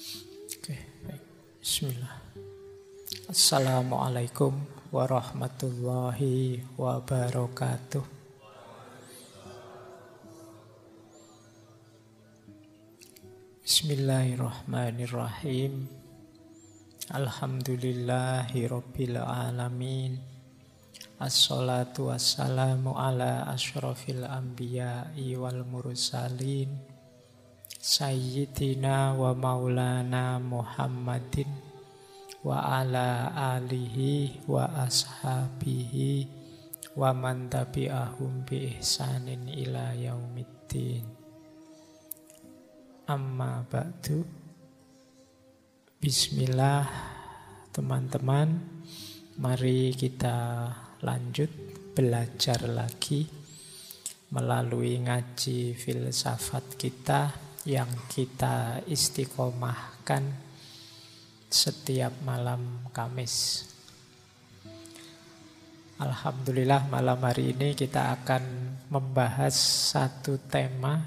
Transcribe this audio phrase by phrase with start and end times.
[0.00, 1.20] Oke, baik.
[1.60, 2.16] Bismillah.
[3.28, 4.56] Assalamualaikum
[4.88, 8.00] warahmatullahi wabarakatuh.
[13.60, 15.84] Bismillahirrahmanirrahim.
[17.12, 20.16] Alhamdulillahi rabbil alamin.
[21.20, 26.88] Assalatu wassalamu ala ashrafil anbiya'i wal mursalin.
[27.80, 31.48] Sayyidina wa maulana Muhammadin
[32.44, 36.28] wa ala alihi wa ashabihi
[36.92, 41.08] wa man tabi'ahum bi ihsanin ila yaumiddin.
[43.08, 44.28] Amma ba'du.
[46.04, 46.84] Bismillah
[47.72, 48.60] teman-teman.
[49.40, 50.68] Mari kita
[51.00, 51.48] lanjut
[51.96, 53.24] belajar lagi
[54.28, 60.24] melalui ngaji filsafat kita yang kita istiqomahkan
[61.52, 63.68] setiap malam Kamis.
[66.00, 68.42] Alhamdulillah malam hari ini kita akan
[68.88, 69.52] membahas
[69.92, 71.04] satu tema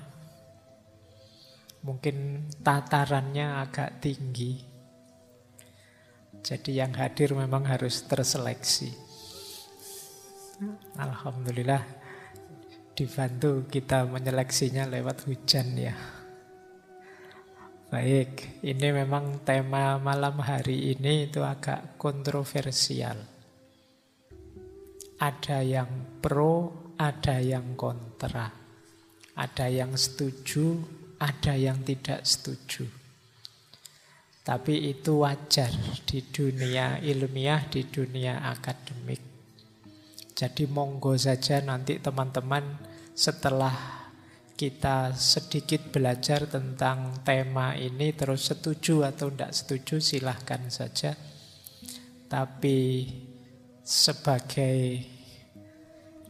[1.82, 4.62] mungkin tatarannya agak tinggi.
[6.44, 8.94] Jadi yang hadir memang harus terseleksi.
[11.02, 11.82] Alhamdulillah
[12.94, 16.23] dibantu kita menyeleksinya lewat hujan ya.
[17.94, 23.14] Baik, ini memang tema malam hari ini itu agak kontroversial.
[25.22, 28.50] Ada yang pro, ada yang kontra.
[29.38, 30.82] Ada yang setuju,
[31.22, 32.90] ada yang tidak setuju.
[34.42, 35.70] Tapi itu wajar
[36.02, 39.22] di dunia ilmiah, di dunia akademik.
[40.34, 42.74] Jadi monggo saja nanti teman-teman
[43.14, 44.03] setelah
[44.64, 51.20] kita sedikit belajar tentang tema ini terus setuju atau tidak setuju silahkan saja.
[52.32, 53.04] Tapi
[53.84, 55.04] sebagai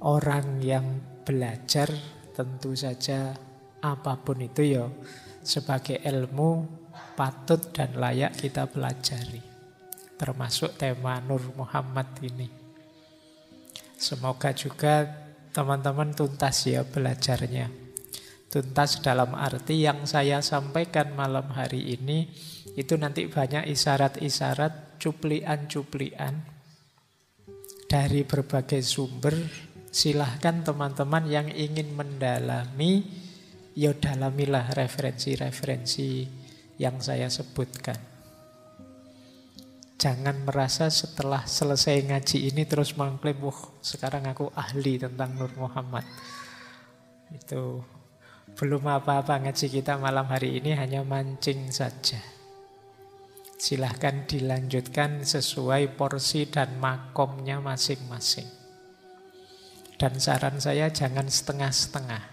[0.01, 1.93] orang yang belajar
[2.33, 3.37] tentu saja
[3.85, 4.89] apa pun itu ya
[5.45, 6.65] sebagai ilmu
[7.13, 9.45] patut dan layak kita pelajari.
[10.17, 12.49] Termasuk tema Nur Muhammad ini.
[13.93, 15.05] Semoga juga
[15.53, 17.82] teman-teman tuntas ya belajarnya
[18.53, 22.29] tuntas dalam arti yang saya sampaikan malam hari ini
[22.77, 26.45] itu nanti banyak isyarat-isyarat, cuplian-cuplian
[27.89, 29.33] dari berbagai sumber.
[29.93, 33.05] Silahkan teman-teman yang ingin mendalami,
[33.77, 36.25] ya dalamilah referensi-referensi
[36.81, 37.97] yang saya sebutkan.
[40.01, 46.05] Jangan merasa setelah selesai ngaji ini terus mengklaim, wah sekarang aku ahli tentang Nur Muhammad.
[47.29, 47.85] Itu
[48.53, 52.21] belum apa-apa ngaji kita malam hari ini hanya mancing saja.
[53.57, 58.45] Silahkan dilanjutkan sesuai porsi dan makomnya masing-masing.
[59.97, 62.23] Dan saran saya jangan setengah-setengah.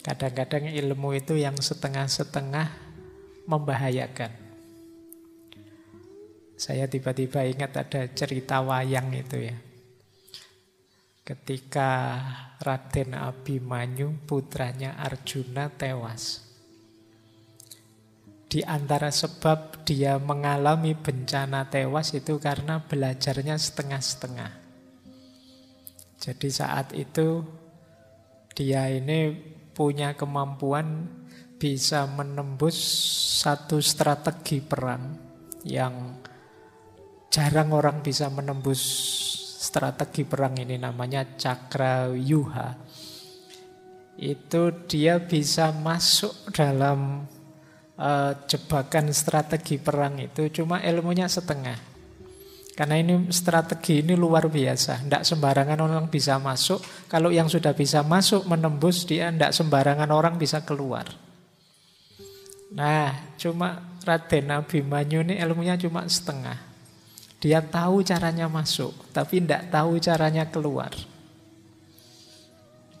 [0.00, 2.72] Kadang-kadang ilmu itu yang setengah-setengah
[3.44, 4.32] membahayakan.
[6.56, 9.56] Saya tiba-tiba ingat ada cerita wayang itu ya.
[11.20, 11.90] Ketika
[12.60, 16.44] Raden Abimanyu putranya Arjuna tewas.
[18.50, 24.52] Di antara sebab dia mengalami bencana tewas itu karena belajarnya setengah-setengah.
[26.20, 27.46] Jadi saat itu
[28.52, 29.32] dia ini
[29.72, 31.08] punya kemampuan
[31.56, 32.76] bisa menembus
[33.40, 35.16] satu strategi perang
[35.64, 36.20] yang
[37.32, 38.82] jarang orang bisa menembus
[39.70, 42.74] strategi perang ini namanya cakra yuha.
[44.18, 47.22] Itu dia bisa masuk dalam
[47.94, 51.78] uh, jebakan strategi perang itu cuma ilmunya setengah.
[52.74, 55.06] Karena ini strategi ini luar biasa.
[55.06, 56.82] Tidak sembarangan orang bisa masuk.
[57.06, 61.06] Kalau yang sudah bisa masuk menembus dia tidak sembarangan orang bisa keluar.
[62.74, 66.69] Nah cuma Raden Abimanyu ini ilmunya cuma setengah
[67.40, 70.92] dia tahu caranya masuk, tapi tidak tahu caranya keluar.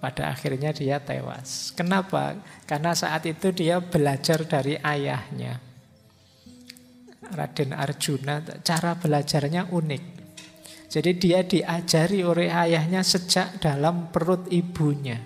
[0.00, 1.76] Pada akhirnya dia tewas.
[1.76, 2.40] Kenapa?
[2.64, 5.60] Karena saat itu dia belajar dari ayahnya.
[7.30, 10.04] Raden Arjuna, cara belajarnya unik.
[10.90, 15.20] Jadi dia diajari oleh ayahnya sejak dalam perut ibunya.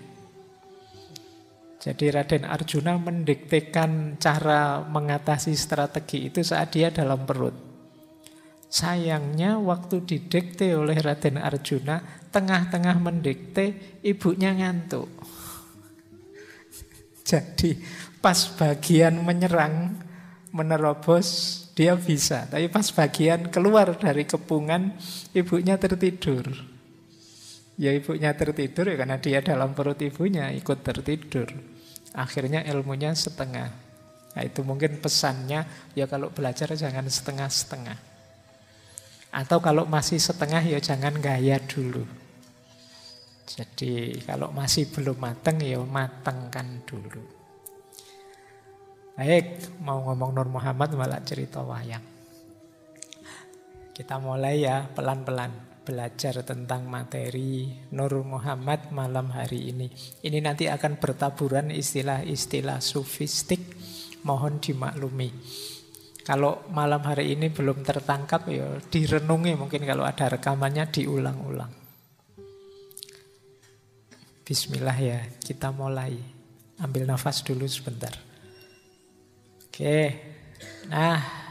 [1.81, 7.64] Jadi Raden Arjuna mendiktekan cara mengatasi strategi itu saat dia dalam perut.
[8.75, 12.03] Sayangnya waktu didikte oleh Raden Arjuna,
[12.35, 13.71] tengah-tengah mendikte,
[14.03, 15.06] ibunya ngantuk.
[17.31, 17.79] Jadi
[18.19, 19.94] pas bagian menyerang,
[20.50, 22.50] menerobos dia bisa.
[22.50, 24.91] Tapi pas bagian keluar dari kepungan
[25.31, 26.50] ibunya tertidur.
[27.79, 31.47] Ya ibunya tertidur ya karena dia dalam perut ibunya ikut tertidur.
[32.11, 33.70] Akhirnya ilmunya setengah.
[34.35, 35.62] Nah, itu mungkin pesannya
[35.94, 38.14] ya kalau belajar jangan setengah-setengah.
[39.35, 42.07] Atau kalau masih setengah ya jangan gaya dulu.
[43.51, 47.19] Jadi kalau masih belum mateng ya matengkan dulu.
[49.19, 52.03] Baik, mau ngomong Nur Muhammad malah cerita wayang.
[53.95, 55.55] Kita mulai ya pelan-pelan
[55.87, 59.87] belajar tentang materi Nur Muhammad malam hari ini.
[60.19, 63.63] Ini nanti akan bertaburan istilah-istilah sufistik,
[64.27, 65.31] mohon dimaklumi.
[66.25, 71.73] Kalau malam hari ini belum tertangkap ya direnungi mungkin kalau ada rekamannya diulang-ulang.
[74.44, 76.17] Bismillah ya, kita mulai.
[76.81, 78.12] Ambil nafas dulu sebentar.
[79.69, 80.00] Oke.
[80.88, 81.44] Nah,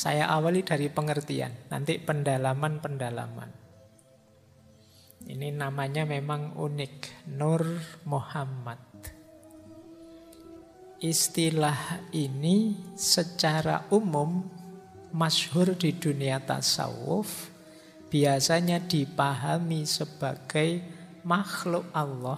[0.00, 3.52] Saya awali dari pengertian, nanti pendalaman-pendalaman.
[5.28, 7.60] Ini namanya memang unik, Nur
[8.08, 8.89] Muhammad.
[11.00, 14.44] Istilah ini secara umum
[15.16, 17.48] masyhur di dunia tasawuf,
[18.12, 20.84] biasanya dipahami sebagai
[21.24, 22.36] makhluk Allah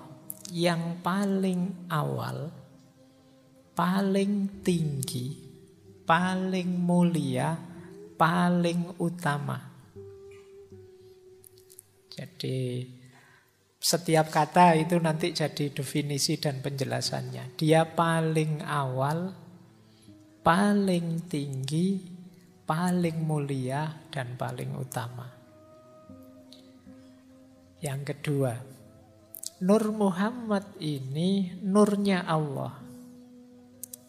[0.54, 2.54] yang paling awal,
[3.74, 5.42] paling tinggi,
[6.06, 7.58] paling mulia,
[8.14, 9.58] paling utama.
[12.14, 12.86] Jadi
[13.82, 17.58] setiap kata itu nanti jadi definisi dan penjelasannya.
[17.58, 19.34] Dia paling awal,
[20.46, 21.98] paling tinggi,
[22.62, 25.26] paling mulia, dan paling utama.
[27.82, 28.54] Yang kedua,
[29.62, 32.78] Nur Muhammad ini nurnya Allah.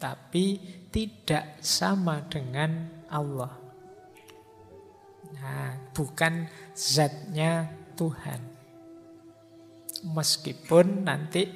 [0.02, 0.58] Tapi
[0.90, 3.54] tidak sama dengan Allah.
[5.38, 8.53] Nah, bukan zatnya Tuhan.
[10.04, 11.48] Meskipun nanti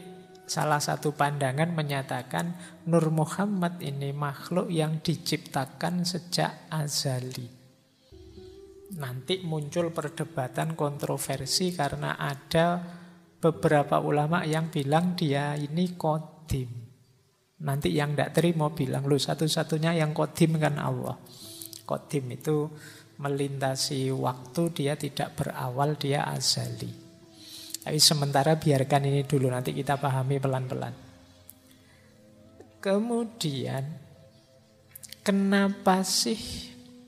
[0.49, 2.57] salah satu pandangan menyatakan
[2.89, 7.45] Nur Muhammad ini makhluk yang diciptakan sejak azali.
[8.97, 12.81] Nanti muncul perdebatan kontroversi karena ada
[13.37, 16.73] beberapa ulama yang bilang dia ini kodim.
[17.59, 21.21] Nanti yang tidak terima bilang, lu satu-satunya yang kodim kan Allah.
[21.85, 22.71] Kodim itu
[23.19, 27.08] melintasi waktu, dia tidak berawal, dia azali.
[27.89, 30.93] Tapi sementara biarkan ini dulu, nanti kita pahami pelan-pelan.
[32.85, 33.81] Kemudian,
[35.25, 36.37] kenapa sih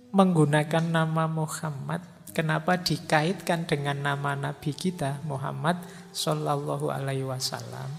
[0.08, 2.00] menggunakan nama Muhammad?
[2.32, 5.84] Kenapa dikaitkan dengan nama Nabi kita Muhammad
[6.16, 7.92] Sallallahu Alaihi Wasallam?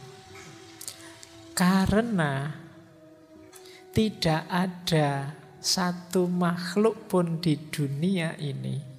[1.54, 2.50] Karena
[3.94, 8.90] tidak ada satu makhluk pun di dunia ini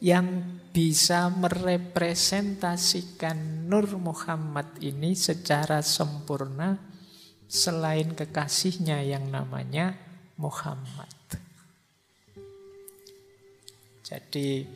[0.00, 6.76] yang bisa merepresentasikan Nur Muhammad ini secara sempurna
[7.48, 9.96] selain kekasihnya yang namanya
[10.36, 11.08] Muhammad.
[14.06, 14.68] Jadi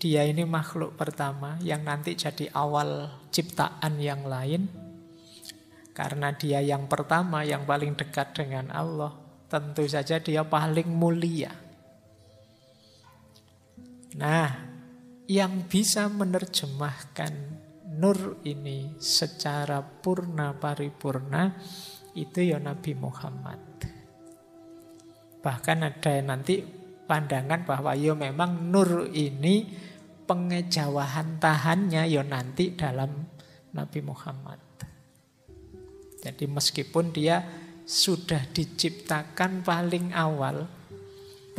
[0.00, 4.90] dia ini makhluk pertama yang nanti jadi awal ciptaan yang lain
[6.00, 9.12] karena dia yang pertama, yang paling dekat dengan Allah,
[9.52, 11.52] tentu saja dia paling mulia.
[14.18, 14.50] Nah,
[15.30, 17.32] yang bisa menerjemahkan
[18.00, 21.54] nur ini secara purna paripurna
[22.18, 23.62] itu ya Nabi Muhammad.
[25.40, 26.58] Bahkan ada nanti
[27.06, 29.70] pandangan bahwa ya memang nur ini
[30.26, 33.30] pengejawahan tahannya ya nanti dalam
[33.74, 34.58] Nabi Muhammad.
[36.20, 37.42] Jadi meskipun dia
[37.86, 40.68] sudah diciptakan paling awal,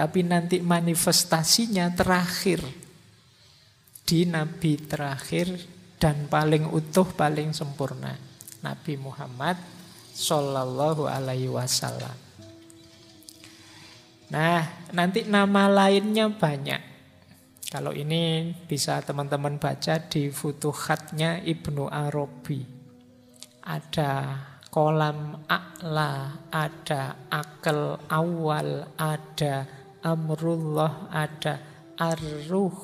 [0.01, 2.65] tapi nanti manifestasinya terakhir
[4.01, 5.53] di Nabi terakhir
[6.01, 8.17] dan paling utuh, paling sempurna.
[8.65, 9.61] Nabi Muhammad
[10.17, 12.17] Sallallahu Alaihi Wasallam.
[14.33, 16.81] Nah, nanti nama lainnya banyak.
[17.69, 22.65] Kalau ini bisa teman-teman baca di futuhatnya Ibnu Arabi.
[23.61, 24.33] Ada
[24.73, 31.61] kolam a'la, ada akal awal, ada amrullah, ada
[31.97, 32.77] arruh,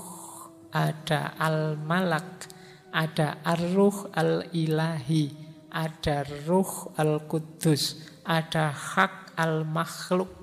[0.73, 2.49] ada al-malak,
[2.93, 5.33] ada arruh al-ilahi,
[5.73, 10.37] ada ruh al-kudus, ada hak al-makhluk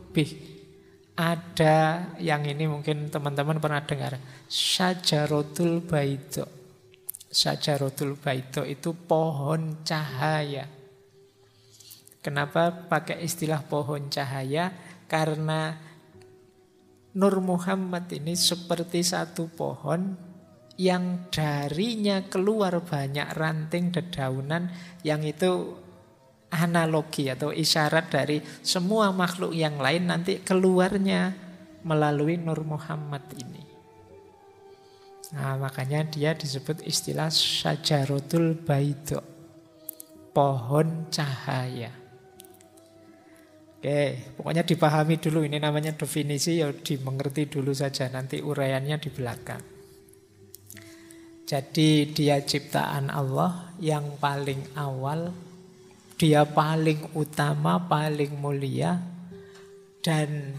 [1.15, 4.19] ada yang ini mungkin teman-teman pernah dengar,
[4.51, 6.47] syajarotul baito.
[7.31, 10.67] Syajarotul baito itu pohon cahaya.
[12.19, 14.71] Kenapa pakai istilah pohon cahaya?
[15.07, 15.75] Karena
[17.15, 20.19] Nur Muhammad ini seperti satu pohon
[20.75, 24.67] yang darinya keluar banyak ranting dedaunan
[25.07, 25.79] yang itu
[26.51, 31.35] analogi atau isyarat dari semua makhluk yang lain nanti keluarnya
[31.87, 33.63] melalui Nur Muhammad ini.
[35.35, 39.23] Nah, makanya dia disebut istilah syajarotul baido.
[40.35, 42.04] Pohon cahaya.
[43.85, 49.61] Oke, pokoknya dipahami dulu ini namanya definisi ya dimengerti dulu saja nanti uraiannya di belakang.
[51.45, 55.37] Jadi dia ciptaan Allah yang paling awal,
[56.17, 59.05] dia paling utama, paling mulia
[60.01, 60.57] dan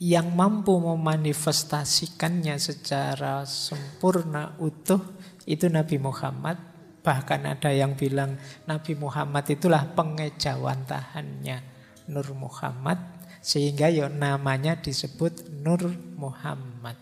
[0.00, 5.04] yang mampu memanifestasikannya secara sempurna utuh
[5.44, 6.56] itu Nabi Muhammad.
[7.04, 11.69] Bahkan ada yang bilang Nabi Muhammad itulah pengejawantahannya
[12.10, 12.98] Nur Muhammad
[13.40, 16.98] sehingga ya namanya disebut Nur Muhammad.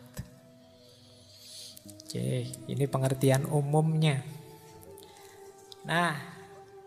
[1.89, 4.21] Oke, ini pengertian umumnya.
[5.89, 6.15] Nah,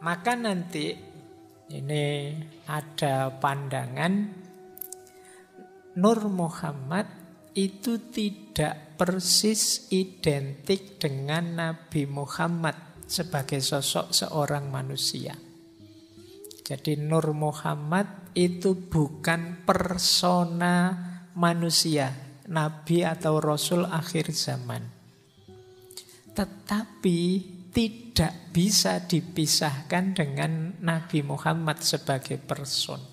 [0.01, 0.93] maka nanti
[1.73, 2.37] ini
[2.69, 4.13] ada pandangan
[5.97, 7.05] Nur Muhammad
[7.51, 15.35] itu tidak persis identik dengan Nabi Muhammad sebagai sosok seorang manusia.
[16.71, 20.95] Jadi Nur Muhammad itu bukan persona
[21.35, 24.79] manusia, nabi atau rasul akhir zaman.
[26.31, 27.19] Tetapi
[27.75, 33.03] tidak bisa dipisahkan dengan Nabi Muhammad sebagai person.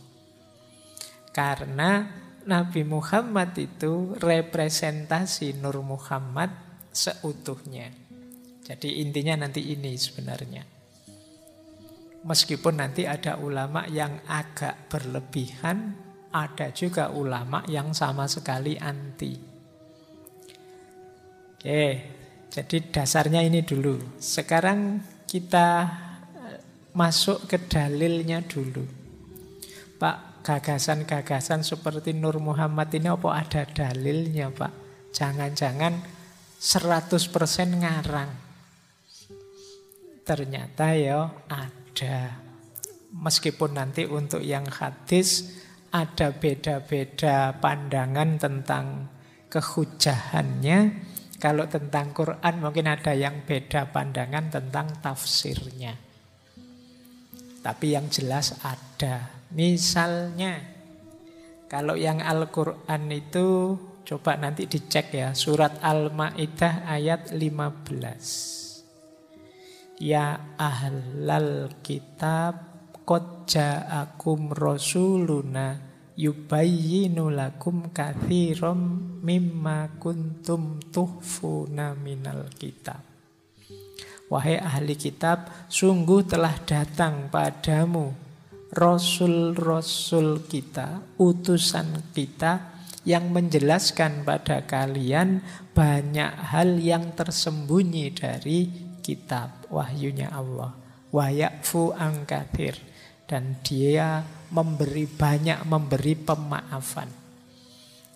[1.34, 2.06] Karena
[2.46, 6.54] Nabi Muhammad itu representasi Nur Muhammad
[6.94, 7.90] seutuhnya.
[8.62, 10.77] Jadi intinya nanti ini sebenarnya.
[12.26, 15.94] Meskipun nanti ada ulama yang agak berlebihan,
[16.34, 19.32] ada juga ulama yang sama sekali anti.
[21.58, 21.84] Oke,
[22.50, 24.18] jadi dasarnya ini dulu.
[24.18, 25.90] Sekarang kita
[26.38, 26.58] eh,
[26.94, 28.82] masuk ke dalilnya dulu.
[29.98, 34.72] Pak, gagasan-gagasan seperti Nur Muhammad ini apa ada dalilnya, Pak?
[35.10, 35.98] Jangan-jangan
[36.58, 38.30] 100% ngarang.
[40.22, 42.38] Ternyata ya ada ada.
[43.10, 45.50] Meskipun nanti untuk yang hadis
[45.90, 49.10] ada beda-beda pandangan tentang
[49.50, 50.78] kehujahannya.
[51.38, 55.94] Kalau tentang Quran mungkin ada yang beda pandangan tentang tafsirnya.
[57.62, 59.42] Tapi yang jelas ada.
[59.54, 60.62] Misalnya,
[61.66, 65.34] kalau yang Al-Quran itu coba nanti dicek ya.
[65.34, 68.67] Surat Al-Ma'idah ayat 15.
[69.98, 72.68] Ya ahlal kitab
[73.08, 75.80] Qad ja'akum rasuluna
[76.12, 83.00] yubayyinu lakum kathiram mimma kuntum tuhfuna minal kitab.
[84.28, 88.12] Wahai ahli kitab, sungguh telah datang padamu
[88.68, 92.76] Rasul-Rasul kita, utusan kita
[93.08, 95.40] yang menjelaskan pada kalian
[95.72, 98.68] banyak hal yang tersembunyi dari
[99.00, 100.74] kitab wahyunya Allah.
[101.12, 102.76] Wayakfu angkatir.
[103.28, 107.08] Dan dia memberi banyak memberi pemaafan.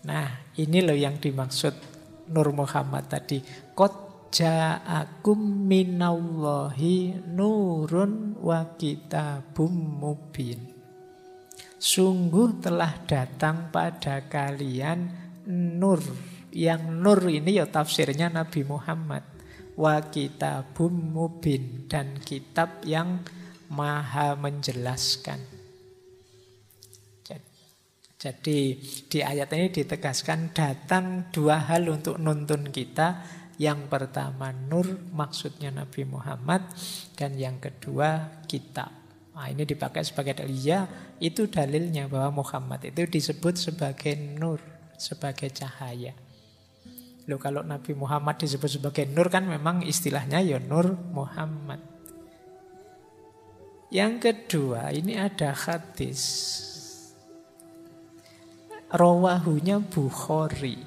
[0.09, 1.93] Nah ini loh yang dimaksud
[2.33, 3.45] Nur Muhammad tadi.
[3.77, 10.73] Kot ja'akum minallahi nurun wa kitabum mubin.
[11.77, 15.13] Sungguh telah datang pada kalian
[15.45, 16.01] nur.
[16.53, 19.32] Yang nur ini ya tafsirnya Nabi Muhammad
[19.77, 23.25] wa kitabum mubin dan kitab yang
[23.73, 25.63] maha menjelaskan.
[28.23, 28.79] Jadi
[29.11, 33.19] di ayat ini ditegaskan datang dua hal untuk nuntun kita.
[33.59, 36.63] Yang pertama nur maksudnya Nabi Muhammad
[37.19, 38.95] dan yang kedua kitab.
[39.35, 40.87] Nah, ini dipakai sebagai dalil ya,
[41.19, 44.63] itu dalilnya bahwa Muhammad itu disebut sebagai nur,
[44.95, 46.15] sebagai cahaya.
[47.31, 51.79] Loh kalau Nabi Muhammad disebut sebagai nur kan memang istilahnya ya nur Muhammad.
[53.93, 56.23] Yang kedua ini ada hadis.
[58.91, 60.81] Rawahunya Bukhari.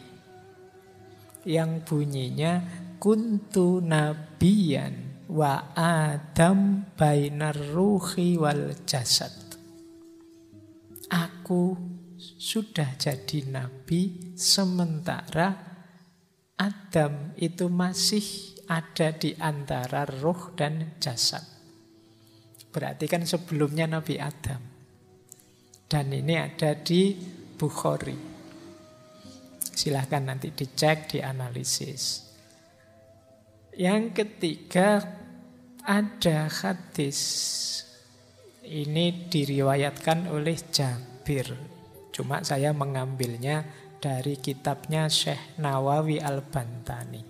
[1.46, 2.54] Yang bunyinya
[2.98, 9.34] kuntu nabiyan wa adam bainar ruhi wal jasad.
[11.10, 11.78] Aku
[12.18, 15.65] sudah jadi nabi sementara
[16.56, 21.44] Adam itu masih ada di antara roh dan jasad.
[22.72, 24.60] Berarti kan sebelumnya Nabi Adam.
[25.86, 27.16] Dan ini ada di
[27.56, 28.16] Bukhari.
[29.76, 32.24] Silahkan nanti dicek, dianalisis.
[33.76, 35.04] Yang ketiga
[35.84, 37.20] ada hadis.
[38.66, 41.54] Ini diriwayatkan oleh Jabir.
[42.10, 47.26] Cuma saya mengambilnya dari kitabnya Syekh Nawawi Al-Bantani.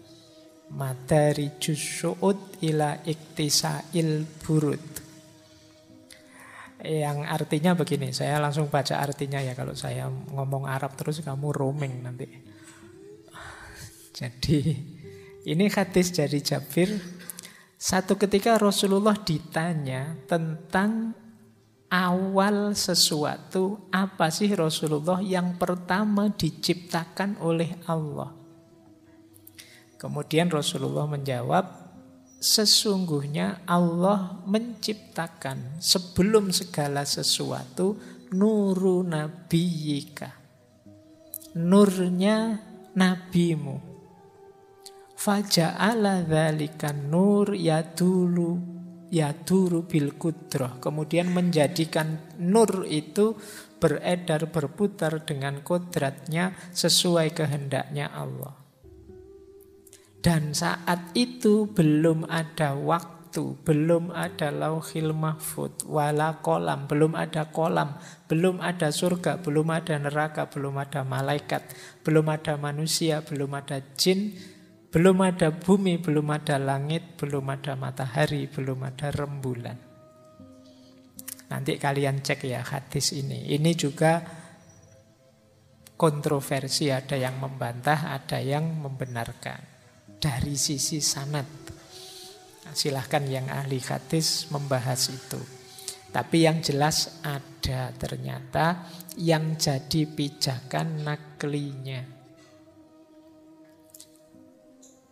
[0.75, 4.84] Materi Su'ud ila iktisail burud.
[6.84, 12.03] Yang artinya begini, saya langsung baca artinya ya kalau saya ngomong Arab terus kamu roaming
[12.03, 12.27] nanti.
[14.12, 14.60] Jadi
[15.48, 16.91] ini hadis dari Jabir.
[17.79, 21.15] Satu ketika Rasulullah ditanya tentang
[21.96, 28.36] awal sesuatu, apa sih Rasulullah yang pertama diciptakan oleh Allah?
[29.96, 31.66] Kemudian Rasulullah menjawab,
[32.44, 37.96] sesungguhnya Allah menciptakan sebelum segala sesuatu
[38.36, 40.36] nuru nabiyika.
[41.56, 42.60] Nurnya
[42.92, 43.96] nabimu.
[45.16, 48.75] Faja'ala dzalikan nur yadulu
[49.15, 50.84] yaduru bil kudroh.
[50.84, 53.39] Kemudian menjadikan nur itu
[53.79, 58.60] beredar berputar dengan kodratnya sesuai kehendaknya Allah.
[60.19, 67.93] Dan saat itu belum ada waktu, belum ada lauhil mahfud, wala kolam, belum ada kolam,
[68.25, 71.69] belum ada surga, belum ada neraka, belum ada malaikat,
[72.01, 74.34] belum ada manusia, belum ada jin,
[74.96, 79.75] belum ada bumi, belum ada langit, belum ada matahari, belum ada rembulan.
[81.52, 83.52] Nanti kalian cek ya hadis ini.
[83.52, 84.24] Ini juga
[86.00, 89.75] kontroversi, ada yang membantah, ada yang membenarkan.
[90.16, 91.44] Dari sisi sanat.
[92.72, 95.44] Silahkan yang ahli hadis membahas itu.
[96.08, 98.88] Tapi yang jelas ada ternyata
[99.19, 102.14] yang jadi pijakan naklinya.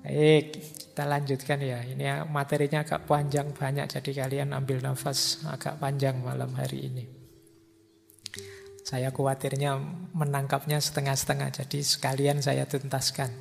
[0.03, 1.79] Baik, kita lanjutkan ya.
[1.79, 7.07] Ini materinya agak panjang banyak, jadi kalian ambil nafas agak panjang malam hari ini.
[8.83, 9.79] Saya khawatirnya
[10.11, 13.31] menangkapnya setengah-setengah, jadi sekalian saya tuntaskan.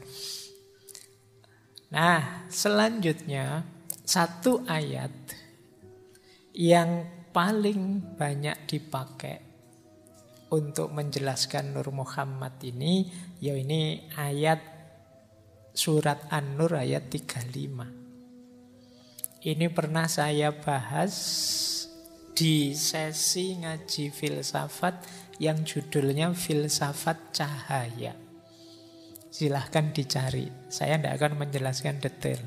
[1.90, 3.66] Nah, selanjutnya
[4.06, 5.10] satu ayat
[6.54, 9.42] yang paling banyak dipakai
[10.54, 13.10] untuk menjelaskan Nur Muhammad ini,
[13.42, 14.71] ya ini ayat
[15.72, 17.88] surat An-Nur ayat 35.
[19.42, 21.16] Ini pernah saya bahas
[22.36, 25.02] di sesi ngaji filsafat
[25.40, 28.14] yang judulnya Filsafat Cahaya.
[29.32, 32.38] Silahkan dicari, saya tidak akan menjelaskan detail.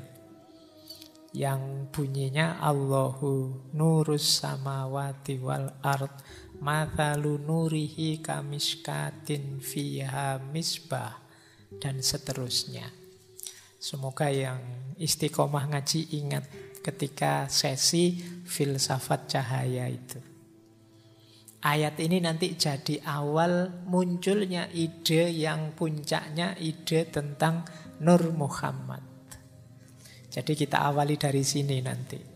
[1.36, 6.24] Yang bunyinya Allahu nurus samawati wal ard
[6.64, 11.20] Mathalu nurihi kamiskatin fiha misbah
[11.76, 12.88] Dan seterusnya
[13.86, 14.58] Semoga yang
[14.98, 16.42] istiqomah ngaji ingat
[16.82, 20.18] ketika sesi filsafat cahaya itu.
[21.62, 27.62] Ayat ini nanti jadi awal munculnya ide yang puncaknya ide tentang
[28.02, 29.06] Nur Muhammad.
[30.34, 32.35] Jadi kita awali dari sini nanti.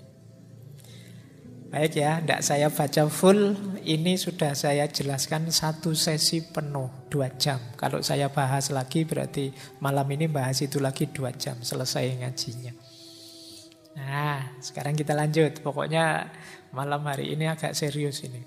[1.70, 3.54] Baik ya, tidak saya baca full.
[3.87, 7.62] Ini sudah saya jelaskan satu sesi penuh, dua jam.
[7.78, 12.74] Kalau saya bahas lagi berarti malam ini bahas itu lagi dua jam selesai ngajinya.
[14.02, 15.62] Nah, sekarang kita lanjut.
[15.62, 16.26] Pokoknya
[16.74, 18.42] malam hari ini agak serius ini.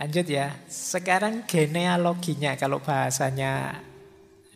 [0.00, 0.56] Lanjut ya.
[0.64, 3.76] Sekarang genealoginya kalau bahasanya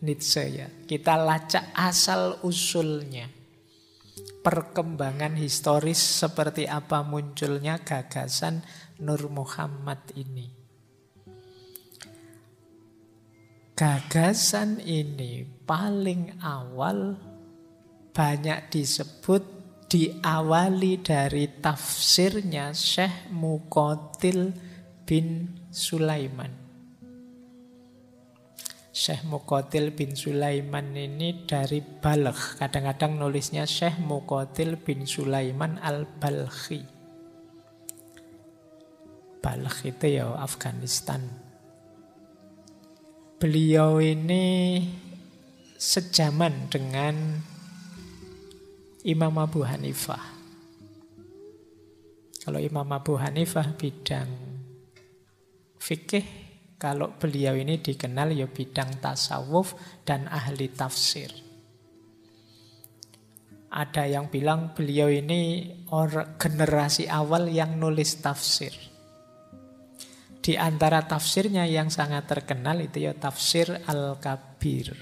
[0.01, 0.67] Nietzsche ya.
[0.89, 3.38] Kita lacak asal usulnya
[4.39, 8.63] perkembangan historis seperti apa munculnya gagasan
[8.99, 10.59] Nur Muhammad ini.
[13.79, 17.15] Gagasan ini paling awal
[18.11, 19.43] banyak disebut
[19.87, 24.51] diawali dari tafsirnya Syekh Mukotil
[25.07, 26.58] bin Sulaiman.
[28.99, 32.59] Syekh Mukotil bin Sulaiman ini dari Balkh.
[32.59, 36.83] Kadang-kadang nulisnya Syekh Mukotil bin Sulaiman al-Balkhi.
[39.39, 41.23] Balkh itu ya Afghanistan.
[43.39, 44.83] Beliau ini
[45.79, 47.39] sejaman dengan
[49.07, 50.35] Imam Abu Hanifah.
[52.43, 54.27] Kalau Imam Abu Hanifah bidang
[55.79, 56.48] fikih,
[56.79, 59.75] kalau beliau ini dikenal ya bidang tasawuf
[60.07, 61.27] dan ahli tafsir.
[63.69, 68.71] Ada yang bilang beliau ini orang generasi awal yang nulis tafsir.
[70.39, 74.95] Di antara tafsirnya yang sangat terkenal itu ya tafsir Al-Kabir.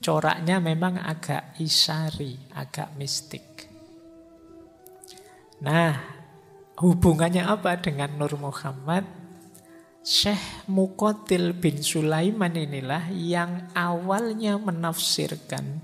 [0.00, 3.68] Coraknya memang agak isari, agak mistik.
[5.62, 5.94] Nah,
[6.80, 9.25] hubungannya apa dengan Nur Muhammad?
[10.06, 15.82] Syekh Mukotil bin Sulaiman inilah yang awalnya menafsirkan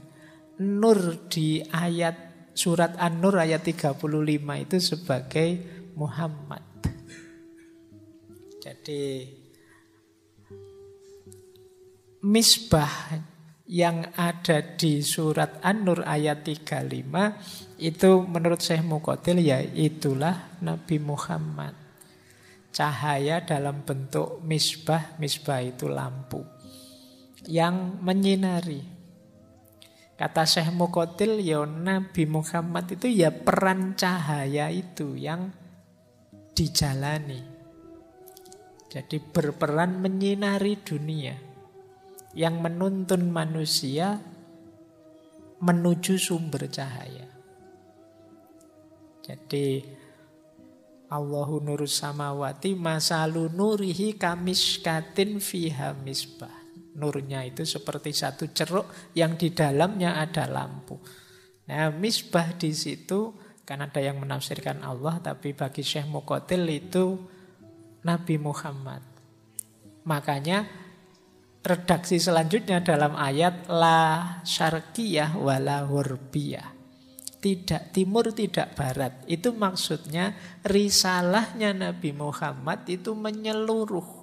[0.62, 3.98] Nur di ayat surat An-Nur ayat 35
[4.62, 5.48] itu sebagai
[5.98, 6.62] Muhammad.
[8.62, 9.26] Jadi
[12.22, 13.18] misbah
[13.66, 21.81] yang ada di surat An-Nur ayat 35 itu menurut Syekh Mukotil ya itulah Nabi Muhammad.
[22.72, 26.40] Cahaya dalam bentuk misbah, misbah itu lampu
[27.44, 29.02] yang menyinari
[30.22, 35.50] Kata Syekh Mukotil, ya Nabi Muhammad itu ya peran cahaya itu yang
[36.54, 37.42] dijalani.
[38.86, 41.34] Jadi berperan menyinari dunia.
[42.38, 44.22] Yang menuntun manusia
[45.58, 47.26] menuju sumber cahaya.
[49.26, 49.82] Jadi
[51.12, 56.64] Allahu nurus samawati masalu nurihi kamiskatin fiha misbah.
[56.96, 60.96] Nurnya itu seperti satu ceruk yang di dalamnya ada lampu.
[61.68, 63.36] Nah, misbah di situ
[63.68, 67.20] kan ada yang menafsirkan Allah, tapi bagi Syekh Mukotil itu
[68.08, 69.04] Nabi Muhammad.
[70.08, 70.66] Makanya
[71.62, 76.71] redaksi selanjutnya dalam ayat la syarqiyah wala hurbiyah.
[77.42, 79.26] Tidak timur, tidak barat.
[79.26, 84.22] Itu maksudnya risalahnya Nabi Muhammad itu menyeluruh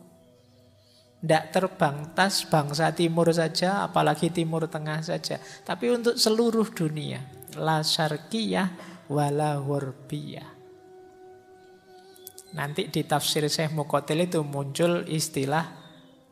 [1.20, 5.36] tidak terbang tas bangsa timur saja, apalagi timur tengah saja.
[5.68, 7.20] Tapi untuk seluruh dunia.
[7.60, 8.72] La syarqiyah
[9.12, 10.48] wala hurbiyah.
[12.56, 15.68] Nanti di tafsir Syekh Mukotil itu muncul istilah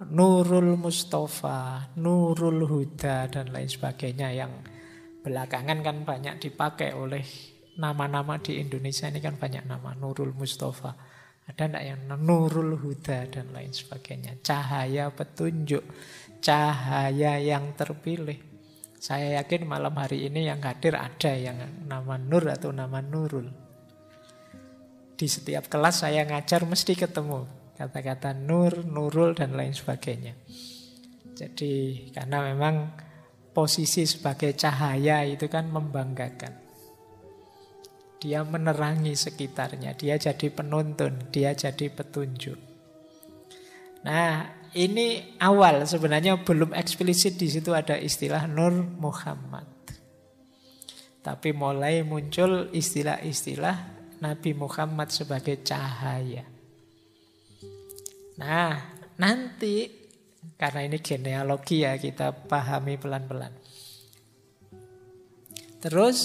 [0.07, 4.55] Nurul Mustafa, Nurul Huda, dan lain sebagainya yang
[5.27, 7.23] belakangan kan banyak dipakai oleh
[7.75, 10.95] nama-nama di Indonesia ini kan banyak nama Nurul Mustafa.
[11.47, 14.43] Ada enggak yang nurul huda dan lain sebagainya.
[14.43, 15.79] Cahaya petunjuk.
[16.43, 18.35] Cahaya yang terpilih.
[18.99, 23.47] Saya yakin malam hari ini yang hadir ada yang nama Nur atau nama Nurul.
[25.15, 27.47] Di setiap kelas saya ngajar mesti ketemu
[27.79, 30.35] kata-kata Nur, Nurul dan lain sebagainya.
[31.31, 33.06] Jadi karena memang
[33.57, 36.53] posisi sebagai cahaya itu kan membanggakan.
[38.21, 42.53] Dia menerangi sekitarnya, dia jadi penuntun, dia jadi petunjuk.
[44.05, 44.45] Nah,
[44.77, 49.65] ini awal sebenarnya belum eksplisit di situ ada istilah Nur Muhammad.
[51.25, 56.45] Tapi mulai muncul istilah-istilah Nabi Muhammad sebagai cahaya.
[58.37, 58.77] Nah,
[59.17, 59.96] nanti
[60.57, 63.53] karena ini genealogi ya kita pahami pelan-pelan.
[65.77, 66.19] Terus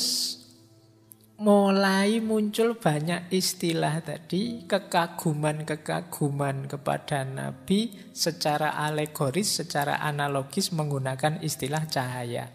[1.36, 12.48] mulai muncul banyak istilah tadi kekaguman-kekaguman kepada Nabi secara alegoris, secara analogis menggunakan istilah cahaya.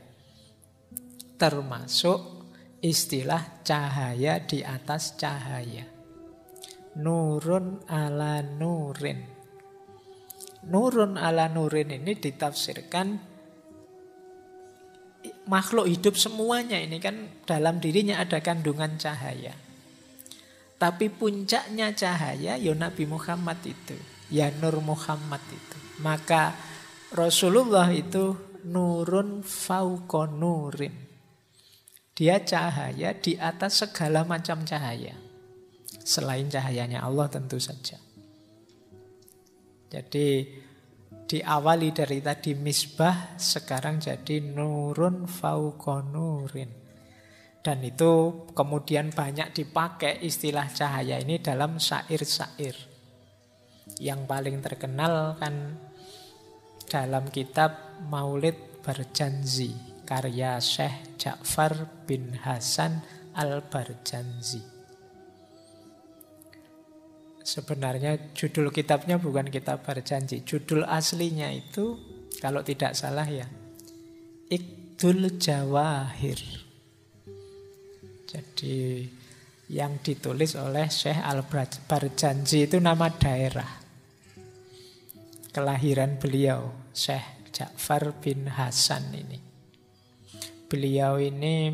[1.38, 2.50] Termasuk
[2.82, 5.86] istilah cahaya di atas cahaya.
[6.98, 9.37] Nurun ala nurin.
[10.68, 13.38] Nurun ala nurin ini ditafsirkan
[15.48, 19.56] makhluk hidup semuanya ini kan dalam dirinya ada kandungan cahaya.
[20.78, 23.98] Tapi puncaknya cahaya ya Nabi Muhammad itu,
[24.30, 25.78] ya Nur Muhammad itu.
[26.06, 26.54] Maka
[27.10, 30.94] Rasulullah itu nurun fauqa nurin.
[32.14, 35.18] Dia cahaya di atas segala macam cahaya.
[36.06, 38.07] Selain cahayanya Allah tentu saja.
[39.88, 40.44] Jadi
[41.28, 46.72] diawali dari tadi misbah sekarang jadi nurun faukonurin.
[47.64, 52.76] Dan itu kemudian banyak dipakai istilah cahaya ini dalam syair-syair.
[54.00, 55.76] Yang paling terkenal kan
[56.88, 59.76] dalam kitab Maulid Barjanzi
[60.08, 63.04] karya Syekh Ja'far bin Hasan
[63.36, 64.77] Al-Barjanzi
[67.48, 70.44] Sebenarnya judul kitabnya bukan kitab berjanji.
[70.44, 71.96] Judul aslinya itu
[72.44, 73.48] kalau tidak salah ya
[74.52, 76.44] Ikdul Jawahir.
[78.28, 79.08] Jadi
[79.72, 83.80] yang ditulis oleh Syekh Al-Barjanji itu nama daerah.
[85.56, 89.40] Kelahiran beliau, Syekh Ja'far bin Hasan ini.
[90.68, 91.72] Beliau ini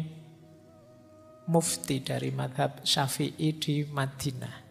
[1.50, 4.63] mufti dari madhab syafi'i di Madinah.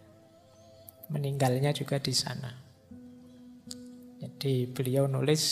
[1.12, 2.48] Meninggalnya juga di sana.
[4.22, 5.42] Jadi beliau nulis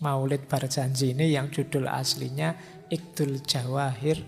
[0.00, 2.54] Maulid Barjanji ini yang judul aslinya
[2.88, 4.22] Ikdul Jawahir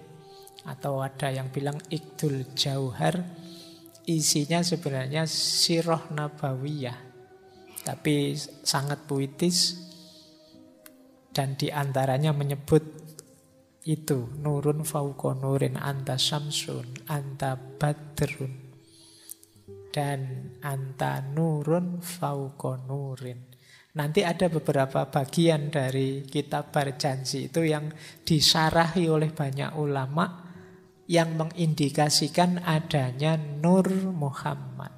[0.66, 3.22] atau ada yang bilang Ikdul Jauhar
[4.06, 6.98] isinya sebenarnya Siroh Nabawiyah
[7.86, 8.34] tapi
[8.66, 9.78] sangat puitis
[11.30, 12.82] dan di antaranya menyebut
[13.86, 18.65] itu nurun fauqa nurin anta syamsun anta badrun
[19.96, 23.56] dan anta nurun fauqa nurin
[23.96, 27.88] Nanti ada beberapa bagian dari kitab berjanji itu yang
[28.28, 30.52] disarahi oleh banyak ulama
[31.08, 34.92] yang mengindikasikan adanya Nur Muhammad.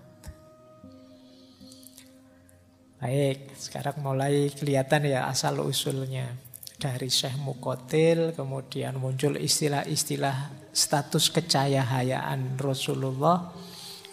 [2.98, 6.34] Baik, sekarang mulai kelihatan ya asal usulnya.
[6.78, 13.50] Dari Syekh Mukotil, kemudian muncul istilah-istilah status kecayahayaan Rasulullah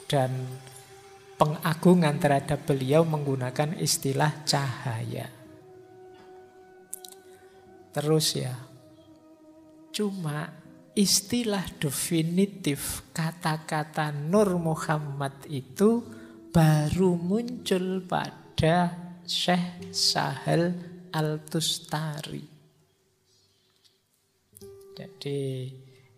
[0.09, 0.45] dan
[1.35, 5.27] pengagungan terhadap beliau menggunakan istilah cahaya.
[7.95, 8.55] Terus ya,
[9.95, 10.51] cuma
[10.95, 16.03] istilah definitif kata-kata Nur Muhammad itu
[16.51, 18.87] baru muncul pada ada
[19.27, 20.71] Syekh Sahel
[21.11, 22.47] Al-Tustari.
[24.95, 25.67] Jadi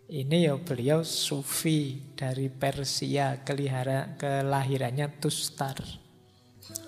[0.08, 5.76] ini ya beliau sufi dari Persia, kelihara, kelahirannya Tustar,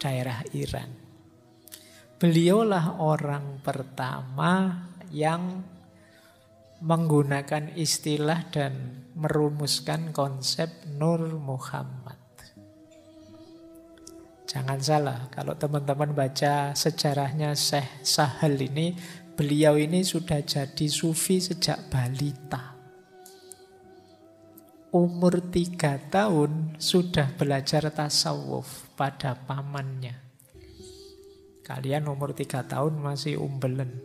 [0.01, 0.89] daerah Iran.
[2.17, 5.61] Beliaulah orang pertama yang
[6.81, 12.17] menggunakan istilah dan merumuskan konsep Nur Muhammad.
[14.49, 18.97] Jangan salah, kalau teman-teman baca sejarahnya Syekh Sahal ini,
[19.37, 22.70] beliau ini sudah jadi sufi sejak balita.
[24.91, 30.19] Umur tiga tahun sudah belajar tasawuf pada pamannya.
[31.63, 34.03] Kalian umur tiga tahun masih umbelen.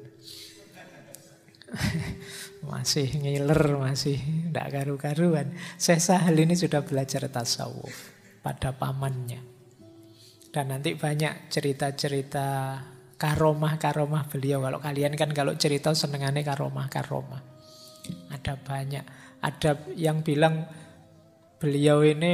[2.70, 5.58] masih ngiler, masih tidak karu-karuan.
[5.82, 8.14] Syekh Sahal ini sudah belajar tasawuf
[8.46, 9.42] pada pamannya.
[10.54, 12.78] Dan nanti banyak cerita-cerita
[13.18, 14.62] karomah-karomah beliau.
[14.62, 17.42] Kalau kalian kan kalau cerita senengannya karomah-karomah.
[18.30, 19.25] Ada banyak.
[19.46, 20.66] Ada yang bilang
[21.62, 22.34] beliau ini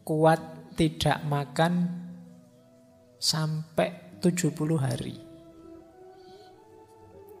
[0.00, 1.72] kuat tidak makan
[3.20, 5.16] sampai 70 hari.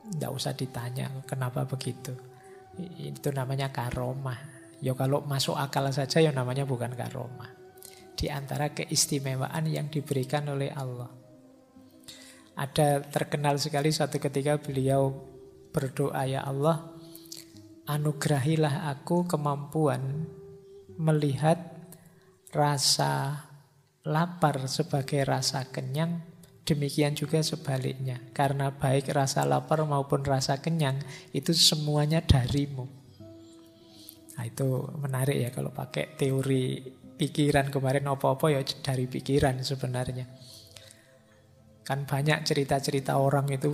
[0.04, 2.12] Tidak usah ditanya kenapa begitu.
[3.00, 4.36] Itu namanya karomah.
[4.84, 7.48] Ya kalau masuk akal saja ya namanya bukan karomah
[8.14, 11.10] di antara keistimewaan yang diberikan oleh Allah.
[12.54, 15.10] Ada terkenal sekali suatu ketika beliau
[15.74, 16.93] berdoa, "Ya Allah,
[17.84, 20.28] anugerahilah aku kemampuan
[20.96, 21.58] melihat
[22.54, 23.44] rasa
[24.06, 26.22] lapar sebagai rasa kenyang,
[26.64, 28.20] demikian juga sebaliknya.
[28.32, 31.00] Karena baik rasa lapar maupun rasa kenyang
[31.36, 32.88] itu semuanya darimu."
[34.34, 36.82] Nah, itu menarik ya kalau pakai teori
[37.14, 40.26] pikiran kemarin apa-apa ya dari pikiran sebenarnya.
[41.86, 43.70] Kan banyak cerita-cerita orang itu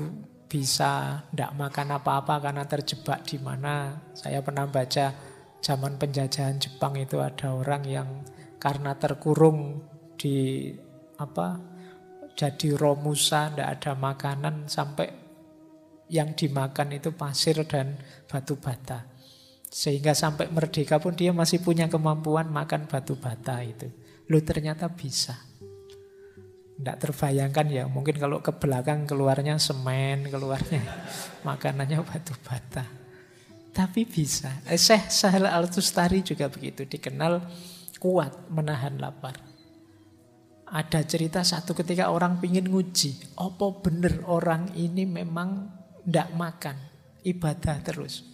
[0.51, 4.03] bisa tidak makan apa-apa karena terjebak di mana.
[4.19, 5.15] Saya pernah baca
[5.63, 8.09] zaman penjajahan Jepang itu ada orang yang
[8.59, 9.79] karena terkurung
[10.19, 10.69] di
[11.23, 11.71] apa
[12.35, 15.13] jadi romusa, tidak ada makanan sampai
[16.11, 17.95] yang dimakan itu pasir dan
[18.27, 19.07] batu bata.
[19.71, 23.87] Sehingga sampai merdeka pun dia masih punya kemampuan makan batu bata itu.
[24.27, 25.50] Lu ternyata bisa.
[26.81, 30.81] Tidak terbayangkan ya, mungkin kalau ke belakang keluarnya semen, keluarnya
[31.49, 33.01] makanannya batu bata.
[33.71, 34.65] Tapi bisa.
[34.65, 37.45] Eh, Syekh Sahel Al-Tustari juga begitu, dikenal
[38.01, 39.37] kuat menahan lapar.
[40.71, 45.69] Ada cerita satu ketika orang pingin nguji, apa bener orang ini memang
[46.07, 46.77] tidak makan,
[47.27, 48.25] ibadah terus.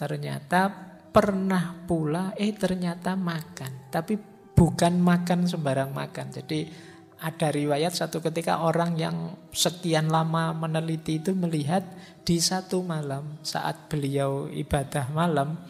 [0.00, 0.60] Ternyata
[1.12, 3.92] pernah pula, eh ternyata makan.
[3.92, 6.32] Tapi bukan makan sembarang makan.
[6.32, 6.68] Jadi
[7.22, 11.86] ada riwayat satu ketika orang yang sekian lama meneliti itu melihat
[12.26, 15.62] di satu malam saat beliau ibadah malam,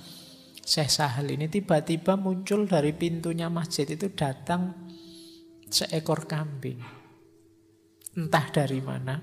[0.65, 4.73] Syekh Sahal ini tiba-tiba muncul dari pintunya masjid itu datang
[5.69, 6.81] seekor kambing.
[8.17, 9.17] Entah dari mana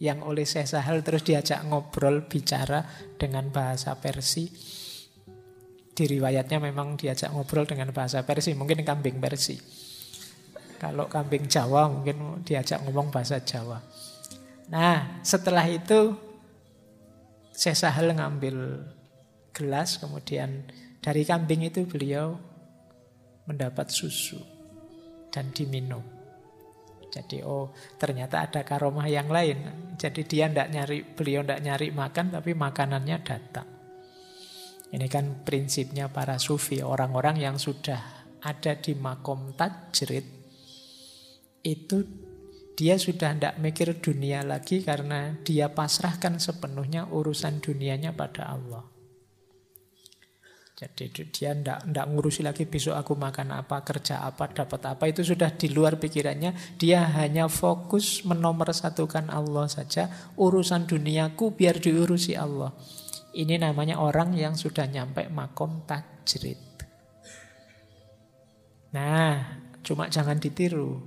[0.00, 2.84] yang oleh Syekh Sahal terus diajak ngobrol bicara
[3.20, 4.48] dengan bahasa Persi.
[5.94, 9.54] Di riwayatnya memang diajak ngobrol dengan bahasa Persi, mungkin kambing Persi.
[10.82, 13.78] Kalau kambing Jawa mungkin diajak ngomong bahasa Jawa.
[14.74, 16.18] Nah, setelah itu
[17.54, 18.82] Sesahel ngambil
[19.54, 20.66] gelas, kemudian
[20.98, 22.34] dari kambing itu beliau
[23.46, 24.42] mendapat susu
[25.30, 26.02] dan diminum.
[27.14, 29.94] Jadi oh ternyata ada karomah yang lain.
[29.94, 33.68] Jadi dia tidak nyari, beliau tidak nyari makan, tapi makanannya datang.
[34.94, 40.22] Ini kan prinsipnya para sufi, orang-orang yang sudah ada di makom tajrid,
[41.66, 41.96] itu
[42.78, 48.86] dia sudah tidak mikir dunia lagi karena dia pasrahkan sepenuhnya urusan dunianya pada Allah.
[50.74, 55.06] Jadi dia tidak ndak ngurusi lagi besok aku makan apa, kerja apa, dapat apa.
[55.06, 56.74] Itu sudah di luar pikirannya.
[56.74, 60.10] Dia hanya fokus menomorsatukan Allah saja.
[60.34, 62.74] Urusan duniaku biar diurusi Allah.
[63.34, 66.58] Ini namanya orang yang sudah nyampe makom tajrid.
[68.94, 71.02] Nah, cuma jangan ditiru.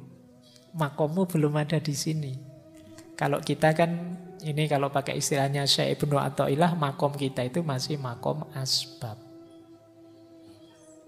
[0.76, 2.36] Makommu belum ada di sini.
[3.16, 8.46] Kalau kita kan ini kalau pakai istilahnya Syekh Ibnu Athaillah makom kita itu masih makom
[8.54, 9.28] asbab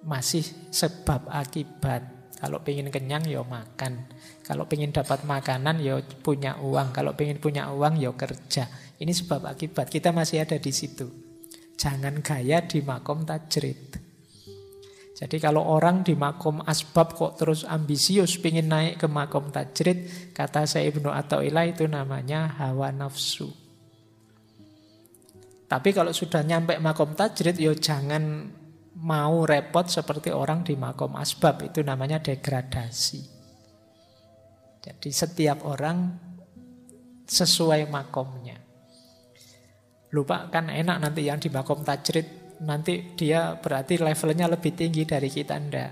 [0.04, 2.04] masih sebab akibat.
[2.40, 4.08] Kalau pengen kenyang ya makan.
[4.48, 6.96] Kalau pengen dapat makanan ya punya uang.
[6.96, 8.72] Kalau pengen punya uang ya kerja.
[9.00, 9.88] Ini sebab akibat.
[9.88, 11.08] Kita masih ada di situ.
[11.80, 13.96] Jangan gaya di makom tajrid.
[15.20, 20.64] Jadi kalau orang di makom asbab kok terus ambisius pengen naik ke makom tajrid, kata
[20.64, 23.52] saya Ibnu Atta'illah itu namanya hawa nafsu.
[25.68, 28.48] Tapi kalau sudah nyampe makom tajrid, ya jangan
[29.00, 33.22] mau repot seperti orang di makom asbab itu namanya degradasi.
[34.80, 36.16] Jadi setiap orang
[37.28, 38.69] sesuai makomnya.
[40.10, 42.26] Lupa kan enak nanti yang di makom tajrid
[42.66, 45.92] nanti dia berarti levelnya lebih tinggi dari kita ndak.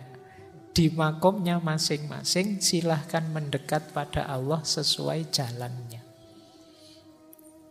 [0.73, 6.06] Di makomnya masing-masing silahkan mendekat pada Allah sesuai jalannya.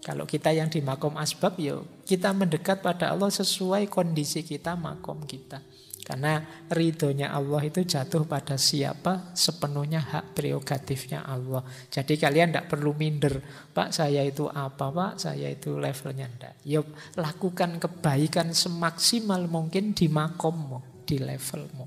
[0.03, 5.27] Kalau kita yang di makom asbab, ya kita mendekat pada Allah sesuai kondisi kita, makom
[5.27, 5.63] kita.
[6.07, 6.39] Karena
[6.71, 11.67] ridhonya Allah itu jatuh pada siapa sepenuhnya hak prerogatifnya Allah.
[11.91, 13.43] Jadi kalian tidak perlu minder.
[13.75, 15.19] Pak saya itu apa pak?
[15.19, 16.55] Saya itu levelnya tidak.
[16.63, 16.79] Ya
[17.19, 21.87] lakukan kebaikan semaksimal mungkin di makommu, di levelmu.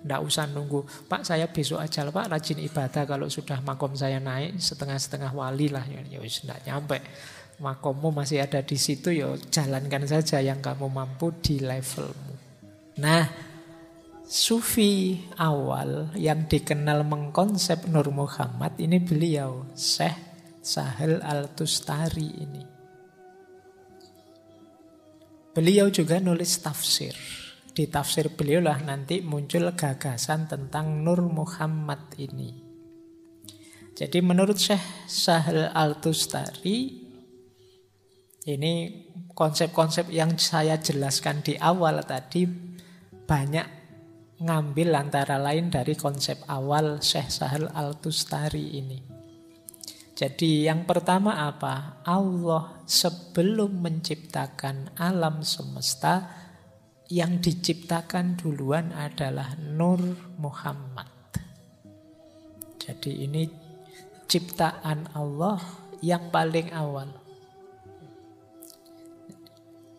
[0.00, 4.56] Tidak usah nunggu, Pak saya besok aja Pak rajin ibadah kalau sudah makom saya naik
[4.56, 5.84] setengah-setengah wali lah.
[5.84, 7.04] Ya, ya tidak nyampe.
[7.60, 12.29] Makommu masih ada di situ ya jalankan saja yang kamu mampu di levelmu.
[13.00, 13.24] Nah,
[14.28, 20.14] Sufi awal yang dikenal mengkonsep Nur Muhammad ini beliau Syekh
[20.60, 22.62] Sahel Al-Tustari ini.
[25.50, 27.16] Beliau juga nulis tafsir
[27.74, 32.52] di tafsir beliau lah nanti muncul gagasan tentang Nur Muhammad ini.
[33.96, 37.08] Jadi menurut Syekh Sahel Al-Tustari
[38.46, 38.72] ini
[39.32, 42.69] konsep-konsep yang saya jelaskan di awal tadi
[43.30, 43.62] banyak
[44.42, 48.98] ngambil antara lain dari konsep awal Syekh Sahel Al-Tustari ini.
[50.18, 52.02] Jadi yang pertama apa?
[52.02, 56.26] Allah sebelum menciptakan alam semesta
[57.06, 60.02] yang diciptakan duluan adalah Nur
[60.42, 61.06] Muhammad.
[62.82, 63.46] Jadi ini
[64.26, 65.62] ciptaan Allah
[66.02, 67.19] yang paling awal.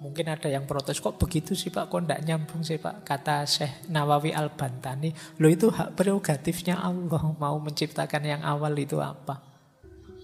[0.02, 3.06] Mungkin ada yang protes, kok begitu sih Pak, kok tidak nyambung sih Pak?
[3.06, 9.52] Kata Syekh Nawawi Al-Bantani, lo itu hak prerogatifnya Allah mau menciptakan yang awal itu apa?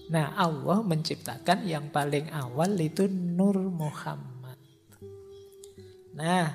[0.07, 4.57] Nah Allah menciptakan yang paling awal itu Nur Muhammad.
[6.17, 6.47] Nah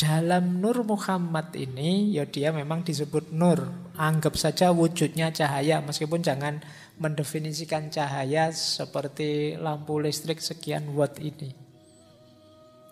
[0.00, 3.68] dalam Nur Muhammad ini ya dia memang disebut Nur.
[4.00, 6.64] Anggap saja wujudnya cahaya meskipun jangan
[7.00, 11.50] mendefinisikan cahaya seperti lampu listrik sekian watt ini.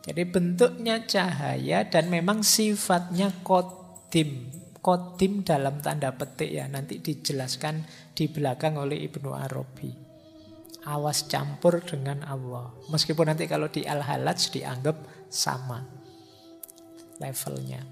[0.08, 4.48] Jadi bentuknya cahaya dan memang sifatnya kodim.
[4.80, 7.84] Kodim dalam tanda petik ya nanti dijelaskan
[8.16, 9.92] di belakang oleh Ibnu Arabi.
[10.88, 12.72] Awas campur dengan Allah.
[12.88, 15.84] Meskipun nanti kalau di Al-Halaj dianggap sama
[17.20, 17.84] levelnya.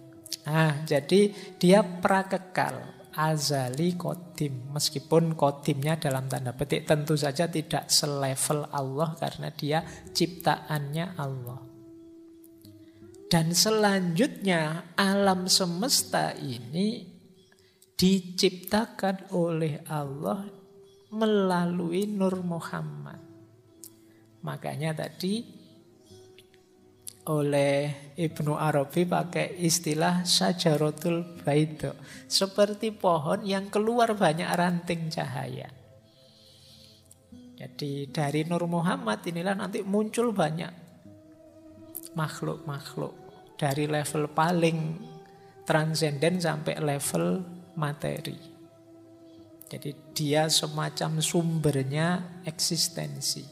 [0.46, 4.70] Nah, jadi dia prakekal, azali kodim.
[4.76, 9.80] Meskipun kodimnya dalam tanda petik tentu saja tidak selevel Allah karena dia
[10.12, 11.60] ciptaannya Allah.
[13.26, 17.16] Dan selanjutnya alam semesta ini
[17.96, 20.46] diciptakan oleh Allah
[21.10, 23.18] melalui Nur Muhammad.
[24.44, 25.55] Makanya tadi
[27.26, 31.98] oleh Ibnu Arabi pakai istilah sajaratul baido.
[32.30, 35.66] Seperti pohon yang keluar banyak ranting cahaya.
[37.56, 40.70] Jadi dari Nur Muhammad inilah nanti muncul banyak
[42.14, 43.12] makhluk-makhluk
[43.56, 45.00] dari level paling
[45.66, 47.42] transenden sampai level
[47.74, 48.38] materi.
[49.66, 53.42] Jadi dia semacam sumbernya eksistensi.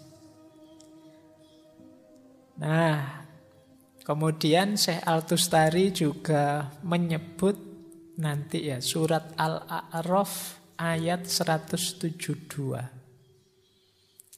[2.55, 3.24] Nah,
[4.05, 7.57] kemudian Syekh Al-Tustari juga menyebut
[8.21, 12.15] nanti ya surat Al-A'raf ayat 172.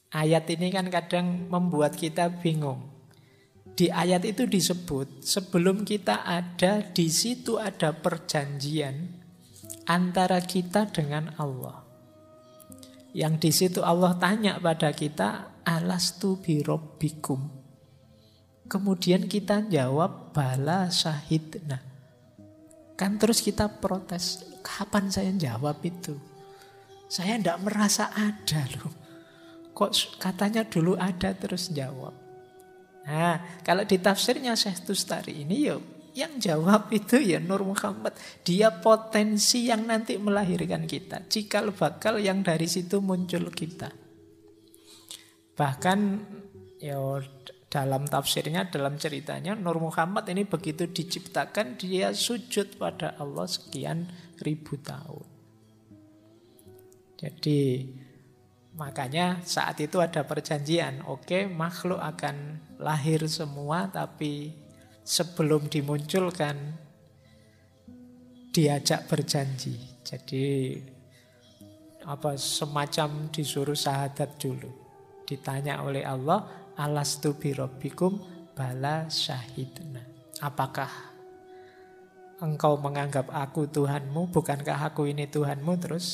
[0.07, 2.95] Ayat ini kan kadang membuat kita bingung.
[3.77, 9.13] Di ayat itu disebut sebelum kita ada di situ ada perjanjian
[9.85, 11.85] antara kita dengan Allah.
[13.13, 17.56] Yang di situ Allah tanya pada kita, alastu birobbikum.
[18.67, 21.79] Kemudian kita jawab bala syahidna.
[22.99, 26.19] Kan terus kita protes, kapan saya jawab itu?
[27.07, 28.91] Saya tidak merasa ada loh.
[29.71, 32.11] Kok katanya dulu ada terus jawab.
[33.07, 35.79] Nah, kalau di tafsirnya Syekh Tustari ini ya
[36.17, 38.17] yang jawab itu ya Nur Muhammad.
[38.41, 41.29] Dia potensi yang nanti melahirkan kita.
[41.29, 43.93] Cikal bakal yang dari situ muncul kita.
[45.53, 45.99] Bahkan
[46.81, 46.97] ya
[47.77, 54.09] dalam tafsirnya, dalam ceritanya, Nur Muhammad ini begitu diciptakan, dia sujud pada Allah sekian
[54.41, 55.29] ribu tahun.
[57.21, 57.85] Jadi
[58.73, 64.57] makanya saat itu ada perjanjian, oke makhluk akan lahir semua, tapi
[65.05, 66.57] sebelum dimunculkan
[68.49, 69.77] diajak berjanji.
[70.01, 70.73] Jadi
[72.09, 74.73] apa semacam disuruh syahadat dulu.
[75.29, 78.21] Ditanya oleh Allah, alastu birobbikum
[78.53, 80.05] bala syahidna.
[80.39, 80.89] Apakah
[82.41, 85.73] engkau menganggap aku Tuhanmu, bukankah aku ini Tuhanmu?
[85.81, 86.07] Terus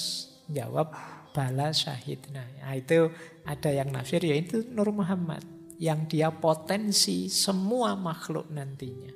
[0.47, 0.95] jawab
[1.35, 2.43] bala syahidna.
[2.63, 3.11] Nah, itu
[3.43, 5.43] ada yang nafsir yaitu Nur Muhammad
[5.81, 9.11] yang dia potensi semua makhluk nantinya.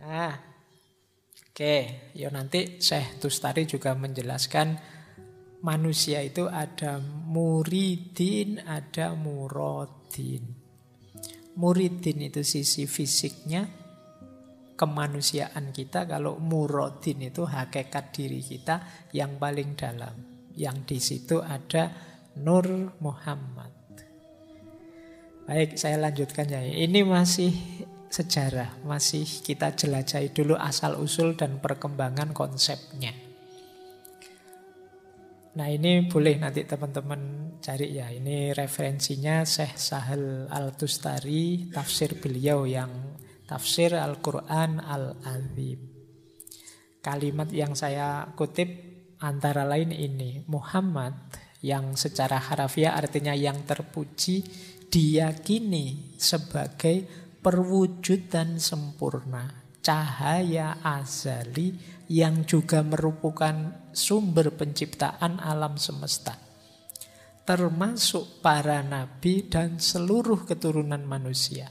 [0.00, 2.12] Nah, oke, okay.
[2.16, 4.93] ya nanti Syekh Tustari juga menjelaskan
[5.64, 10.44] manusia itu ada muridin, ada murodin.
[11.56, 13.64] Muridin itu sisi fisiknya,
[14.76, 16.04] kemanusiaan kita.
[16.04, 20.12] Kalau murodin itu hakikat diri kita yang paling dalam.
[20.54, 21.90] Yang di situ ada
[22.34, 23.72] Nur Muhammad.
[25.48, 26.60] Baik, saya lanjutkan ya.
[26.60, 27.52] Ini masih
[28.12, 33.23] sejarah, masih kita jelajahi dulu asal-usul dan perkembangan konsepnya.
[35.54, 38.10] Nah ini boleh nanti teman-teman cari ya.
[38.10, 42.90] Ini referensinya Syekh Sahel Al-Tustari, tafsir beliau yang
[43.46, 45.78] tafsir Al-Quran Al-Azim.
[46.98, 48.66] Kalimat yang saya kutip
[49.22, 50.42] antara lain ini.
[50.50, 51.14] Muhammad
[51.62, 54.42] yang secara harafiah artinya yang terpuji
[54.90, 57.06] diyakini sebagai
[57.40, 61.76] perwujudan sempurna cahaya azali
[62.08, 66.40] yang juga merupakan sumber penciptaan alam semesta.
[67.44, 71.68] Termasuk para nabi dan seluruh keturunan manusia.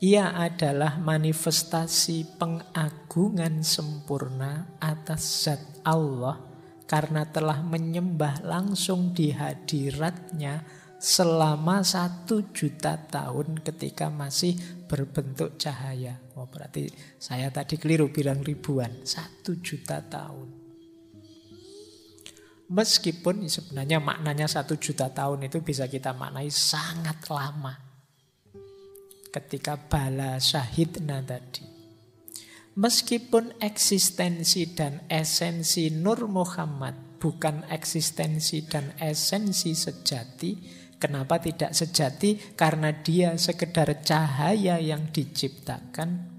[0.00, 6.40] Ia adalah manifestasi pengagungan sempurna atas zat Allah
[6.84, 10.64] karena telah menyembah langsung di hadiratnya
[10.98, 14.56] selama satu juta tahun ketika masih
[14.88, 16.20] berbentuk cahaya.
[16.38, 16.88] Oh, berarti
[17.20, 20.64] saya tadi keliru bilang ribuan, satu juta tahun.
[22.64, 27.76] Meskipun sebenarnya maknanya satu juta tahun itu bisa kita maknai sangat lama.
[29.28, 31.66] Ketika bala syahidna tadi.
[32.74, 40.58] Meskipun eksistensi dan esensi Nur Muhammad bukan eksistensi dan esensi sejati,
[41.04, 42.56] Kenapa tidak sejati?
[42.56, 46.34] Karena dia sekedar cahaya yang diciptakan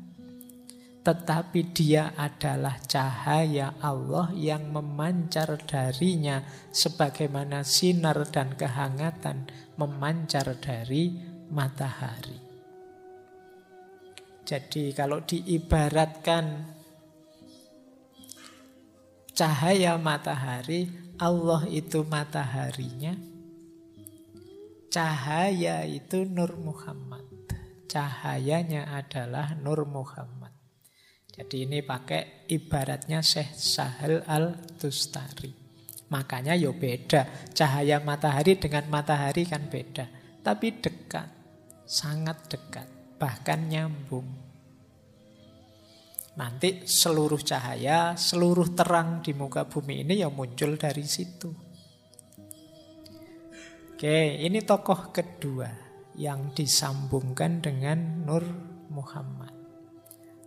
[1.06, 6.42] tetapi dia adalah cahaya Allah yang memancar darinya
[6.74, 9.46] sebagaimana sinar dan kehangatan
[9.78, 11.14] memancar dari
[11.54, 12.42] matahari.
[14.50, 16.74] Jadi kalau diibaratkan
[19.38, 20.90] cahaya matahari,
[21.22, 23.14] Allah itu mataharinya,
[24.96, 27.28] Cahaya itu Nur Muhammad.
[27.84, 30.56] Cahayanya adalah Nur Muhammad.
[31.28, 35.52] Jadi ini pakai ibaratnya Syekh Sahel Al-Tustari.
[36.08, 37.22] Makanya yo ya beda.
[37.52, 40.08] Cahaya matahari dengan matahari kan beda.
[40.40, 41.28] Tapi dekat.
[41.84, 42.88] Sangat dekat.
[43.20, 44.32] Bahkan nyambung.
[46.40, 51.65] Nanti seluruh cahaya, seluruh terang di muka bumi ini yang muncul dari situ.
[54.06, 55.66] Oke, ini tokoh kedua
[56.14, 58.46] yang disambungkan dengan Nur
[58.94, 59.50] Muhammad.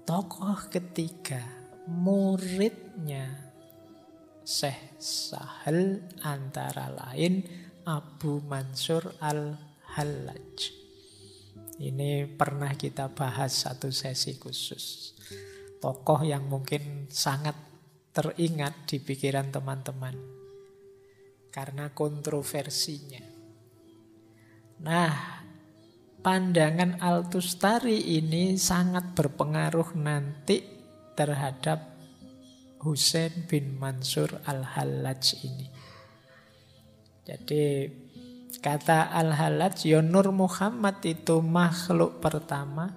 [0.07, 1.43] Tokoh ketiga,
[1.91, 3.27] muridnya
[4.47, 7.43] Syekh Sahal antara lain
[7.83, 10.59] Abu Mansur Al-Hallaj.
[11.83, 15.19] Ini pernah kita bahas satu sesi khusus.
[15.83, 17.59] Tokoh yang mungkin sangat
[18.15, 20.15] teringat di pikiran teman-teman.
[21.51, 23.28] Karena kontroversinya.
[24.79, 25.43] Nah,
[26.23, 30.63] pandangan Altustari ini sangat berpengaruh nanti
[31.19, 31.99] terhadap
[32.83, 35.67] Husain bin Mansur Al-Hallaj ini.
[37.27, 37.65] Jadi
[38.59, 42.91] Kata Al-Halaj, ya Nur Muhammad itu makhluk pertama.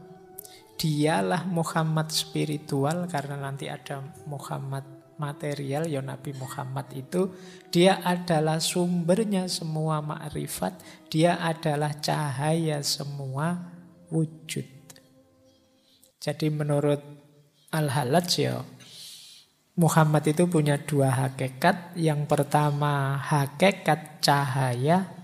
[0.74, 4.82] Dialah Muhammad spiritual karena nanti ada Muhammad
[5.22, 7.30] material, ya Nabi Muhammad itu.
[7.70, 10.82] Dia adalah sumbernya semua makrifat.
[11.14, 13.62] Dia adalah cahaya semua
[14.10, 14.66] wujud.
[16.18, 17.02] Jadi menurut
[17.70, 18.66] Al-Halaj ya
[19.78, 21.94] Muhammad itu punya dua hakikat.
[21.94, 25.22] Yang pertama hakikat cahaya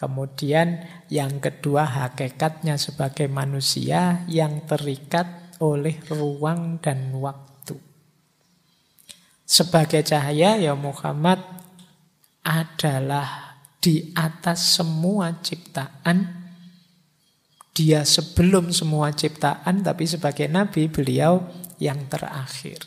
[0.00, 5.28] Kemudian yang kedua hakikatnya sebagai manusia yang terikat
[5.60, 7.49] oleh ruang dan waktu.
[9.50, 11.42] Sebagai cahaya ya Muhammad
[12.46, 16.38] adalah di atas semua ciptaan.
[17.74, 21.42] Dia sebelum semua ciptaan tapi sebagai nabi beliau
[21.82, 22.86] yang terakhir.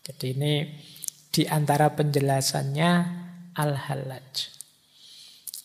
[0.00, 0.54] Jadi ini
[1.28, 2.92] di antara penjelasannya
[3.52, 4.60] Al-Hallaj.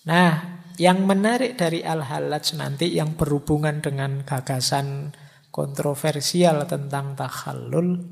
[0.06, 5.16] Nah, yang menarik dari Al-Halaj nanti yang berhubungan dengan gagasan
[5.50, 8.04] kontroversial tentang takhallul.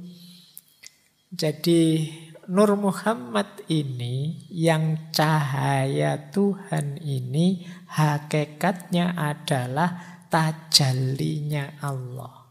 [1.34, 2.14] Jadi
[2.44, 12.44] Nur Muhammad ini yang cahaya Tuhan ini hakikatnya adalah tajallinya Allah.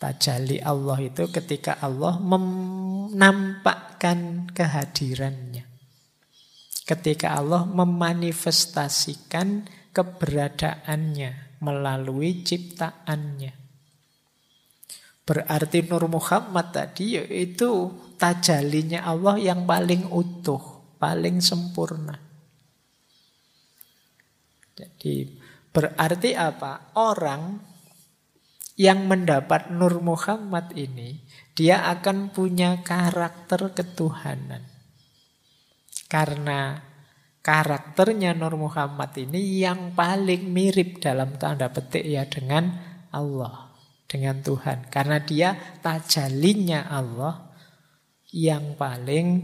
[0.00, 5.74] Tajalli Allah itu ketika Allah menampakkan kehadirannya
[6.84, 9.64] ketika Allah memanifestasikan
[9.96, 13.63] keberadaannya melalui ciptaannya.
[15.24, 17.88] Berarti Nur Muhammad tadi yaitu
[18.20, 20.60] tajalinya Allah yang paling utuh,
[21.00, 22.20] paling sempurna.
[24.76, 25.32] Jadi
[25.72, 26.92] berarti apa?
[27.00, 27.56] Orang
[28.74, 31.22] yang mendapat Nur Muhammad ini,
[31.54, 34.66] dia akan punya karakter ketuhanan.
[36.10, 36.82] Karena
[37.38, 42.74] karakternya Nur Muhammad ini yang paling mirip dalam tanda petik ya dengan
[43.14, 43.63] Allah,
[44.14, 44.86] dengan Tuhan.
[44.86, 47.50] Karena dia tajalinya Allah
[48.30, 49.42] yang paling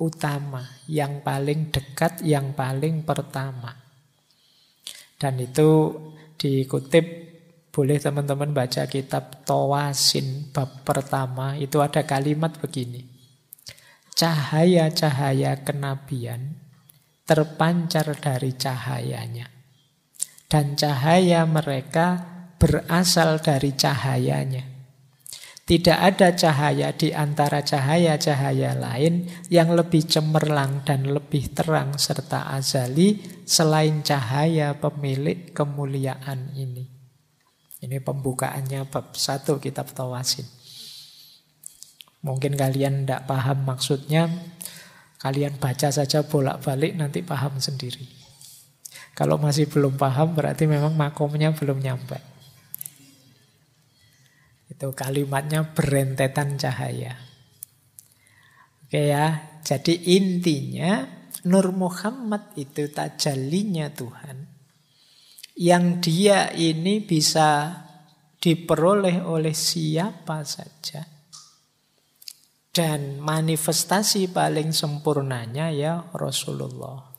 [0.00, 3.76] utama, yang paling dekat, yang paling pertama.
[5.20, 5.92] Dan itu
[6.40, 7.04] dikutip
[7.68, 13.16] boleh teman-teman baca kitab Tawasin bab pertama itu ada kalimat begini
[14.16, 16.56] cahaya-cahaya kenabian
[17.28, 19.52] terpancar dari cahayanya.
[20.48, 24.76] Dan cahaya mereka berasal dari cahayanya.
[25.66, 33.18] Tidak ada cahaya di antara cahaya-cahaya lain yang lebih cemerlang dan lebih terang serta azali
[33.42, 36.86] selain cahaya pemilik kemuliaan ini.
[37.82, 40.46] Ini pembukaannya bab 1 kitab Tawasin.
[42.22, 44.30] Mungkin kalian tidak paham maksudnya,
[45.18, 48.06] kalian baca saja bolak-balik nanti paham sendiri.
[49.18, 52.35] Kalau masih belum paham berarti memang makomnya belum nyampe.
[54.76, 57.16] Itu kalimatnya berentetan cahaya.
[58.84, 61.08] Oke ya, jadi intinya
[61.48, 64.52] Nur Muhammad itu tajalinya Tuhan.
[65.56, 67.72] Yang dia ini bisa
[68.36, 71.16] diperoleh oleh siapa saja
[72.76, 77.16] dan manifestasi paling sempurnanya ya Rasulullah.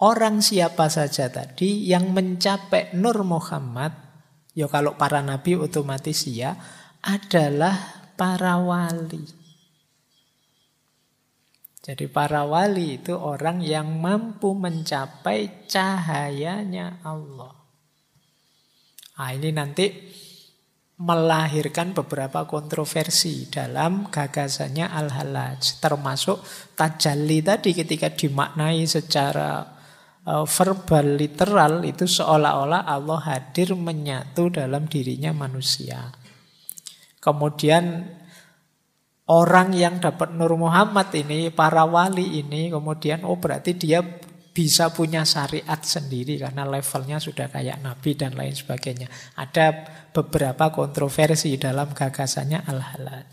[0.00, 4.09] Orang siapa saja tadi yang mencapai Nur Muhammad,
[4.60, 6.60] ya kalau para nabi otomatis ya,
[7.00, 9.24] adalah para wali.
[11.80, 17.56] Jadi para wali itu orang yang mampu mencapai cahayanya Allah.
[19.16, 19.88] Nah ini nanti
[21.00, 25.80] melahirkan beberapa kontroversi dalam gagasannya Al-Halaj.
[25.80, 26.44] Termasuk
[26.76, 29.79] tajalli tadi ketika dimaknai secara
[30.46, 36.12] verbal literal itu seolah-olah Allah hadir menyatu dalam dirinya manusia.
[37.20, 38.06] Kemudian
[39.28, 44.00] orang yang dapat Nur Muhammad ini, para wali ini, kemudian oh berarti dia
[44.50, 49.06] bisa punya syariat sendiri karena levelnya sudah kayak Nabi dan lain sebagainya.
[49.38, 49.66] Ada
[50.10, 53.32] beberapa kontroversi dalam gagasannya Al-Halaj.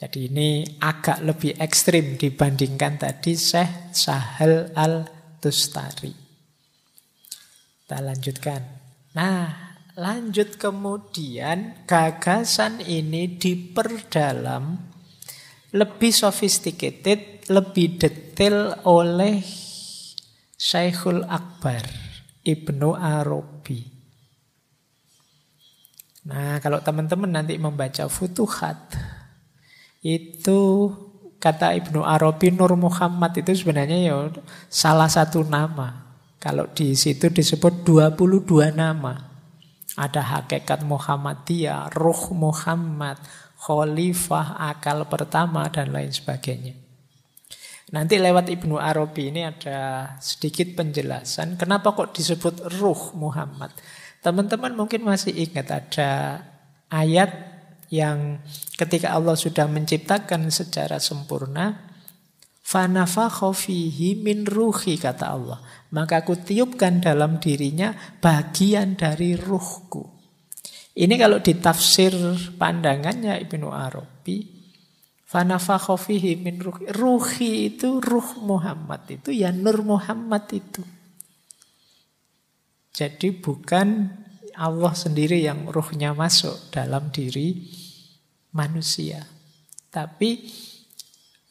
[0.00, 4.72] Jadi ini agak lebih ekstrim dibandingkan tadi Syekh Sahel
[5.40, 6.12] Al-Tustari.
[7.80, 8.60] Kita lanjutkan.
[9.16, 14.76] Nah, lanjut kemudian gagasan ini diperdalam
[15.72, 19.40] lebih sophisticated, lebih detail oleh
[20.60, 21.88] Syekhul Akbar
[22.44, 23.80] Ibnu Arabi.
[26.28, 28.92] Nah, kalau teman-teman nanti membaca Futuhat,
[30.04, 30.60] itu
[31.40, 34.16] kata Ibnu Arabi Nur Muhammad itu sebenarnya ya
[34.68, 36.12] salah satu nama.
[36.40, 39.28] Kalau di situ disebut 22 nama.
[39.98, 43.20] Ada hakikat Muhammadiyah, ruh Muhammad,
[43.58, 46.72] khalifah, akal pertama, dan lain sebagainya.
[47.90, 53.74] Nanti lewat Ibnu Arabi ini ada sedikit penjelasan kenapa kok disebut ruh Muhammad.
[54.22, 56.10] Teman-teman mungkin masih ingat ada
[56.86, 57.34] ayat
[57.90, 58.38] yang
[58.80, 61.76] ketika Allah sudah menciptakan secara sempurna
[62.64, 65.60] fanafakha fihi min ruhi kata Allah.
[65.92, 67.92] Maka aku tiupkan dalam dirinya
[68.24, 70.00] bagian dari ruhku.
[70.96, 72.14] Ini kalau ditafsir
[72.56, 74.60] pandangannya Ibnu Arabi
[75.30, 76.90] Fanafakha fihi min ruhi.
[76.90, 80.82] Ruhi itu ruh Muhammad itu ya Nur Muhammad itu.
[82.90, 84.10] Jadi bukan
[84.58, 87.62] Allah sendiri yang ruhnya masuk dalam diri
[88.54, 89.26] manusia.
[89.90, 90.46] Tapi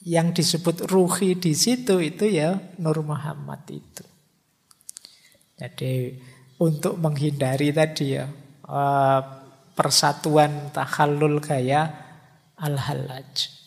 [0.08, 4.06] yang disebut ruhi di situ itu ya Nur Muhammad itu.
[5.60, 6.16] Jadi
[6.64, 8.26] untuk menghindari tadi ya
[8.64, 9.22] eh,
[9.76, 11.88] persatuan tahalul gaya
[12.60, 13.60] al-halaj.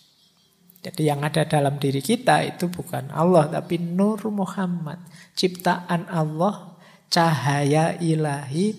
[0.82, 4.98] Jadi yang ada dalam diri kita itu bukan Allah tapi Nur Muhammad.
[5.32, 6.74] Ciptaan Allah,
[7.06, 8.74] cahaya ilahi,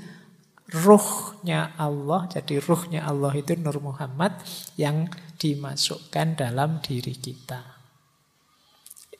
[0.72, 2.30] ruhnya Allah.
[2.32, 4.39] Jadi ruhnya Allah itu Nur Muhammad
[4.80, 7.61] yang dimasukkan dalam diri kita.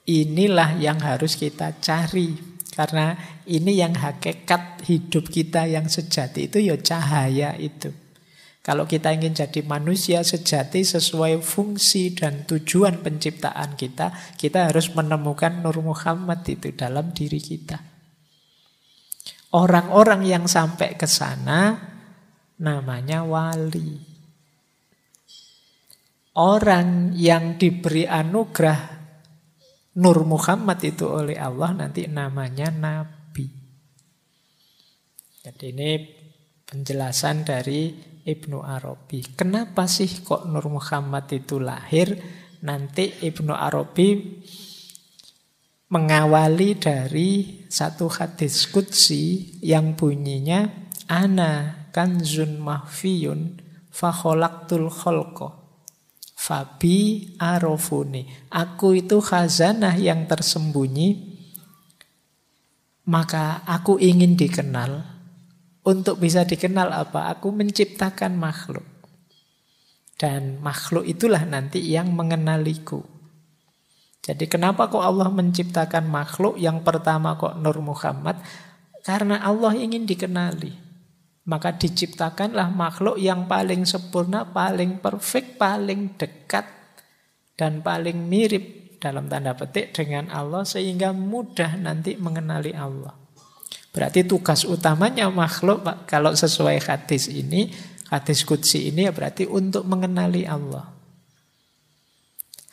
[0.07, 2.55] Inilah yang harus kita cari.
[2.73, 3.13] Karena
[3.45, 7.93] ini yang hakikat hidup kita yang sejati itu ya cahaya itu.
[8.63, 15.59] Kalau kita ingin jadi manusia sejati sesuai fungsi dan tujuan penciptaan kita, kita harus menemukan
[15.59, 17.92] Nur Muhammad itu dalam diri kita.
[19.54, 21.78] Orang-orang yang sampai ke sana
[22.58, 24.01] namanya wali.
[26.34, 29.04] Orang yang diberi anugerah
[29.93, 33.45] Nur Muhammad itu oleh Allah nanti namanya nabi.
[35.45, 35.91] Jadi ini
[36.66, 37.93] penjelasan dari
[38.26, 39.38] Ibnu Arabi.
[39.38, 42.10] Kenapa sih kok Nur Muhammad itu lahir?
[42.66, 44.41] Nanti Ibnu Arabi
[45.93, 53.61] mengawali dari satu hadis kutsi yang bunyinya ana kanzun mahfiyun
[53.93, 55.53] fakholaktul kholko
[56.33, 61.37] fabi arofuni aku itu khazanah yang tersembunyi
[63.05, 65.13] maka aku ingin dikenal
[65.83, 67.27] untuk bisa dikenal apa?
[67.35, 68.87] Aku menciptakan makhluk.
[70.15, 73.03] Dan makhluk itulah nanti yang mengenaliku.
[74.24, 78.39] Jadi kenapa kok Allah menciptakan makhluk yang pertama kok Nur Muhammad?
[79.03, 80.71] Karena Allah ingin dikenali.
[81.43, 86.63] Maka diciptakanlah makhluk yang paling sempurna, paling perfect, paling dekat,
[87.59, 93.11] dan paling mirip dalam tanda petik dengan Allah sehingga mudah nanti mengenali Allah.
[93.91, 97.76] Berarti tugas utamanya makhluk kalau sesuai hadis ini,
[98.07, 101.03] hadis kudsi ini ya berarti untuk mengenali Allah.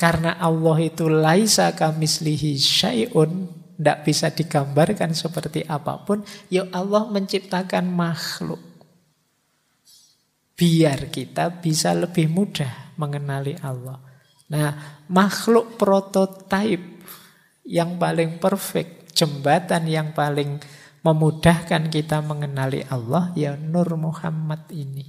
[0.01, 7.85] Karena Allah itu laisa kamislihi syai'un, tidak bisa digambarkan seperti apa pun, ya Allah menciptakan
[7.85, 8.65] makhluk.
[10.57, 14.01] Biar kita bisa lebih mudah mengenali Allah.
[14.49, 17.05] Nah, makhluk prototipe
[17.69, 20.65] yang paling perfect, jembatan yang paling
[21.05, 25.05] memudahkan kita mengenali Allah ya Nur Muhammad ini.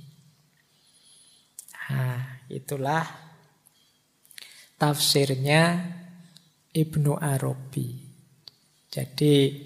[1.92, 3.31] Nah, itulah
[4.82, 5.78] tafsirnya
[6.74, 8.02] Ibnu Arabi.
[8.90, 9.62] Jadi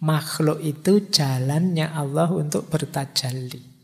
[0.00, 3.76] makhluk itu jalannya Allah untuk bertajalli.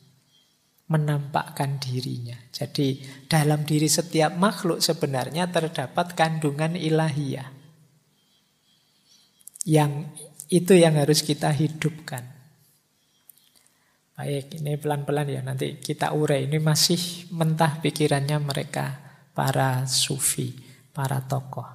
[0.89, 2.37] Menampakkan dirinya.
[2.49, 7.53] Jadi dalam diri setiap makhluk sebenarnya terdapat kandungan ilahiyah.
[9.69, 9.93] Yang
[10.49, 12.25] itu yang harus kita hidupkan.
[14.15, 16.47] Baik, ini pelan-pelan ya nanti kita urai.
[16.47, 19.04] Ini masih mentah pikirannya mereka
[19.35, 20.55] para sufi,
[20.95, 21.67] para tokoh.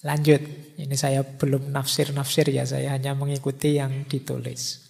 [0.00, 0.40] Lanjut,
[0.80, 4.88] ini saya belum nafsir-nafsir ya, saya hanya mengikuti yang ditulis.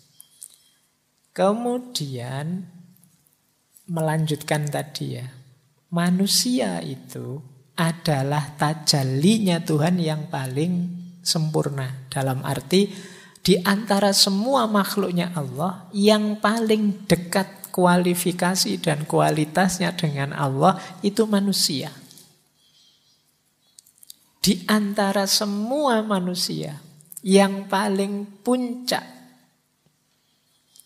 [1.35, 2.67] Kemudian
[3.91, 5.27] melanjutkan tadi ya,
[5.91, 7.43] manusia itu
[7.75, 10.73] adalah tajallinya Tuhan yang paling
[11.23, 12.07] sempurna.
[12.07, 12.91] Dalam arti
[13.41, 21.89] di antara semua makhluknya Allah yang paling dekat kualifikasi dan kualitasnya dengan Allah itu manusia.
[24.41, 26.81] Di antara semua manusia
[27.21, 29.05] yang paling puncak,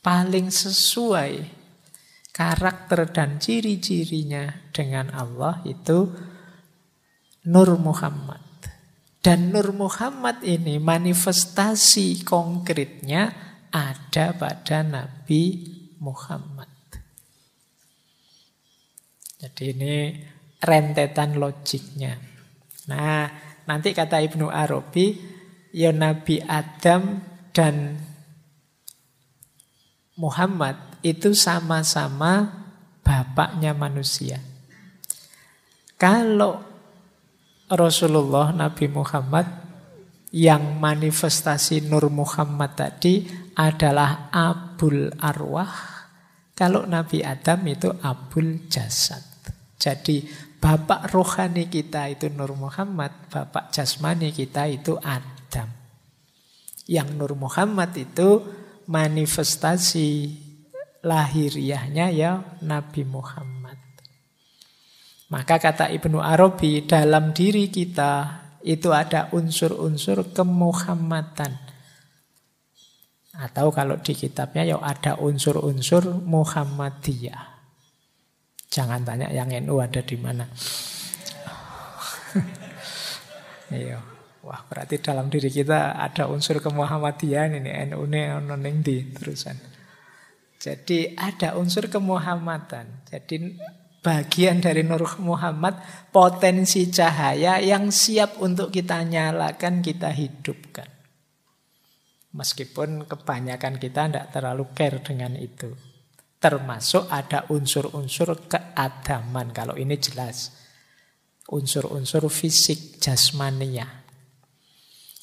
[0.03, 1.33] paling sesuai
[2.35, 6.11] karakter dan ciri-cirinya dengan Allah itu
[7.47, 8.54] Nur Muhammad.
[9.25, 13.33] Dan Nur Muhammad ini manifestasi konkretnya
[13.73, 15.65] ada pada Nabi
[16.05, 16.69] Muhammad.
[19.41, 20.13] Jadi ini
[20.61, 22.21] rentetan logiknya.
[22.93, 23.25] Nah,
[23.65, 25.17] nanti kata Ibnu Arabi,
[25.73, 27.25] ya Nabi Adam
[27.57, 27.97] dan
[30.21, 32.61] Muhammad itu sama-sama
[33.01, 34.37] bapaknya manusia.
[35.97, 36.74] Kalau
[37.75, 39.47] Rasulullah Nabi Muhammad
[40.35, 43.23] yang manifestasi Nur Muhammad tadi
[43.55, 45.95] adalah Abul Arwah.
[46.55, 49.23] Kalau Nabi Adam itu Abul Jasad.
[49.79, 50.27] Jadi
[50.59, 55.71] bapak rohani kita itu Nur Muhammad, bapak jasmani kita itu Adam.
[56.91, 58.43] Yang Nur Muhammad itu
[58.91, 60.09] manifestasi
[61.05, 63.64] lahiriahnya ya Nabi Muhammad.
[65.33, 71.53] Maka kata Ibnu Arabi dalam diri kita itu ada unsur-unsur kemuhammadan.
[73.35, 77.57] Atau kalau di kitabnya ya ada unsur-unsur Muhammadiyah.
[78.71, 80.47] Jangan tanya yang NU ada di mana.
[83.75, 83.99] Iya.
[84.45, 89.57] Wah, berarti dalam diri kita ada unsur kemuhammadian ini NU ono di terusan.
[90.61, 93.09] Jadi ada unsur kemuhammadan.
[93.09, 93.57] Jadi
[94.05, 95.81] bagian dari Nur Muhammad
[96.13, 100.87] potensi cahaya yang siap untuk kita nyalakan, kita hidupkan.
[102.37, 105.73] Meskipun kebanyakan kita tidak terlalu care dengan itu.
[106.37, 109.55] Termasuk ada unsur-unsur keadaman.
[109.57, 110.53] Kalau ini jelas.
[111.49, 114.05] Unsur-unsur fisik jasmania.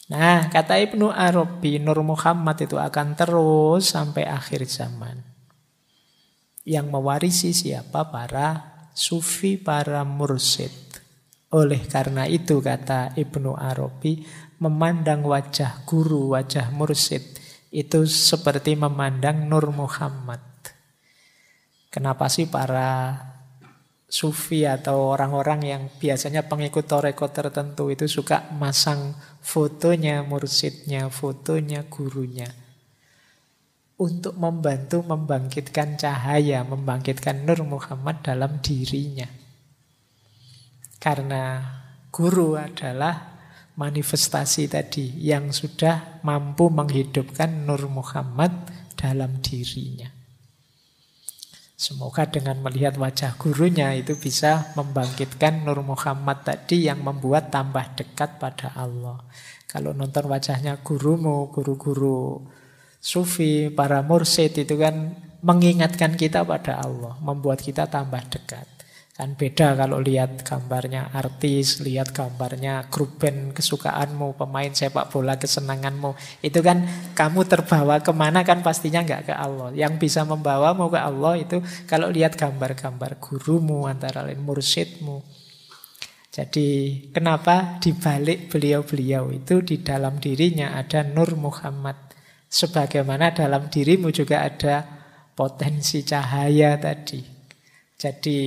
[0.07, 5.19] Nah, kata Ibnu Arabi, Nur Muhammad itu akan terus sampai akhir zaman.
[6.63, 8.07] Yang mewarisi siapa?
[8.07, 10.71] Para sufi, para mursid.
[11.51, 14.23] Oleh karena itu kata Ibnu Arabi,
[14.61, 20.43] memandang wajah guru, wajah mursid itu seperti memandang Nur Muhammad.
[21.91, 23.19] Kenapa sih para
[24.11, 32.60] sufi atau orang-orang yang biasanya pengikut toreko tertentu itu suka masang fotonya mursidnya, fotonya gurunya.
[34.01, 39.29] Untuk membantu membangkitkan cahaya, membangkitkan Nur Muhammad dalam dirinya.
[40.97, 41.61] Karena
[42.09, 43.37] guru adalah
[43.77, 48.49] manifestasi tadi yang sudah mampu menghidupkan Nur Muhammad
[48.97, 50.09] dalam dirinya.
[51.77, 58.37] Semoga dengan melihat wajah gurunya itu bisa membangkitkan Nur Muhammad tadi yang membuat tambah dekat
[58.37, 59.21] pada Allah.
[59.65, 62.45] Kalau nonton wajahnya gurumu, guru-guru
[63.01, 68.69] sufi, para mursid itu kan mengingatkan kita pada Allah, membuat kita tambah dekat.
[69.11, 76.15] Kan beda kalau lihat gambarnya artis, lihat gambarnya grup band kesukaanmu, pemain sepak bola kesenanganmu.
[76.39, 79.75] Itu kan kamu terbawa ke mana kan pastinya nggak ke Allah.
[79.75, 85.21] Yang bisa membawamu ke Allah itu kalau lihat gambar-gambar gurumu, antara lain mursyidmu.
[86.31, 86.69] Jadi
[87.11, 92.10] kenapa dibalik beliau-beliau itu di dalam dirinya ada Nur Muhammad.
[92.51, 94.83] Sebagaimana dalam dirimu juga ada
[95.31, 97.23] potensi cahaya tadi.
[97.95, 98.37] Jadi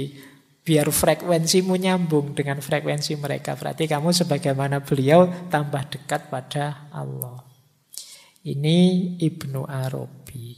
[0.65, 3.53] Biar frekuensimu nyambung dengan frekuensi mereka.
[3.53, 7.45] Berarti kamu sebagaimana beliau tambah dekat pada Allah.
[8.49, 10.57] Ini Ibnu Arabi.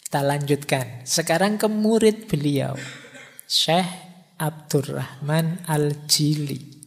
[0.00, 1.04] Kita lanjutkan.
[1.04, 2.72] Sekarang ke murid beliau.
[3.44, 3.84] Syekh
[4.40, 6.77] Abdurrahman Al-Jili.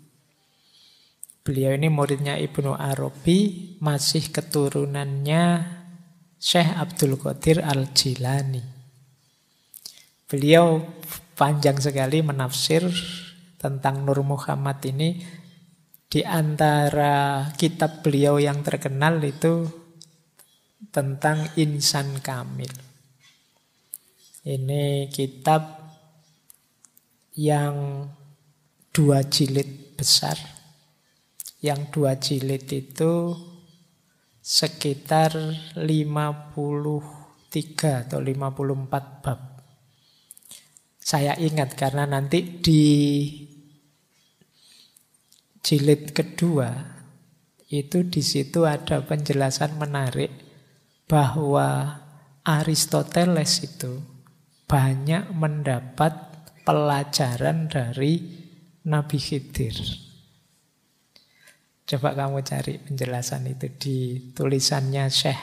[1.41, 5.65] Beliau ini muridnya Ibnu Arabi, masih keturunannya
[6.37, 8.61] Syekh Abdul Qadir Al-Jilani.
[10.29, 10.85] Beliau
[11.33, 12.85] panjang sekali menafsir
[13.57, 15.17] tentang Nur Muhammad ini
[16.05, 19.65] di antara kitab beliau yang terkenal itu
[20.93, 22.69] tentang insan kamil.
[24.45, 25.89] Ini kitab
[27.33, 28.05] yang
[28.93, 30.50] dua jilid besar.
[31.61, 33.37] Yang dua jilid itu
[34.41, 35.37] sekitar
[35.77, 39.61] 53 atau 54 bab.
[40.97, 42.85] Saya ingat karena nanti di
[45.61, 46.97] jilid kedua
[47.69, 50.33] itu di situ ada penjelasan menarik
[51.05, 52.01] bahwa
[52.41, 54.01] Aristoteles itu
[54.65, 56.13] banyak mendapat
[56.65, 58.41] pelajaran dari
[58.87, 60.10] Nabi Khidir.
[61.85, 63.97] Coba kamu cari penjelasan itu di
[64.31, 65.41] tulisannya Syekh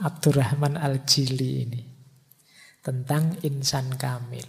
[0.00, 1.82] Abdurrahman Al-Jili ini.
[2.80, 4.48] Tentang insan kamil.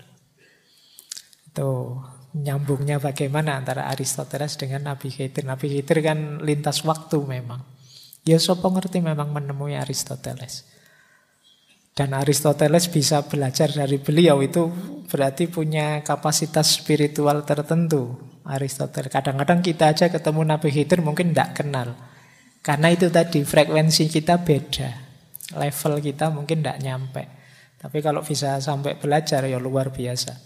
[1.51, 1.99] Itu
[2.31, 5.43] nyambungnya bagaimana antara Aristoteles dengan Nabi Khidir.
[5.43, 7.59] Nabi Khidir kan lintas waktu memang.
[8.23, 10.63] Ya sopo ngerti memang menemui Aristoteles.
[11.91, 14.71] Dan Aristoteles bisa belajar dari beliau itu
[15.11, 18.15] berarti punya kapasitas spiritual tertentu.
[18.45, 19.13] Aristoteles.
[19.13, 21.93] Kadang-kadang kita aja ketemu Nabi Khidir mungkin tidak kenal.
[22.61, 24.89] Karena itu tadi frekuensi kita beda.
[25.57, 27.23] Level kita mungkin tidak nyampe.
[27.81, 30.37] Tapi kalau bisa sampai belajar ya luar biasa.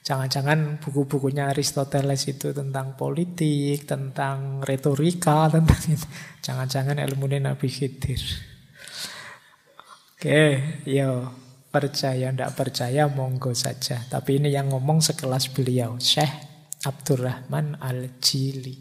[0.00, 6.08] Jangan-jangan buku-bukunya Aristoteles itu tentang politik, tentang retorika, tentang itu.
[6.40, 8.20] Jangan-jangan ilmu Nabi Khidir.
[10.16, 10.42] Oke,
[10.88, 11.30] yo
[11.68, 14.00] percaya ndak percaya monggo saja.
[14.08, 16.47] Tapi ini yang ngomong sekelas beliau, Syekh
[16.84, 18.76] Abdurrahman Al-Jili.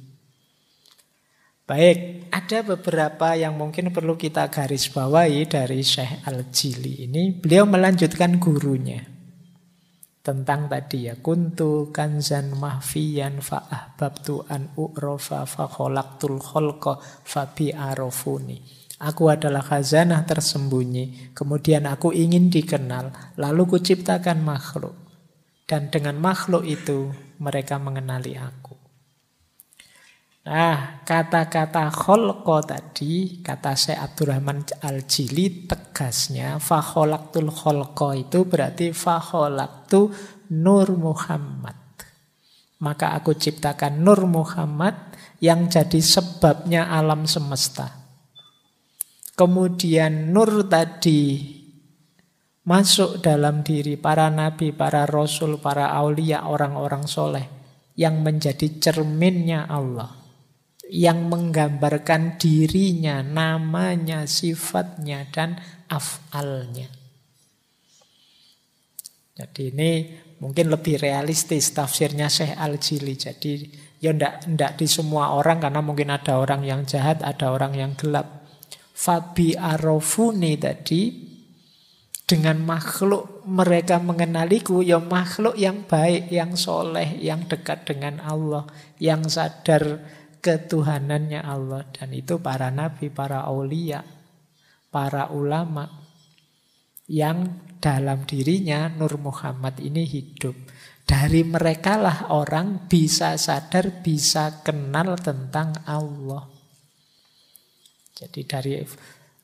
[1.68, 7.36] Baik, ada beberapa yang mungkin perlu kita garis bawahi dari Syekh Al-Jili ini.
[7.36, 9.18] Beliau melanjutkan gurunya
[10.28, 17.72] tentang tadi ya kuntu kanzan mahfiyan fa ahbabtu an u'rafa fa khalaqtul khalqa fa bi
[17.72, 18.60] arafuni
[18.98, 24.98] Aku adalah khazanah tersembunyi, kemudian aku ingin dikenal, lalu kuciptakan makhluk.
[25.70, 28.78] Dan dengan makhluk itu mereka mengenali aku.
[30.48, 40.08] Nah, kata-kata kholko tadi, kata Syekh Abdurrahman Al-Jili, tegasnya fakholaktul kholko itu berarti fakholaktu
[40.56, 41.76] Nur Muhammad.
[42.80, 44.96] Maka aku ciptakan Nur Muhammad
[45.44, 48.08] yang jadi sebabnya alam semesta.
[49.38, 51.57] Kemudian nur tadi
[52.68, 57.48] masuk dalam diri para nabi, para rasul, para aulia, orang-orang soleh
[57.96, 60.14] yang menjadi cerminnya Allah.
[60.88, 65.60] Yang menggambarkan dirinya, namanya, sifatnya, dan
[65.92, 66.88] afalnya.
[69.36, 69.92] Jadi ini
[70.40, 73.20] mungkin lebih realistis tafsirnya Syekh Al-Jili.
[73.20, 73.68] Jadi
[74.00, 77.92] ya ndak, ndak di semua orang karena mungkin ada orang yang jahat, ada orang yang
[78.00, 78.48] gelap.
[78.96, 81.27] Fabi arofuni tadi
[82.28, 88.68] dengan makhluk mereka mengenaliku ya makhluk yang baik, yang soleh, yang dekat dengan Allah,
[89.00, 90.04] yang sadar
[90.44, 94.04] ketuhanannya Allah dan itu para nabi, para aulia,
[94.92, 95.88] para ulama
[97.08, 100.56] yang dalam dirinya Nur Muhammad ini hidup.
[101.08, 106.44] Dari mereka lah orang bisa sadar, bisa kenal tentang Allah.
[108.12, 108.76] Jadi dari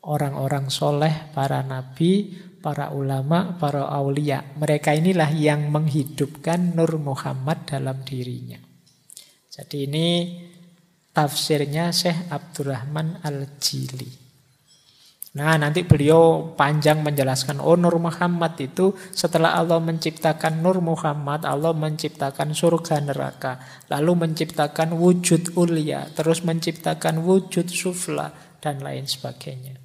[0.03, 4.39] orang-orang soleh, para nabi, para ulama, para aulia.
[4.55, 8.57] Mereka inilah yang menghidupkan Nur Muhammad dalam dirinya.
[9.51, 10.07] Jadi ini
[11.11, 14.23] tafsirnya Syekh Abdurrahman Al-Jili.
[15.33, 21.73] Nah nanti beliau panjang menjelaskan Oh Nur Muhammad itu setelah Allah menciptakan Nur Muhammad Allah
[21.73, 23.57] menciptakan surga neraka
[23.89, 28.29] Lalu menciptakan wujud ulia Terus menciptakan wujud sufla
[28.61, 29.82] dan lain sebagainya.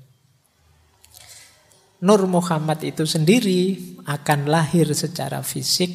[1.98, 3.74] Nur Muhammad itu sendiri
[4.06, 5.90] akan lahir secara fisik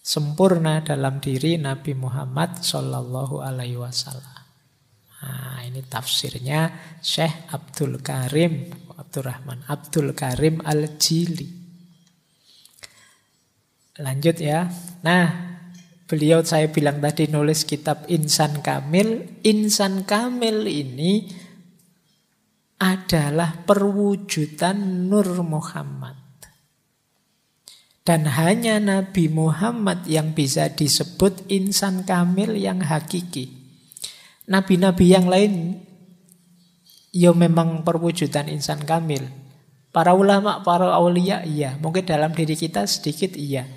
[0.00, 4.40] sempurna dalam diri Nabi Muhammad Shallallahu Alaihi Wasallam.
[5.20, 6.72] Nah, ini tafsirnya
[7.04, 11.44] Syekh Abdul Karim Abdurrahman Abdul Karim Al Jili.
[14.00, 14.64] Lanjut ya.
[15.04, 15.28] Nah,
[16.08, 19.40] beliau saya bilang tadi nulis kitab Insan Kamil.
[19.44, 21.28] Insan Kamil ini
[22.80, 26.16] adalah perwujudan Nur Muhammad.
[28.00, 33.52] Dan hanya Nabi Muhammad yang bisa disebut insan kamil yang hakiki.
[34.48, 35.78] Nabi-nabi yang lain
[37.12, 39.28] ya memang perwujudan insan kamil.
[39.92, 43.68] Para ulama, para aulia iya, mungkin dalam diri kita sedikit iya.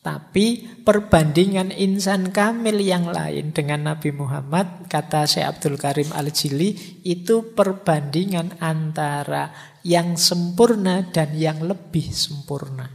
[0.00, 7.52] Tapi perbandingan insan kamil yang lain dengan Nabi Muhammad, kata Syekh Abdul Karim Al-Jili, itu
[7.52, 9.52] perbandingan antara
[9.84, 12.88] yang sempurna dan yang lebih sempurna.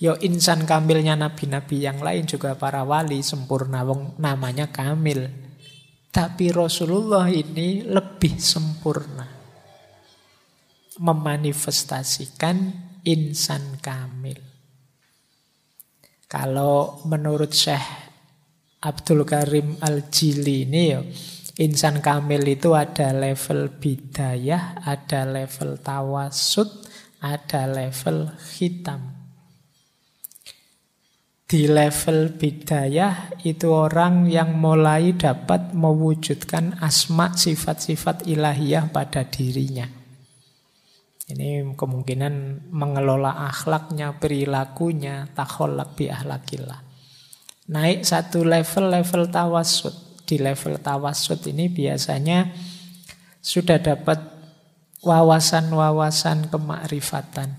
[0.00, 5.28] Yo insan kamilnya nabi-nabi yang lain juga para wali sempurna wong namanya kamil.
[6.08, 9.28] Tapi Rasulullah ini lebih sempurna.
[10.96, 12.56] Memanifestasikan
[13.04, 14.53] insan kamil.
[16.34, 17.86] Kalau menurut Syekh
[18.82, 20.98] Abdul Karim Al-Jili ini ya,
[21.62, 26.66] insan kamil itu ada level bidayah, ada level tawasud,
[27.22, 29.14] ada level hitam.
[31.46, 40.03] Di level bidayah itu orang yang mulai dapat mewujudkan asma sifat-sifat ilahiyah pada dirinya.
[41.24, 46.84] Ini kemungkinan mengelola akhlaknya, perilakunya, takholak bi ahlakillah.
[47.72, 50.20] Naik satu level, level tawasud.
[50.28, 52.52] Di level tawasud ini biasanya
[53.40, 54.20] sudah dapat
[55.00, 57.56] wawasan-wawasan kemakrifatan.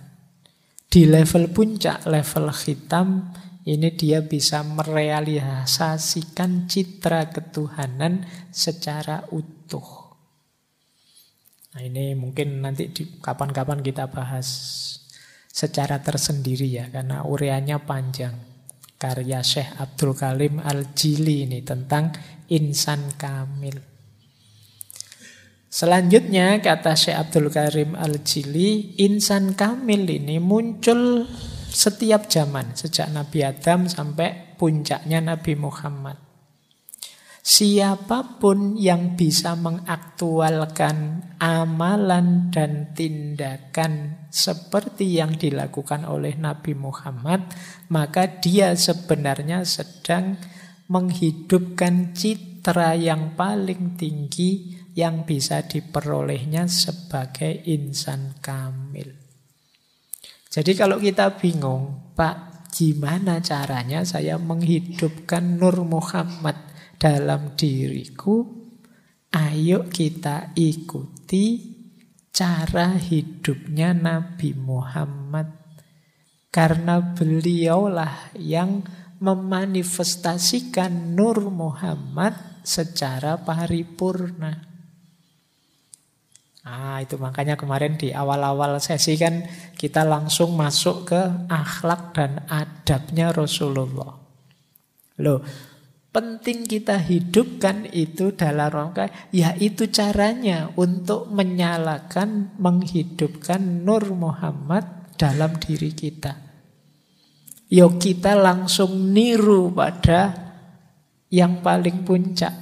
[0.85, 3.33] Di level puncak, level hitam,
[3.65, 10.04] ini dia bisa merealisasikan citra ketuhanan secara utuh.
[11.75, 12.87] Nah ini mungkin nanti
[13.19, 14.47] kapan-kapan kita bahas
[15.51, 18.31] secara tersendiri ya, karena ureanya panjang.
[18.95, 22.15] Karya Syekh Abdul Kalim Al-Jili ini tentang
[22.47, 23.75] insan kamil.
[25.67, 31.27] Selanjutnya kata Syekh Abdul Karim Al-Jili, insan kamil ini muncul
[31.67, 36.24] setiap zaman, sejak Nabi Adam sampai puncaknya Nabi Muhammad.
[37.45, 47.45] Siapa pun yang bisa mengaktualkan amalan dan tindakan seperti yang dilakukan oleh Nabi Muhammad,
[47.93, 50.41] maka dia sebenarnya sedang
[50.89, 59.13] menghidupkan citra yang paling tinggi yang bisa diperolehnya sebagai insan kamil.
[60.49, 66.73] Jadi kalau kita bingung, Pak, gimana caranya saya menghidupkan Nur Muhammad?
[66.95, 68.43] Dalam diriku,
[69.35, 71.75] ayo kita ikuti
[72.35, 75.63] cara hidupnya Nabi Muhammad.
[76.51, 78.83] Karena beliaulah yang
[79.19, 84.75] memanifestasikan Nur Muhammad secara paripurna.
[86.65, 89.45] Ah, itu makanya kemarin di awal-awal sesi kan
[89.77, 94.17] kita langsung masuk ke akhlak dan adabnya Rasulullah.
[95.21, 95.45] Loh,
[96.15, 105.91] penting kita hidupkan itu dalam rangka yaitu caranya untuk menyalakan menghidupkan Nur Muhammad dalam diri
[105.91, 106.39] kita.
[107.67, 110.31] Yuk kita langsung niru pada
[111.27, 112.55] yang paling puncak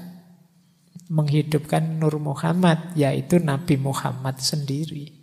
[1.13, 5.13] menghidupkan Nur Muhammad yaitu Nabi Muhammad sendiri.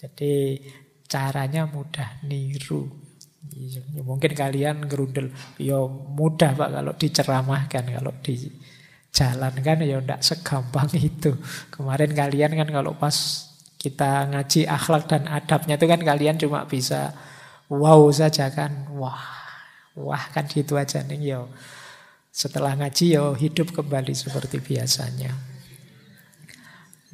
[0.00, 0.64] Jadi
[1.04, 3.03] caranya mudah niru.
[3.52, 5.28] Iya, ya mungkin kalian gerundel,
[5.60, 8.48] ya mudah Pak kalau diceramahkan, kalau di
[9.14, 11.36] jalan kan ya tidak segampang itu.
[11.70, 13.46] Kemarin kalian kan kalau pas
[13.78, 17.12] kita ngaji akhlak dan adabnya itu kan kalian cuma bisa
[17.70, 18.90] wow saja kan.
[18.96, 19.22] Wah,
[19.94, 21.52] wah kan gitu aja nih yo.
[22.34, 25.30] Setelah ngaji yo hidup kembali seperti biasanya.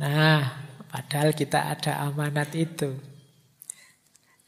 [0.01, 0.41] Nah,
[0.89, 3.10] padahal kita ada amanat itu.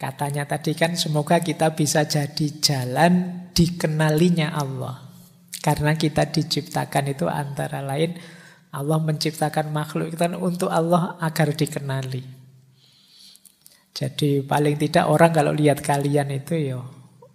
[0.03, 4.99] Katanya tadi kan semoga kita bisa jadi jalan dikenalinya Allah.
[5.63, 8.19] Karena kita diciptakan itu antara lain
[8.75, 12.19] Allah menciptakan makhluk itu kan untuk Allah agar dikenali.
[13.95, 16.83] Jadi paling tidak orang kalau lihat kalian itu ya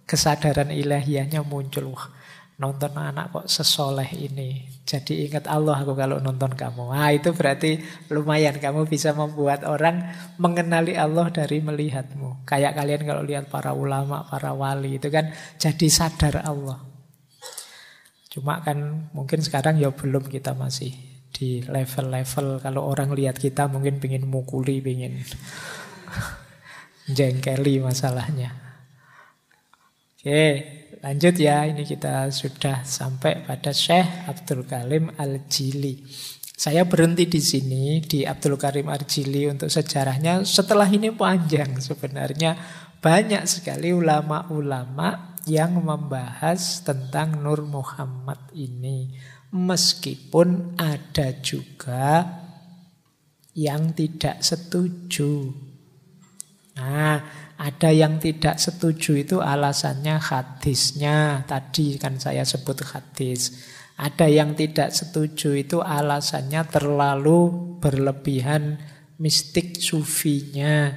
[0.04, 1.96] kesadaran ilahiyahnya muncul.
[1.96, 2.12] Wah,
[2.58, 4.66] nonton anak kok sesoleh ini.
[4.82, 6.90] Jadi ingat Allah aku kalau nonton kamu.
[6.90, 7.78] Nah itu berarti
[8.10, 10.10] lumayan kamu bisa membuat orang
[10.42, 12.42] mengenali Allah dari melihatmu.
[12.42, 16.82] Kayak kalian kalau lihat para ulama, para wali itu kan jadi sadar Allah.
[18.28, 20.90] Cuma kan mungkin sekarang ya belum kita masih
[21.30, 25.22] di level-level kalau orang lihat kita mungkin pingin mukuli, pingin
[27.16, 28.50] jengkeli masalahnya.
[30.18, 36.02] Oke, Lanjut ya, ini kita sudah sampai pada Syekh Abdul Karim Al-Jili.
[36.58, 40.42] Saya berhenti di sini di Abdul Karim Al-Jili untuk sejarahnya.
[40.42, 42.58] Setelah ini panjang sebenarnya
[42.98, 49.14] banyak sekali ulama-ulama yang membahas tentang Nur Muhammad ini.
[49.54, 52.26] Meskipun ada juga
[53.54, 55.54] yang tidak setuju.
[56.74, 57.22] Nah,
[57.58, 61.42] ada yang tidak setuju itu alasannya hadisnya.
[61.42, 63.58] Tadi kan saya sebut hadis.
[63.98, 67.50] Ada yang tidak setuju itu alasannya terlalu
[67.82, 68.78] berlebihan
[69.18, 70.94] mistik sufinya.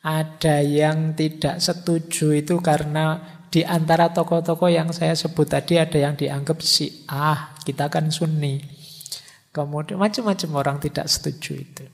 [0.00, 3.20] Ada yang tidak setuju itu karena
[3.52, 8.56] di antara tokoh-tokoh yang saya sebut tadi ada yang dianggap si ah kita kan sunni.
[9.52, 11.84] Kemudian macam-macam orang tidak setuju itu.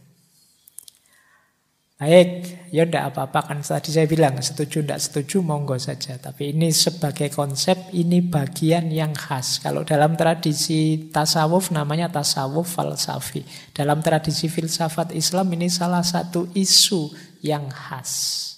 [2.01, 6.17] Baik, ya tidak apa-apa kan tadi saya bilang setuju tidak setuju monggo saja.
[6.17, 9.61] Tapi ini sebagai konsep ini bagian yang khas.
[9.61, 13.45] Kalau dalam tradisi tasawuf namanya tasawuf falsafi.
[13.77, 17.13] Dalam tradisi filsafat Islam ini salah satu isu
[17.45, 18.49] yang khas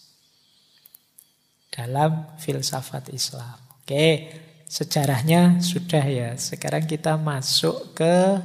[1.74, 3.58] dalam filsafat Islam.
[3.82, 4.30] Oke,
[4.70, 6.30] sejarahnya sudah ya.
[6.38, 8.38] Sekarang kita masuk ke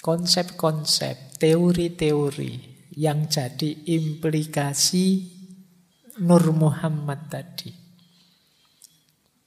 [0.00, 2.67] konsep-konsep, teori-teori
[2.98, 5.38] yang jadi implikasi
[6.18, 7.70] Nur Muhammad tadi.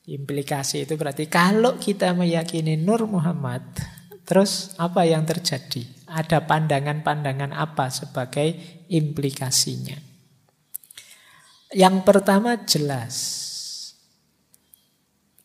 [0.07, 3.75] Implikasi itu berarti kalau kita meyakini Nur Muhammad,
[4.23, 5.83] terus apa yang terjadi?
[6.07, 8.55] Ada pandangan-pandangan apa sebagai
[8.87, 9.99] implikasinya?
[11.75, 13.43] Yang pertama jelas.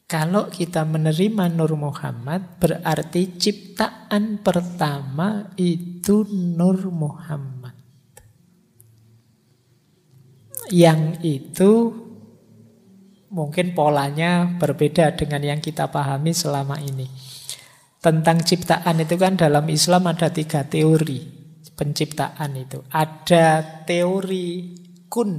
[0.07, 7.55] Kalau kita menerima Nur Muhammad berarti ciptaan pertama itu Nur Muhammad
[10.70, 11.94] yang itu
[13.30, 17.06] mungkin polanya berbeda dengan yang kita pahami selama ini.
[18.00, 21.36] Tentang ciptaan itu kan dalam Islam ada tiga teori
[21.76, 22.80] penciptaan itu.
[22.88, 24.72] Ada teori
[25.10, 25.30] kun,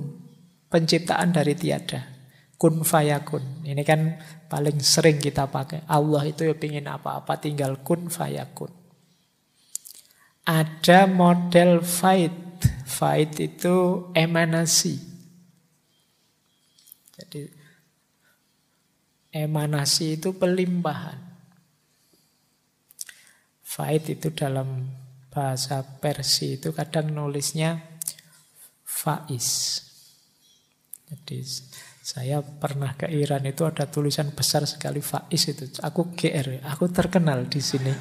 [0.69, 2.03] penciptaan dari tiada.
[2.57, 3.65] Kun fayakun.
[3.65, 4.17] Ini kan
[4.49, 5.85] paling sering kita pakai.
[5.89, 8.73] Allah itu ya ingin apa-apa tinggal kun fayakun.
[10.47, 12.45] Ada model fight.
[12.87, 15.16] Fight itu emanasi.
[17.17, 17.49] Jadi
[19.33, 21.17] emanasi itu pelimpahan.
[23.65, 24.85] Faid itu dalam
[25.33, 27.77] bahasa Persia itu kadang nulisnya
[28.85, 29.81] faiz.
[31.09, 31.41] Jadi
[32.01, 35.65] saya pernah ke Iran itu ada tulisan besar sekali faiz itu.
[35.81, 37.93] Aku GR, aku terkenal di sini.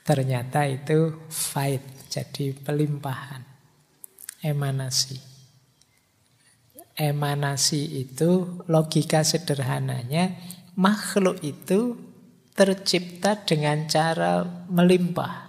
[0.00, 3.46] Ternyata itu faid, jadi pelimpahan,
[4.42, 5.29] emanasi
[7.00, 10.36] emanasi itu logika sederhananya
[10.76, 11.96] makhluk itu
[12.52, 15.48] tercipta dengan cara melimpah.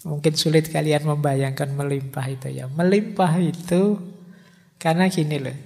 [0.00, 2.66] Mungkin sulit kalian membayangkan melimpah itu ya.
[2.66, 4.00] Melimpah itu
[4.80, 5.56] karena gini loh.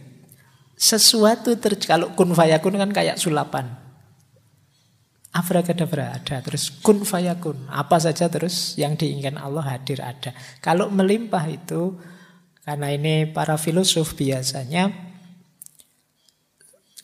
[0.74, 3.72] Sesuatu ter kalau kun fayakun kan kayak sulapan.
[5.34, 7.70] Afrakadabra ada, terus kun fayakun.
[7.70, 10.34] Apa saja terus yang diinginkan Allah hadir ada.
[10.58, 11.94] Kalau melimpah itu
[12.64, 14.88] karena ini para filosof biasanya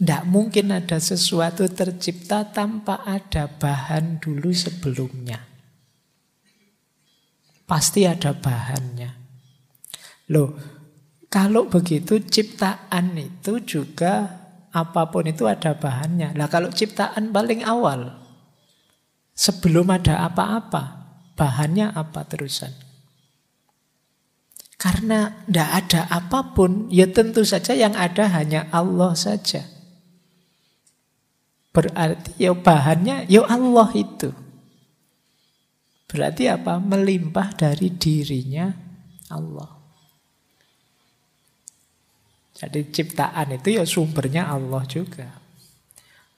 [0.01, 5.45] tidak mungkin ada sesuatu tercipta tanpa ada bahan dulu sebelumnya.
[7.69, 9.13] Pasti ada bahannya.
[10.33, 10.57] Loh,
[11.29, 14.41] kalau begitu ciptaan itu juga
[14.73, 16.33] apa pun itu ada bahannya.
[16.33, 18.17] Nah kalau ciptaan paling awal,
[19.37, 20.83] sebelum ada apa-apa,
[21.37, 22.73] bahannya apa terusan?
[24.81, 29.61] Karena tidak ada apa pun, ya tentu saja yang ada hanya Allah saja.
[31.71, 34.33] Berarti ya bahannya ya Allah itu.
[36.11, 36.81] Berarti apa?
[36.81, 38.73] Melimpah dari dirinya
[39.31, 39.79] Allah.
[42.61, 45.29] Jadi ciptaan itu ya sumbernya Allah juga.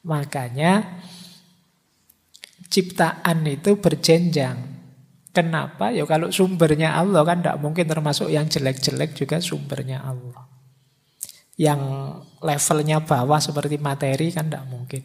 [0.04, 1.02] Makanya
[2.68, 4.71] ciptaan itu berjenjang.
[5.32, 5.88] Kenapa?
[5.88, 10.44] Ya kalau sumbernya Allah kan tidak mungkin termasuk yang jelek-jelek juga sumbernya Allah.
[11.56, 11.80] Yang
[12.44, 15.00] levelnya bawah seperti materi kan tidak mungkin.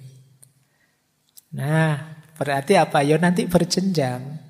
[1.56, 3.08] Nah, berarti apa?
[3.08, 4.44] Ya nanti berjenjang.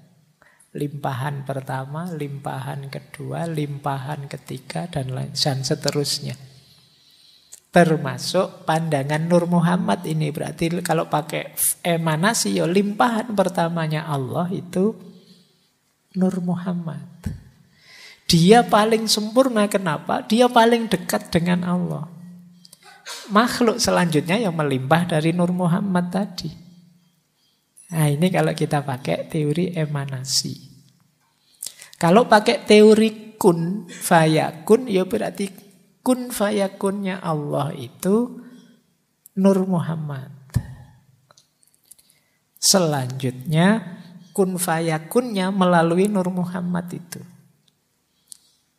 [0.74, 6.38] Limpahan pertama, limpahan kedua, limpahan ketiga, dan lain dan seterusnya.
[7.70, 11.54] Termasuk pandangan Nur Muhammad ini berarti kalau pakai
[11.86, 15.07] emanasi ya limpahan pertamanya Allah itu
[16.18, 17.06] Nur Muhammad.
[18.28, 20.26] Dia paling sempurna kenapa?
[20.26, 22.10] Dia paling dekat dengan Allah.
[23.32, 26.52] Makhluk selanjutnya yang melimpah dari Nur Muhammad tadi.
[27.94, 30.76] Nah ini kalau kita pakai teori emanasi.
[31.96, 35.48] Kalau pakai teori kun fayakun, ya berarti
[36.04, 38.44] kun fayakunnya Allah itu
[39.40, 40.34] Nur Muhammad.
[42.60, 43.98] Selanjutnya
[44.38, 47.18] kun fayakunnya melalui Nur Muhammad itu.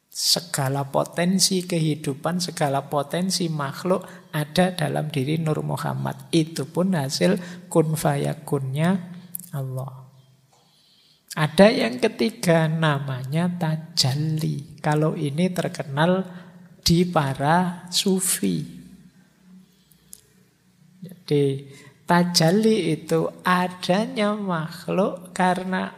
[0.06, 6.30] Segala potensi kehidupan, segala potensi makhluk ada dalam diri Nur Muhammad.
[6.30, 9.18] Itu pun hasil kun fayakunnya
[9.50, 10.06] Allah.
[11.34, 14.78] Ada yang ketiga namanya tajalli.
[14.78, 16.22] Kalau ini terkenal
[16.86, 18.62] di para sufi.
[21.02, 21.66] Jadi
[22.08, 25.92] tajalli itu adanya makhluk karena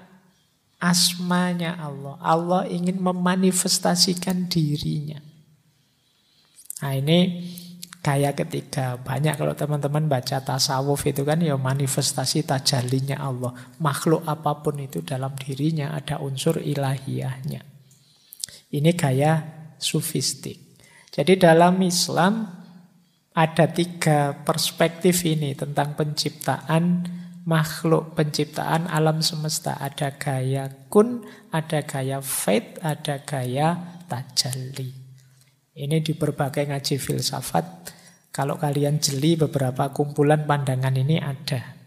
[0.83, 2.19] asmanya Allah.
[2.19, 5.23] Allah ingin memanifestasikan dirinya.
[6.83, 7.19] Nah ini
[8.01, 13.53] Gaya ketiga, banyak kalau teman-teman baca tasawuf itu kan ya manifestasi tajalinya Allah.
[13.77, 17.61] Makhluk apa pun itu dalam dirinya ada unsur ilahiyahnya.
[18.73, 19.33] Ini gaya
[19.77, 20.81] sufistik.
[21.13, 22.60] Jadi dalam Islam
[23.31, 27.07] ada tiga perspektif ini tentang penciptaan
[27.47, 29.79] makhluk, penciptaan alam semesta.
[29.79, 31.25] Ada gaya kun,
[31.55, 34.91] ada gaya fate, ada gaya tajalli.
[35.75, 37.67] Ini di berbagai ngaji filsafat.
[38.31, 41.81] Kalau kalian jeli beberapa kumpulan pandangan ini ada.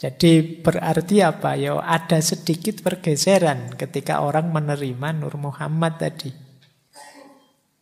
[0.00, 1.60] Jadi berarti apa?
[1.60, 6.49] Ya ada sedikit pergeseran ketika orang menerima Nur Muhammad tadi.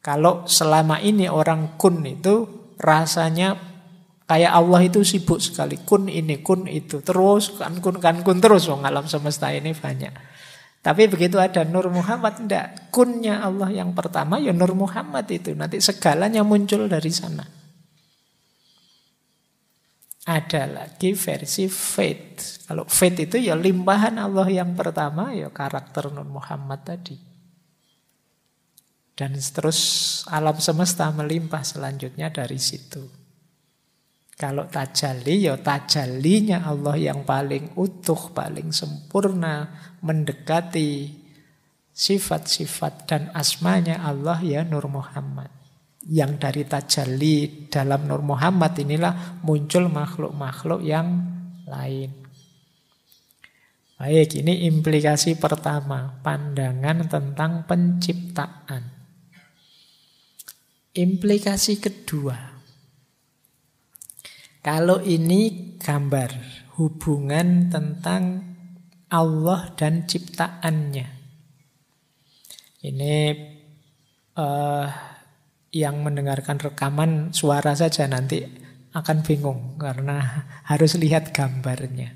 [0.09, 2.49] Kalau selama ini orang kun itu
[2.81, 3.61] rasanya
[4.25, 5.77] kayak Allah itu sibuk sekali.
[5.85, 7.05] Kun ini, kun itu.
[7.05, 8.73] Terus kan kun, kan kun terus.
[8.73, 10.17] Wong alam semesta ini banyak.
[10.81, 12.89] Tapi begitu ada Nur Muhammad, tidak.
[12.89, 15.53] Kunnya Allah yang pertama, ya Nur Muhammad itu.
[15.53, 17.45] Nanti segalanya muncul dari sana.
[20.25, 22.65] Ada lagi versi faith.
[22.65, 27.28] Kalau faith itu ya limpahan Allah yang pertama, ya karakter Nur Muhammad tadi.
[29.19, 29.81] Dan terus
[30.31, 33.03] alam semesta melimpah selanjutnya dari situ.
[34.39, 39.67] Kalau tajalli, ya tajallinya Allah yang paling utuh, paling sempurna,
[39.99, 41.11] mendekati
[41.91, 45.51] sifat-sifat dan asmanya Allah ya Nur Muhammad.
[46.07, 51.27] Yang dari tajalli dalam Nur Muhammad inilah muncul makhluk-makhluk yang
[51.67, 52.15] lain.
[53.99, 58.98] Baik, ini implikasi pertama, pandangan tentang penciptaan.
[60.97, 62.37] Implikasi kedua,
[64.65, 66.31] kalau ini gambar
[66.81, 68.57] hubungan tentang
[69.09, 71.09] Allah dan ciptaannya.
[72.79, 73.15] Ini
[74.39, 74.87] uh,
[75.75, 78.45] yang mendengarkan rekaman suara saja nanti
[78.95, 82.15] akan bingung karena harus lihat gambarnya.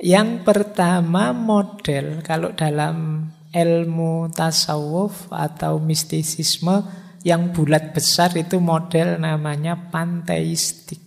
[0.00, 6.86] Yang pertama model kalau dalam ilmu tasawuf atau mistisisme
[7.26, 11.02] yang bulat besar itu model namanya panteistik.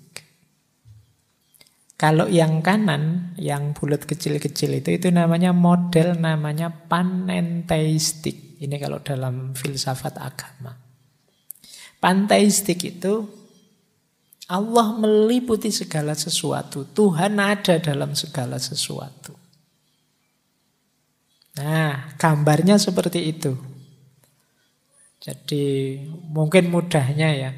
[1.98, 8.60] Kalau yang kanan, yang bulat kecil-kecil itu, itu namanya model namanya panenteistik.
[8.60, 10.76] Ini kalau dalam filsafat agama.
[12.04, 13.24] Panteistik itu
[14.52, 16.84] Allah meliputi segala sesuatu.
[16.92, 19.43] Tuhan ada dalam segala sesuatu.
[21.54, 23.54] Nah, gambarnya seperti itu.
[25.22, 25.96] Jadi
[26.34, 27.52] mungkin mudahnya ya.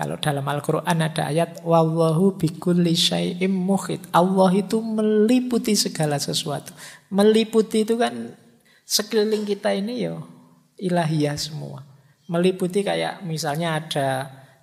[0.00, 6.72] Kalau dalam Al-Quran ada ayat Wallahu bikulli syai'im muhid Allah itu meliputi segala sesuatu.
[7.12, 8.32] Meliputi itu kan
[8.90, 10.18] Sekeliling kita ini ya
[10.80, 11.84] Ilahiyah semua.
[12.32, 14.08] Meliputi kayak misalnya ada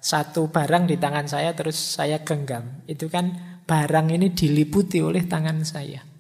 [0.02, 2.82] Satu barang di tangan saya Terus saya genggam.
[2.90, 6.17] Itu kan barang ini diliputi oleh tangan saya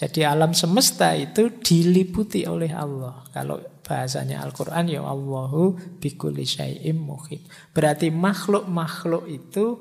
[0.00, 3.20] jadi alam semesta itu diliputi oleh Allah.
[3.36, 7.44] Kalau bahasanya Al-Quran ya Allahu bikulli syai'im muhid.
[7.76, 9.76] Berarti makhluk-makhluk itu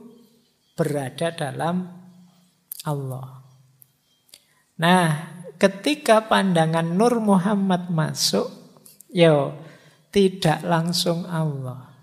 [0.76, 1.88] berada dalam
[2.84, 3.48] Allah.
[4.84, 5.08] Nah,
[5.56, 8.52] ketika pandangan Nur Muhammad masuk,
[9.16, 9.56] yo
[10.12, 11.96] tidak langsung Allah.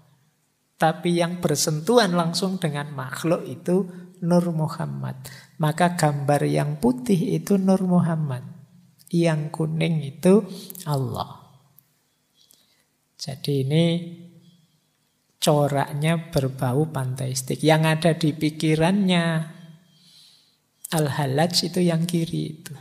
[0.80, 3.84] Tapi yang bersentuhan langsung dengan makhluk itu
[4.24, 5.20] Nur Muhammad.
[5.56, 8.44] Maka gambar yang putih itu Nur Muhammad.
[9.08, 10.44] Yang kuning itu
[10.84, 11.46] Allah.
[13.16, 13.84] Jadi ini
[15.40, 17.64] coraknya berbau panteistik.
[17.64, 19.24] Yang ada di pikirannya
[20.86, 22.74] Al-Halaj itu yang kiri itu.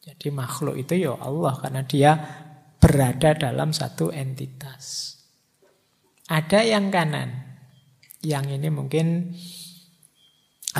[0.00, 2.12] Jadi makhluk itu ya Allah karena dia
[2.80, 5.16] berada dalam satu entitas.
[6.30, 7.60] Ada yang kanan.
[8.24, 9.06] Yang ini mungkin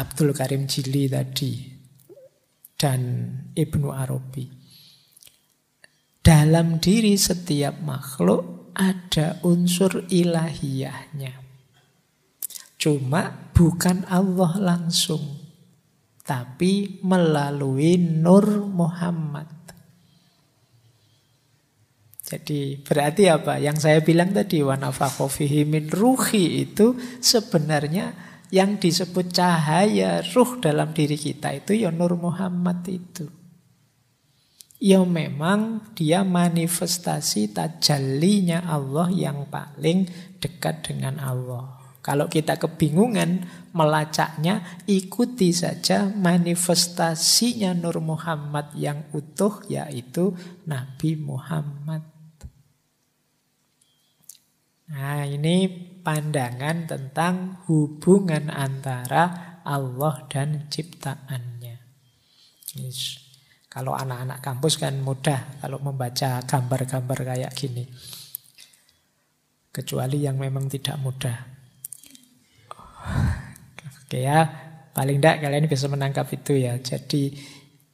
[0.00, 1.60] Abdul Karim Jili tadi
[2.80, 4.48] dan Ibnu Arabi.
[6.24, 11.36] Dalam diri setiap makhluk ada unsur ilahiyahnya.
[12.80, 15.36] Cuma bukan Allah langsung,
[16.24, 19.52] tapi melalui Nur Muhammad.
[22.24, 23.60] Jadi berarti apa?
[23.60, 31.14] Yang saya bilang tadi wanafakhofihi min ruhi itu sebenarnya yang disebut cahaya ruh dalam diri
[31.14, 33.30] kita itu ya Nur Muhammad itu.
[34.80, 40.08] Ya memang dia manifestasi tajallinya Allah yang paling
[40.40, 41.80] dekat dengan Allah.
[42.00, 43.44] Kalau kita kebingungan
[43.76, 50.32] melacaknya, ikuti saja manifestasinya Nur Muhammad yang utuh, yaitu
[50.64, 52.00] Nabi Muhammad.
[54.90, 55.70] Nah, ini
[56.00, 61.76] pandangan tentang hubungan antara Allah dan ciptaannya.
[62.80, 63.30] Yes.
[63.70, 67.86] Kalau anak-anak kampus kan mudah kalau membaca gambar-gambar kayak gini.
[69.70, 71.38] Kecuali yang memang tidak mudah.
[74.02, 74.42] Oke ya,
[74.90, 76.74] paling tidak kalian bisa menangkap itu ya.
[76.82, 77.30] Jadi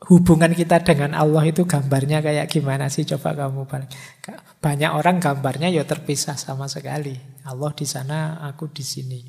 [0.05, 3.09] hubungan kita dengan Allah itu gambarnya kayak gimana sih?
[3.09, 3.65] Coba kamu.
[4.61, 7.17] Banyak orang gambarnya ya terpisah sama sekali.
[7.49, 9.21] Allah di sana, aku di sini.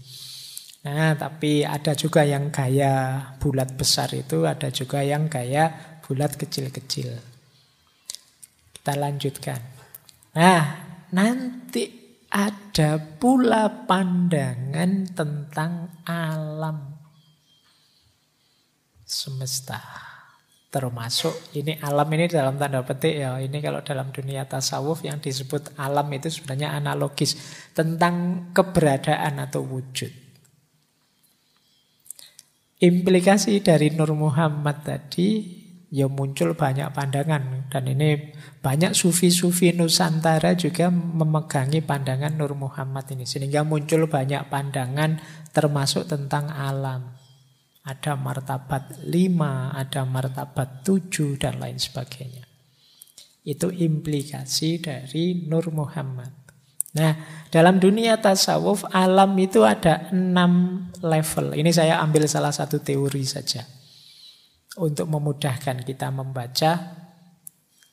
[0.88, 7.12] Nah, tapi ada juga yang gaya bulat besar itu, ada juga yang gaya bulat kecil-kecil.
[8.72, 9.60] Kita lanjutkan.
[10.38, 10.64] Nah,
[11.12, 11.92] nanti
[12.32, 16.96] ada pula pandangan tentang alam
[19.04, 20.07] semesta.
[20.78, 23.42] Termasuk ini alam ini dalam tanda petik ya.
[23.42, 27.34] Ini kalau dalam dunia tasawuf yang disebut alam itu sebenarnya analogis
[27.74, 30.14] tentang keberadaan atau wujud.
[32.78, 35.50] Implikasi dari Nur Muhammad tadi
[35.90, 43.26] ya muncul banyak pandangan dan ini banyak sufi-sufi Nusantara juga memegangi pandangan Nur Muhammad ini
[43.26, 45.18] sehingga muncul banyak pandangan
[45.58, 47.17] termasuk tentang alam
[47.88, 52.44] ada martabat lima, ada martabat tujuh dan lain sebagainya
[53.48, 56.48] itu implikasi dari Nur Muhammad
[56.98, 57.14] Nah,
[57.54, 61.54] dalam dunia tasawuf alam itu ada enam level.
[61.54, 63.62] Ini saya ambil salah satu teori saja
[64.82, 66.72] untuk memudahkan kita membaca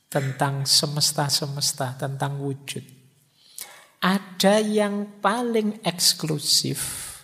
[0.09, 2.81] tentang semesta-semesta, tentang wujud.
[4.01, 7.14] Ada yang paling eksklusif,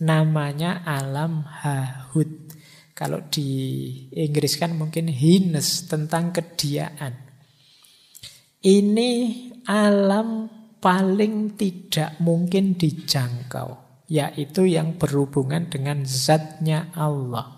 [0.00, 2.52] namanya alam hahud.
[2.96, 3.48] Kalau di
[4.16, 7.12] Inggris kan mungkin hines, tentang kediaan.
[8.64, 9.10] Ini
[9.68, 10.48] alam
[10.80, 13.76] paling tidak mungkin dijangkau,
[14.08, 17.56] yaitu yang berhubungan dengan zatnya Allah.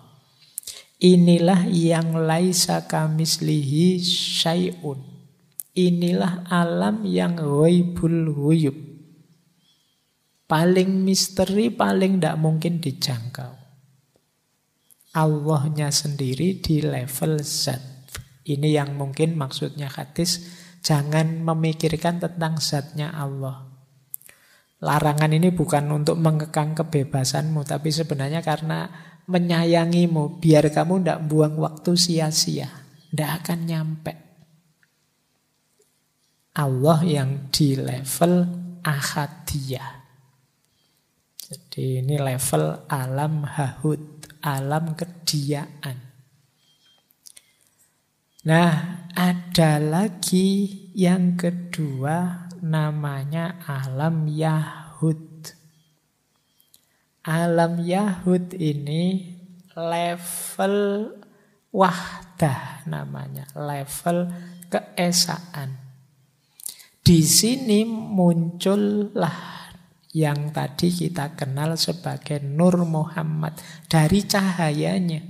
[0.99, 4.99] Inilah yang laisa kamislihi syai'un.
[5.71, 8.88] Inilah alam yang ghaibul huyub.
[10.49, 13.53] Paling misteri, paling tidak mungkin dijangkau.
[15.13, 17.81] Allahnya sendiri di level zat.
[18.49, 20.49] Ini yang mungkin maksudnya hadis.
[20.81, 23.61] Jangan memikirkan tentang zatnya Allah.
[24.81, 28.89] Larangan ini bukan untuk mengekang kebebasanmu, tapi sebenarnya karena
[29.29, 32.73] menyayangimu biar kamu tidak buang waktu sia-sia.
[33.13, 34.13] Tidak akan nyampe.
[36.57, 38.49] Allah yang di level
[38.81, 39.98] ahadiyah.
[41.79, 44.03] Jadi ini level alam hahud,
[44.43, 45.95] alam kediaan.
[48.43, 55.55] Nah, ada lagi yang kedua namanya alam Yahud.
[57.23, 59.39] Alam Yahud ini
[59.71, 60.75] level
[61.71, 64.27] wahdah namanya, level
[64.67, 65.79] keesaan.
[66.99, 69.58] Di sini muncullah
[70.09, 73.53] yang tadi kita kenal sebagai Nur Muhammad
[73.85, 75.21] dari cahayanya.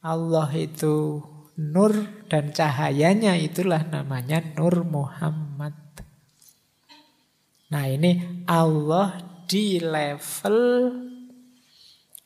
[0.00, 1.20] Allah itu
[1.60, 1.92] nur
[2.28, 5.76] dan cahayanya itulah namanya Nur Muhammad.
[7.70, 10.58] Nah ini Allah di level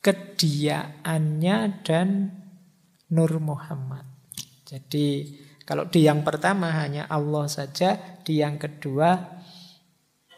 [0.03, 2.09] kediaannya dan
[3.11, 4.07] Nur Muhammad.
[4.67, 9.34] Jadi kalau di yang pertama hanya Allah saja, di yang kedua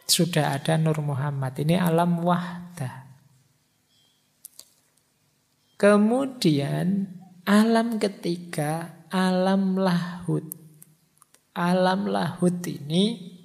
[0.06, 1.58] sudah ada Nur Muhammad.
[1.58, 3.06] Ini alam wahdah.
[5.76, 7.10] Kemudian
[7.44, 10.46] alam ketiga, alam lahut.
[11.56, 13.36] Alam lahut ini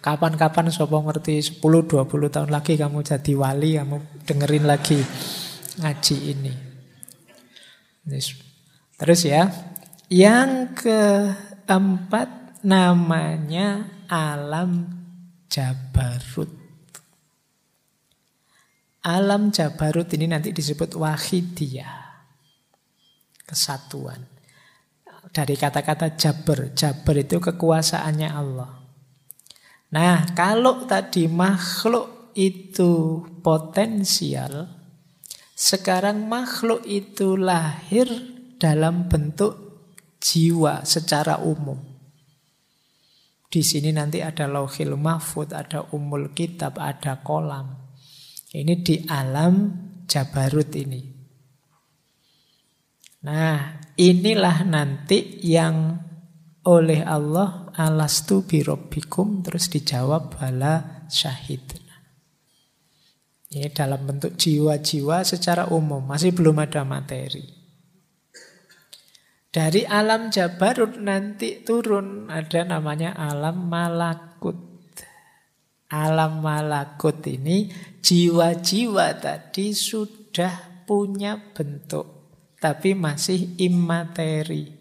[0.01, 4.97] Kapan-kapan sopo ngerti 10-20 tahun lagi kamu jadi wali, kamu dengerin lagi
[5.77, 6.53] ngaji ini.
[9.01, 9.49] Terus ya,
[10.13, 14.85] yang keempat namanya alam
[15.49, 16.53] Jabarut.
[19.01, 22.29] Alam Jabarut ini nanti disebut wahidiyah.
[23.41, 24.21] Kesatuan.
[25.33, 26.69] Dari kata-kata Jabar.
[26.77, 28.85] Jabar itu kekuasaannya Allah.
[29.97, 34.69] Nah, kalau tadi makhluk itu potensial,
[35.57, 39.57] sekarang makhluk itu lahir dalam bentuk
[40.21, 41.81] jiwa secara umum.
[43.49, 47.73] Di sini nanti ada lauhil mahfud, ada umul kitab, ada kolam.
[48.53, 51.01] Ini di alam Jabarut ini.
[53.25, 55.97] Nah, inilah nanti yang
[56.67, 61.79] oleh Allah alastu birobbikum terus dijawab bala syahid.
[63.51, 67.60] Ini dalam bentuk jiwa-jiwa secara umum, masih belum ada materi.
[69.51, 74.55] Dari alam Jabarut nanti turun ada namanya alam malakut.
[75.91, 77.67] Alam malakut ini
[77.99, 82.31] jiwa-jiwa tadi sudah punya bentuk,
[82.63, 84.71] tapi masih imateri.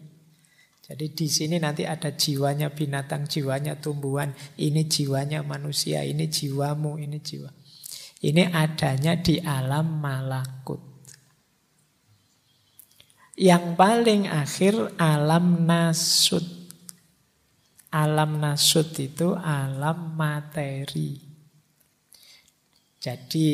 [0.79, 7.19] Jadi di sini nanti ada jiwanya binatang, jiwanya tumbuhan, ini jiwanya manusia, ini jiwamu, ini
[7.19, 7.51] jiwa.
[8.23, 10.90] Ini adanya di alam malakut.
[13.41, 16.45] Yang paling akhir alam nasut.
[17.89, 21.17] Alam nasut itu alam materi.
[23.01, 23.49] Jadi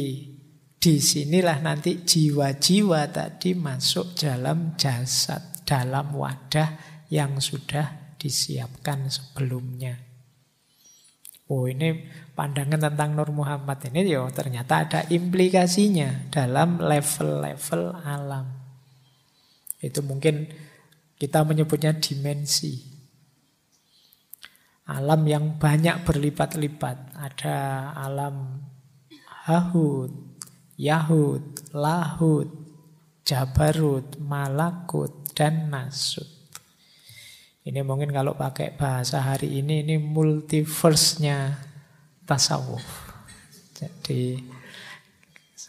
[0.76, 6.76] di sinilah nanti jiwa-jiwa tadi masuk dalam jasad, dalam wadah
[7.08, 9.96] yang sudah disiapkan sebelumnya.
[11.48, 12.04] Oh ini
[12.36, 18.57] pandangan tentang Nur Muhammad ini yo ternyata ada implikasinya dalam level-level alam.
[19.78, 20.50] Itu mungkin
[21.18, 22.98] kita menyebutnya dimensi.
[24.88, 27.18] Alam yang banyak berlipat-lipat.
[27.18, 28.64] Ada alam
[29.48, 30.12] Hahud,
[30.80, 32.50] Yahud, Lahud,
[33.24, 36.28] Jabarut, Malakut, dan Nasut.
[37.68, 41.60] Ini mungkin kalau pakai bahasa hari ini, ini multiverse-nya
[42.24, 42.84] tasawuf.
[43.76, 44.40] Jadi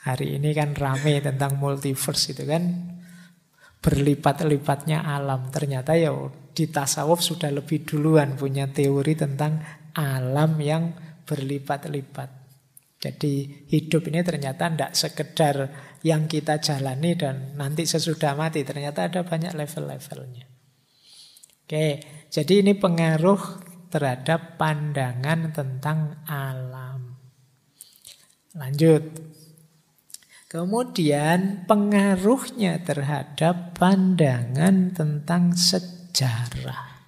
[0.07, 2.63] hari ini kan rame tentang multiverse itu kan
[3.83, 5.49] berlipat-lipatnya alam.
[5.51, 6.13] Ternyata ya
[6.53, 9.63] di tasawuf sudah lebih duluan punya teori tentang
[9.95, 10.93] alam yang
[11.27, 12.31] berlipat-lipat.
[12.99, 15.57] Jadi hidup ini ternyata tidak sekedar
[16.03, 18.67] yang kita jalani dan nanti sesudah mati.
[18.67, 20.47] Ternyata ada banyak level-levelnya.
[21.69, 22.03] Oke,
[22.33, 23.39] jadi ini pengaruh
[23.93, 27.15] terhadap pandangan tentang alam.
[28.57, 29.28] Lanjut.
[30.49, 37.05] Kemudian pengaruhnya terhadap pandangan tentang sejarah.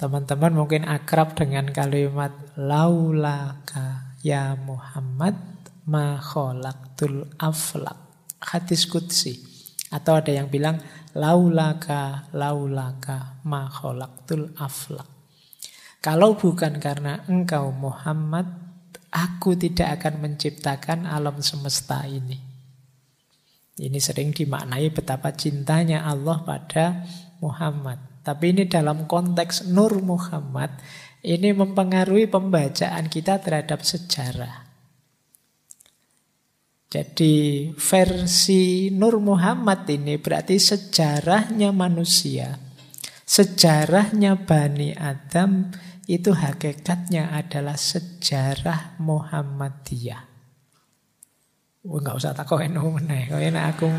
[0.00, 5.36] Teman-teman mungkin akrab dengan kalimat laulaka ya Muhammad
[5.84, 8.00] ma khalaqtul aflak.
[8.40, 9.36] Hadis kudsi.
[9.92, 10.80] Atau ada yang bilang
[11.12, 15.04] laulaka laulaka ma khalaqtul aflak.
[16.00, 18.67] Kalau bukan karena engkau Muhammad,
[19.12, 22.38] aku tidak akan menciptakan alam semesta ini.
[23.78, 27.06] Ini sering dimaknai betapa cintanya Allah pada
[27.38, 28.02] Muhammad.
[28.26, 30.74] Tapi ini dalam konteks Nur Muhammad,
[31.22, 34.66] ini mempengaruhi pembacaan kita terhadap sejarah.
[36.88, 42.56] Jadi versi Nur Muhammad ini berarti sejarahnya manusia.
[43.28, 45.68] Sejarahnya Bani Adam
[46.08, 50.24] itu hakikatnya adalah sejarah Muhammadiyah.
[51.84, 53.28] Oh, enggak usah takut NU meneh.
[53.68, 53.92] Aku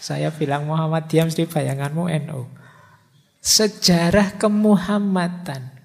[0.00, 2.48] saya bilang Muhammadiyah mesti bayanganmu NU.
[3.44, 5.76] Sejarah kemuhammadan.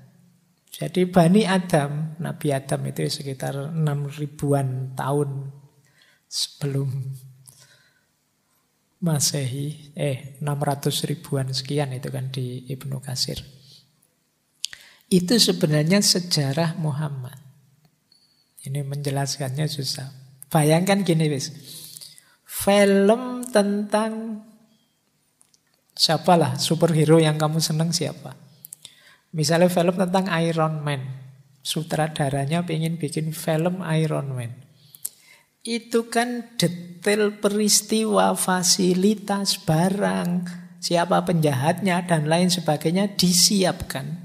[0.72, 5.52] Jadi Bani Adam, Nabi Adam itu sekitar 6 ribuan tahun
[6.26, 6.90] sebelum
[9.04, 13.63] Masehi, eh 600 ribuan sekian itu kan di Ibnu Kasir.
[15.14, 17.38] Itu sebenarnya sejarah Muhammad.
[18.66, 20.10] Ini menjelaskannya susah.
[20.50, 21.54] Bayangkan gini wis.
[22.42, 24.42] Film tentang
[25.94, 28.34] siapalah superhero yang kamu senang siapa?
[29.38, 31.06] Misalnya film tentang Iron Man.
[31.62, 34.66] Sutradaranya pengen bikin film Iron Man.
[35.62, 40.50] Itu kan detail peristiwa, fasilitas, barang,
[40.82, 44.23] siapa penjahatnya dan lain sebagainya disiapkan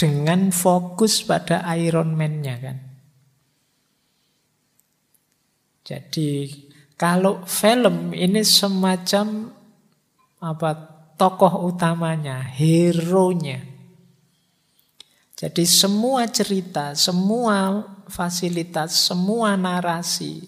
[0.00, 2.78] dengan fokus pada Iron Man-nya kan.
[5.84, 6.48] Jadi
[6.96, 9.52] kalau film ini semacam
[10.40, 10.70] apa
[11.20, 13.60] tokoh utamanya, hero-nya.
[15.36, 20.40] Jadi semua cerita, semua fasilitas, semua narasi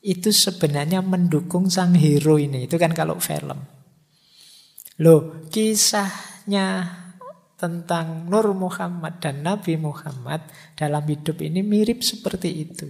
[0.00, 2.64] itu sebenarnya mendukung sang hero ini.
[2.64, 3.60] Itu kan kalau film.
[5.00, 6.99] Loh, kisahnya
[7.60, 10.40] tentang Nur Muhammad dan Nabi Muhammad
[10.72, 12.88] dalam hidup ini mirip seperti itu.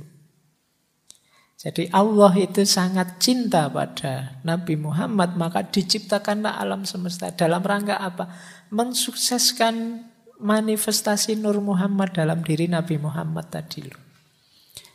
[1.60, 7.28] Jadi Allah itu sangat cinta pada Nabi Muhammad, maka diciptakanlah alam semesta.
[7.36, 8.32] Dalam rangka apa?
[8.72, 10.08] Mensukseskan
[10.40, 14.00] manifestasi Nur Muhammad dalam diri Nabi Muhammad tadi loh.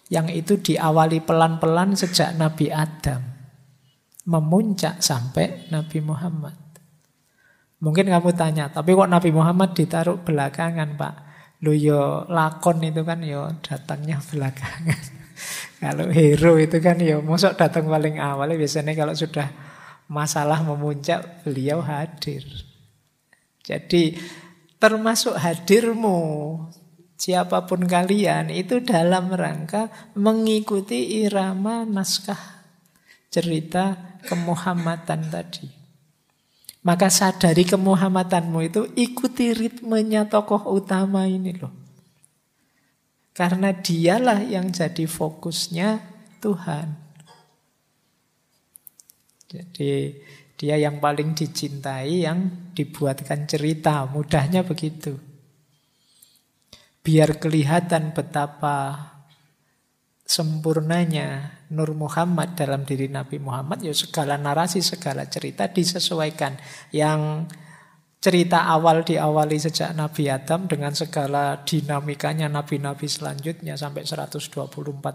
[0.10, 3.22] Yang itu diawali pelan-pelan sejak Nabi Adam.
[4.26, 6.65] Memuncak sampai Nabi Muhammad.
[7.84, 11.16] Mungkin kamu tanya, tapi kok Nabi Muhammad ditaruh belakangan Pak?
[11.64, 15.02] Lu yo lakon itu kan yo datangnya belakangan.
[15.84, 18.48] kalau hero itu kan yo mosok datang paling awal.
[18.56, 19.52] Biasanya kalau sudah
[20.08, 22.46] masalah memuncak, beliau hadir.
[23.66, 24.16] Jadi
[24.78, 26.22] termasuk hadirmu
[27.16, 32.40] siapa pun kalian itu dalam rangka mengikuti irama naskah
[33.32, 35.85] cerita kemuhammadan tadi.
[36.86, 41.74] Maka sadari kemuhammadanmu itu ikuti ritmenya tokoh utama ini loh.
[43.34, 45.98] Karena dialah yang jadi fokusnya
[46.46, 46.88] Tuhan.
[49.50, 50.14] Jadi
[50.56, 54.06] dia yang paling dicintai, yang dibuatkan cerita.
[54.06, 55.18] Mudahnya begitu.
[57.02, 59.15] Biar kelihatan betapa
[60.26, 66.58] sempurnanya Nur Muhammad dalam diri Nabi Muhammad, ya segala narasi, segala cerita disesuaikan.
[66.90, 67.46] Yang
[68.26, 74.66] cerita awal diawali sejak Nabi Adam dengan segala dinamikanya nabi-nabi selanjutnya sampai 124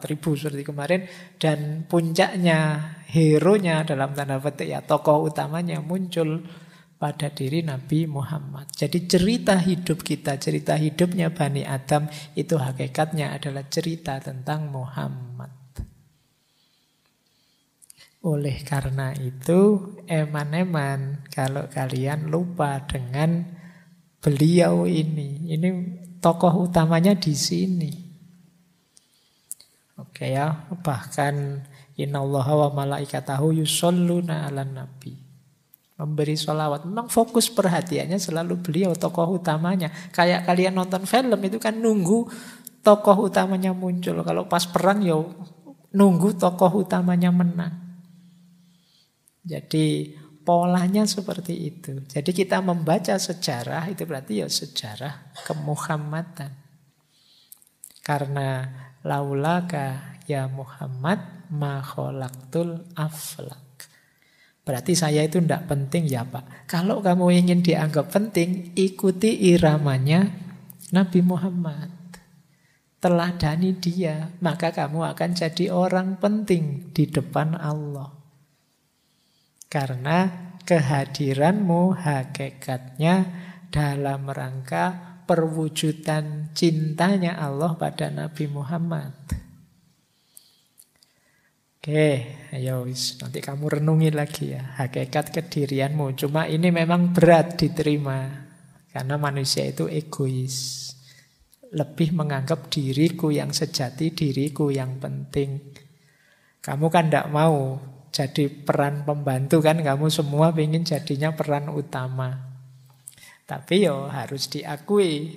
[0.07, 2.79] ribu seperti kemarin dan puncaknya
[3.11, 6.39] hero-nya dalam tanda petik ya tokoh utamanya muncul
[7.01, 8.69] pada diri Nabi Muhammad.
[8.77, 12.05] Jadi cerita hidup kita, cerita hidupnya Bani Adam
[12.37, 15.49] itu hakikatnya adalah cerita tentang Muhammad.
[18.21, 23.49] Oleh karena itu, eman-eman kalau kalian lupa dengan
[24.21, 25.49] beliau ini.
[25.57, 25.69] Ini
[26.21, 27.93] tokoh utamanya di sini.
[29.97, 31.65] Oke ya, bahkan
[31.97, 35.17] innallaha wa malaikatahu yusalluna ala nabi.
[36.01, 36.89] Memberi sholawat.
[36.89, 39.93] Memang fokus perhatiannya selalu beliau, tokoh utamanya.
[40.17, 42.25] Kayak kalian nonton film itu kan nunggu
[42.81, 44.25] tokoh utamanya muncul.
[44.25, 45.21] Kalau pas perang ya
[45.93, 47.77] nunggu tokoh utamanya menang.
[49.45, 52.01] Jadi polanya seperti itu.
[52.09, 56.51] Jadi kita membaca sejarah itu berarti ya sejarah kemuhammadan.
[58.01, 58.67] Karena
[59.05, 63.70] laulaka ya Muhammad ma khalaqtul aflak.
[64.61, 66.69] Berarti saya itu tidak penting ya Pak.
[66.69, 70.29] Kalau kamu ingin dianggap penting, ikuti iramanya
[70.93, 71.91] Nabi Muhammad.
[73.01, 78.13] Teladani dia, maka kamu akan jadi orang penting di depan Allah.
[79.73, 80.29] Karena
[80.69, 83.17] kehadiranmu hakikatnya
[83.73, 89.15] dalam rangka perwujudan cintanya Allah pada Nabi Muhammad.
[91.81, 96.13] Oke, ayo nanti kamu renungi lagi ya hakikat kedirianmu.
[96.13, 98.29] Cuma ini memang berat diterima
[98.93, 100.93] karena manusia itu egois.
[101.73, 105.73] Lebih menganggap diriku yang sejati, diriku yang penting.
[106.61, 107.81] Kamu kan tidak mau
[108.13, 112.61] jadi peran pembantu kan kamu semua ingin jadinya peran utama.
[113.49, 115.33] Tapi yo harus diakui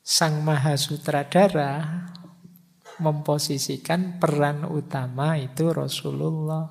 [0.00, 1.84] Sang Maha Sutradara
[3.00, 6.68] memposisikan peran utama itu Rasulullah.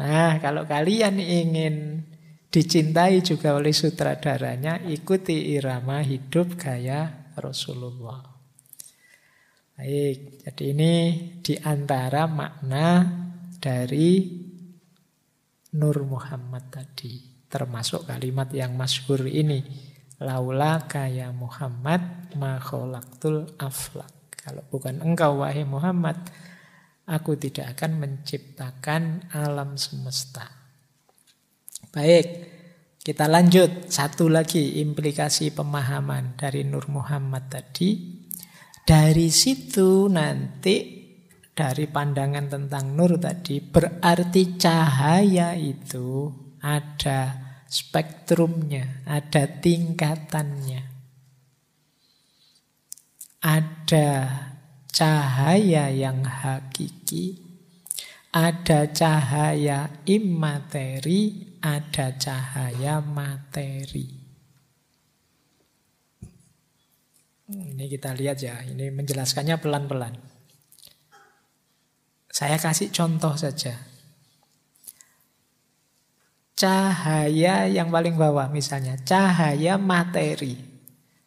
[0.00, 2.02] Nah, kalau kalian ingin
[2.48, 8.22] dicintai juga oleh sutradaranya, ikuti irama hidup gaya Rasulullah.
[9.74, 10.92] Baik, jadi ini
[11.42, 13.02] di antara makna
[13.58, 14.38] dari
[15.74, 17.34] Nur Muhammad tadi.
[17.50, 19.62] Termasuk kalimat yang masyhur ini.
[20.22, 22.62] Laula kaya Muhammad ma
[23.58, 24.23] aflak.
[24.44, 26.20] Kalau bukan engkau wahai Muhammad,
[27.08, 30.44] aku tidak akan menciptakan alam semesta.
[31.88, 32.26] Baik,
[33.00, 33.88] kita lanjut.
[33.88, 38.20] Satu lagi implikasi pemahaman dari Nur Muhammad tadi.
[38.84, 41.04] Dari situ nanti
[41.54, 46.28] dari pandangan tentang nur tadi berarti cahaya itu
[46.60, 47.32] ada
[47.64, 50.83] spektrumnya, ada tingkatannya.
[53.44, 54.08] Ada
[54.88, 57.36] cahaya yang hakiki,
[58.32, 64.08] ada cahaya imateri, ada cahaya materi.
[67.52, 70.16] Ini kita lihat ya, ini menjelaskannya pelan-pelan.
[72.32, 73.76] Saya kasih contoh saja.
[76.56, 80.56] Cahaya yang paling bawah misalnya, cahaya materi.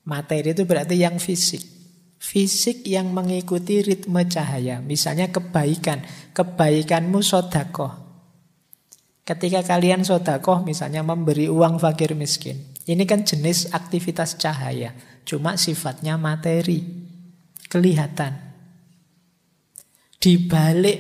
[0.02, 1.77] Materi itu berarti yang fisik.
[2.18, 4.82] Fisik yang mengikuti ritme cahaya.
[4.82, 6.02] Misalnya kebaikan.
[6.34, 7.94] Kebaikanmu sodakoh.
[9.22, 12.74] Ketika kalian sodakoh misalnya memberi uang fakir miskin.
[12.88, 14.98] Ini kan jenis aktivitas cahaya.
[15.24, 16.82] Cuma sifatnya materi.
[17.68, 18.34] Kelihatan.
[20.18, 21.00] Di balik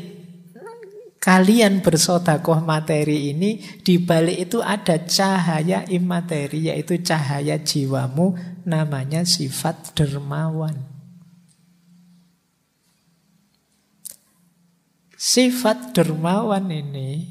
[1.27, 8.31] kalian bersodakoh materi ini, di balik itu ada cahaya imateri, yaitu cahaya jiwamu,
[8.64, 10.86] namanya sifat dermawan.
[15.18, 17.26] Sifat dermawan ini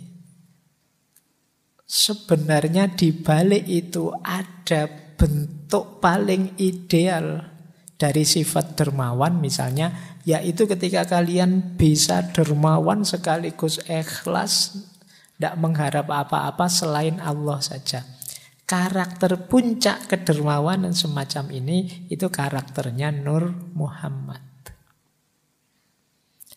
[1.87, 7.47] sebenarnya di balik itu ada bentuk paling ideal
[7.95, 14.83] dari sifat dermawan misalnya yaitu ketika kalian bisa dermawan sekaligus ikhlas,
[15.39, 18.03] tidak mengharap apa-apa selain Allah saja.
[18.67, 24.56] Karakter puncak kedermawanan semacam ini itu karakternya Nur Muhammad.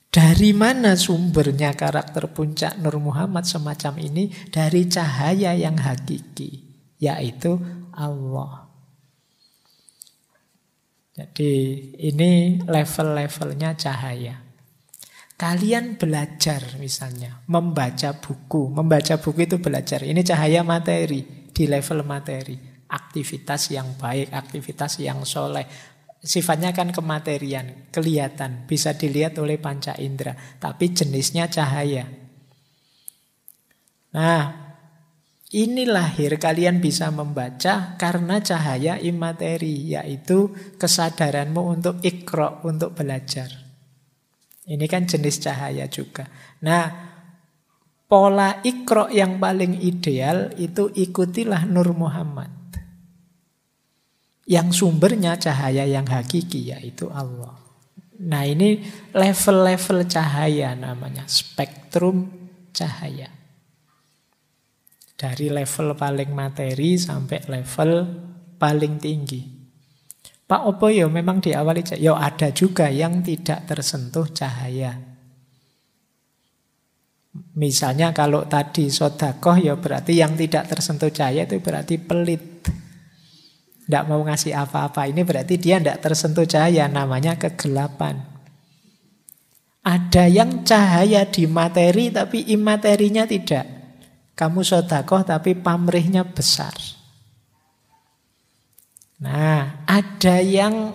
[0.09, 4.33] Dari mana sumbernya karakter puncak Nur Muhammad semacam ini?
[4.49, 6.65] Dari cahaya yang hakiki,
[6.97, 7.61] yaitu
[7.93, 8.65] Allah.
[11.13, 11.53] Jadi
[12.09, 14.49] ini level-levelnya cahaya.
[15.39, 18.73] Kalian belajar misalnya, membaca buku.
[18.73, 20.03] Membaca buku itu belajar.
[20.03, 22.57] Ini cahaya materi, di level materi.
[22.89, 25.88] Aktivitas yang baik, aktivitas yang soleh.
[26.19, 30.35] Sifatnya kan kematerian, kelihatan, bisa dilihat oleh panca indera.
[30.35, 32.03] Tapi jenisnya cahaya.
[34.11, 34.41] Nah,
[35.55, 43.47] ini lahir kalian bisa membaca karena cahaya imateri, yaitu kesadaranmu untuk ikro, untuk belajar.
[44.69, 46.27] Ini kan jenis cahaya juga.
[46.61, 46.85] Nah,
[48.05, 52.58] pola ikro yang paling ideal itu ikutilah Nur Muhammad.
[54.49, 57.53] Yang sumbernya cahaya yang hakiki, yaitu Allah.
[58.19, 58.81] Nah ini
[59.13, 62.27] level-level cahaya namanya, spektrum
[62.73, 63.29] cahaya.
[65.13, 67.91] Dari level paling materi sampai level
[68.59, 69.59] paling tinggi.
[70.49, 74.97] Pak Opo ya memang diawali ya ada juga yang tidak tersentuh cahaya.
[77.53, 82.65] Misalnya kalau tadi sodakoh ya berarti yang tidak tersentuh cahaya itu berarti pelit.
[83.89, 85.09] Tidak mau ngasih apa-apa.
[85.09, 86.85] Ini berarti dia tidak tersentuh cahaya.
[86.85, 88.21] Namanya kegelapan.
[89.81, 93.65] Ada yang cahaya di materi tapi imaterinya tidak.
[94.37, 96.77] Kamu sodakoh tapi pamrihnya besar.
[99.25, 100.93] Nah, ada yang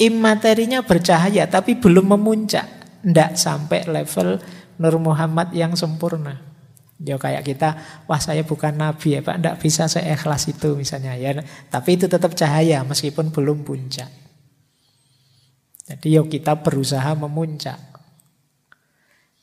[0.00, 2.64] imaterinya bercahaya tapi belum memuncak.
[3.04, 4.40] Tidak sampai level
[4.80, 6.53] Nur Muhammad yang sempurna.
[7.02, 7.74] Ya kayak kita,
[8.06, 11.34] wah saya bukan nabi ya Pak, tidak bisa seikhlas itu misalnya ya.
[11.66, 14.10] Tapi itu tetap cahaya meskipun belum puncak.
[15.84, 17.76] Jadi yuk kita berusaha memuncak.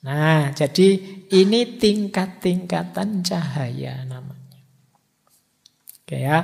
[0.02, 0.98] Nah, jadi
[1.30, 4.62] ini tingkat-tingkatan cahaya namanya.
[6.02, 6.40] Oke ya.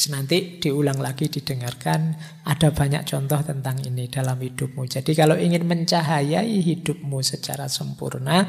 [0.00, 2.14] Nanti diulang lagi didengarkan
[2.46, 4.86] ada banyak contoh tentang ini dalam hidupmu.
[4.86, 8.48] Jadi kalau ingin mencahayai hidupmu secara sempurna,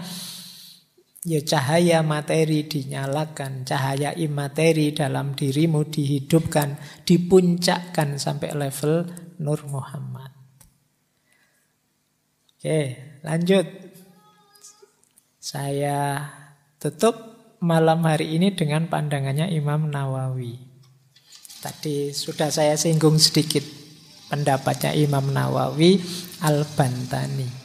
[1.22, 9.06] ya cahaya materi dinyalakan, cahaya imateri dalam dirimu dihidupkan, dipuncakkan sampai level
[9.41, 10.34] Nur Muhammad.
[12.57, 13.65] Oke, lanjut.
[15.41, 16.30] Saya
[16.77, 17.18] tutup
[17.61, 20.57] malam hari ini dengan pandangannya Imam Nawawi.
[21.61, 23.65] Tadi sudah saya singgung sedikit
[24.30, 25.98] pendapatnya Imam Nawawi
[26.45, 27.60] Al-Bantani.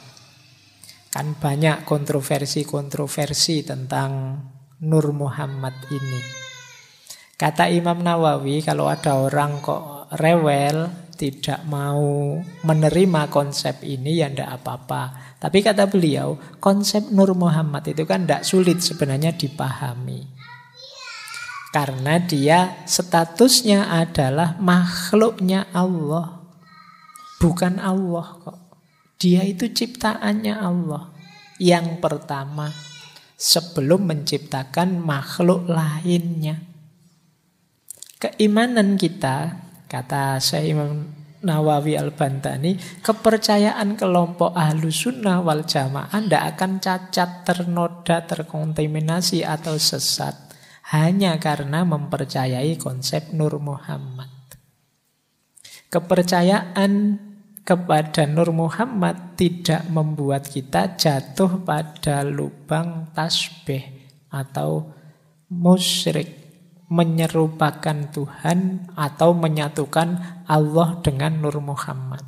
[1.17, 4.37] Kan banyak kontroversi-kontroversi tentang
[4.85, 6.21] Nur Muhammad ini.
[7.33, 14.61] Kata Imam Nawawi, kalau ada orang kok rewel, tidak mau menerima konsep ini, ya ndak
[14.61, 15.33] apa-apa.
[15.41, 20.21] Tapi kata beliau, konsep Nur Muhammad itu kan tidak sulit sebenarnya dipahami.
[21.73, 26.45] Karena dia statusnya adalah makhluknya Allah.
[27.41, 28.66] Bukan Allah kok.
[29.17, 31.09] Dia itu ciptaannya Allah.
[31.57, 32.69] Yang pertama,
[33.33, 36.61] sebelum menciptakan makhluk lainnya.
[38.17, 39.57] Keimanan kita,
[39.89, 41.05] kata Syekh Imam
[41.41, 50.33] Nawawi Al-Bantani, kepercayaan kelompok ahlu sunnah wal jamaah tidak akan cacat, ternoda, terkontaminasi atau sesat.
[50.93, 54.29] Hanya karena mempercayai konsep Nur Muhammad.
[55.93, 57.21] Kepercayaan
[57.67, 63.83] kepada Nur Muhammad tidak membuat kita jatuh pada lubang tasbih
[64.31, 64.87] atau
[65.51, 66.31] musyrik
[66.87, 72.23] menyerupakan Tuhan atau menyatukan Allah dengan Nur Muhammad.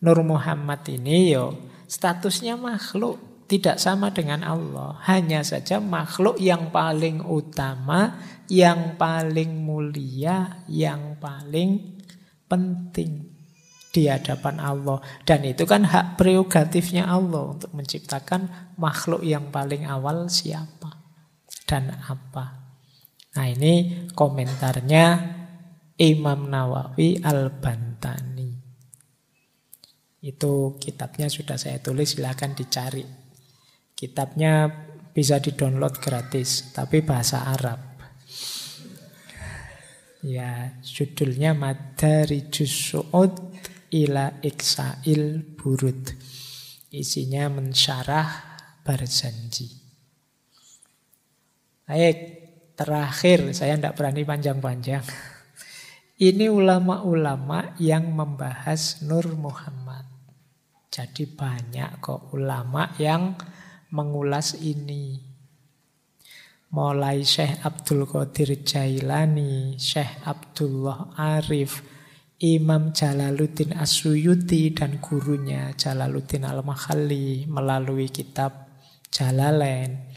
[0.00, 4.96] Nur Muhammad ini yo statusnya makhluk, tidak sama dengan Allah.
[5.04, 8.16] Hanya saja makhluk yang paling utama,
[8.48, 12.00] yang paling mulia, yang paling
[12.48, 13.33] penting
[13.94, 14.98] di hadapan Allah.
[15.22, 20.90] Dan itu kan hak prerogatifnya Allah untuk menciptakan makhluk yang paling awal siapa
[21.70, 22.74] dan apa.
[23.38, 25.06] Nah ini komentarnya
[26.02, 28.50] Imam Nawawi Al-Bantani.
[30.24, 33.04] Itu kitabnya sudah saya tulis, silahkan dicari.
[33.94, 34.66] Kitabnya
[35.14, 37.94] bisa di-download gratis, tapi bahasa Arab.
[40.24, 43.53] Ya, judulnya Madarijus Su'ud
[43.94, 46.02] ila iksail burud.
[46.90, 48.28] Isinya mensyarah
[48.82, 49.70] berjanji.
[51.86, 52.18] Baik,
[52.74, 55.04] terakhir saya tidak berani panjang-panjang.
[56.14, 60.06] Ini ulama-ulama yang membahas Nur Muhammad.
[60.94, 63.34] Jadi banyak kok ulama yang
[63.90, 65.18] mengulas ini.
[66.70, 71.82] Mulai Syekh Abdul Qadir Jailani, Syekh Abdullah Arif,
[72.42, 78.74] Imam Jalaluddin Asyuyuti dan gurunya Jalaluddin Al-Makhalli melalui kitab
[79.06, 80.10] Jalalain.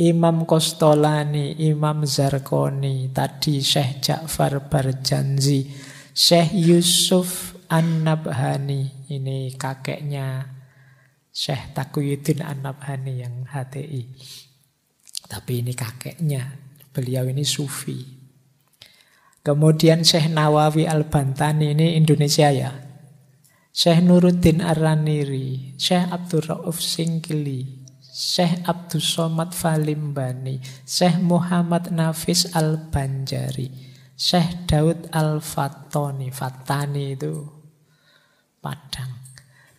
[0.00, 5.68] Imam Kostolani, Imam Zarkoni, tadi Syekh Ja'far Barjanzi,
[6.16, 10.48] Syekh Yusuf An-Nabhani, ini kakeknya
[11.28, 14.08] Syekh Takuyuddin An-Nabhani yang HTI.
[15.28, 16.56] Tapi ini kakeknya,
[16.96, 18.19] beliau ini sufi.
[19.40, 22.76] Kemudian Syekh Nawawi Al-Bantani ini Indonesia ya.
[23.72, 33.70] Syekh Nuruddin Ar-Raniri, Syekh Abdul Rauf Singkili, Syekh Abdul Somad Falimbani, Syekh Muhammad Nafis Al-Banjari,
[34.12, 37.60] Syekh Daud Al-Fatoni, Fatani itu
[38.60, 39.24] Padang.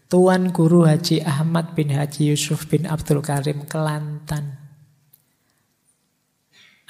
[0.10, 4.61] Tuan Guru Haji Ahmad bin Haji Yusuf bin Abdul Karim Kelantan.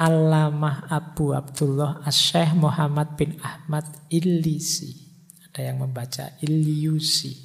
[0.02, 4.98] Alamah Abu Abdullah Asyih Muhammad bin Ahmad Ilisi.
[5.46, 7.38] Ada yang membaca Ilyusi.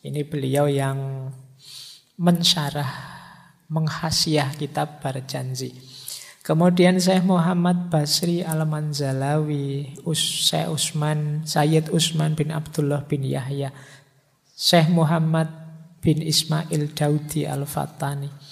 [0.00, 1.28] Ini beliau yang
[2.16, 2.88] mensyarah,
[3.68, 5.76] menghasiah kitab Barjanji.
[6.40, 13.76] Kemudian Syekh Muhammad Basri Al-Manzalawi, Syekh Usman, Sayyid Usman bin Abdullah bin Yahya,
[14.56, 15.52] Syekh Muhammad
[16.00, 18.47] bin Ismail Daudi Al-Fatani.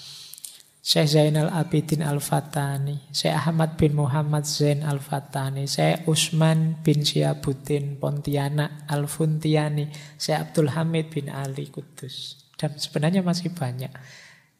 [0.87, 8.87] Syekh Zainal Abidin Al-Fatani, Syekh Ahmad bin Muhammad Zain Al-Fatani, Syekh Usman bin Syiabuddin Pontianak
[8.87, 12.39] Al-Funtiani, Syekh Abdul Hamid bin Ali Kudus.
[12.55, 13.91] Dan sebenarnya masih banyak.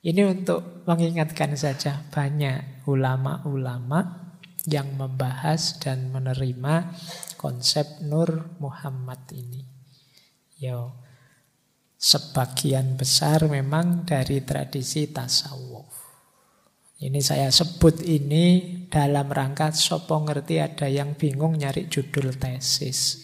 [0.04, 4.28] Ini untuk mengingatkan saja banyak ulama-ulama
[4.68, 6.92] yang membahas dan menerima
[7.40, 9.64] konsep Nur Muhammad ini.
[10.60, 10.92] Yo,
[11.96, 15.97] sebagian besar memang dari tradisi tasawuf.
[16.98, 23.22] Ini saya sebut ini dalam rangka sopo ngerti ada yang bingung nyari judul tesis.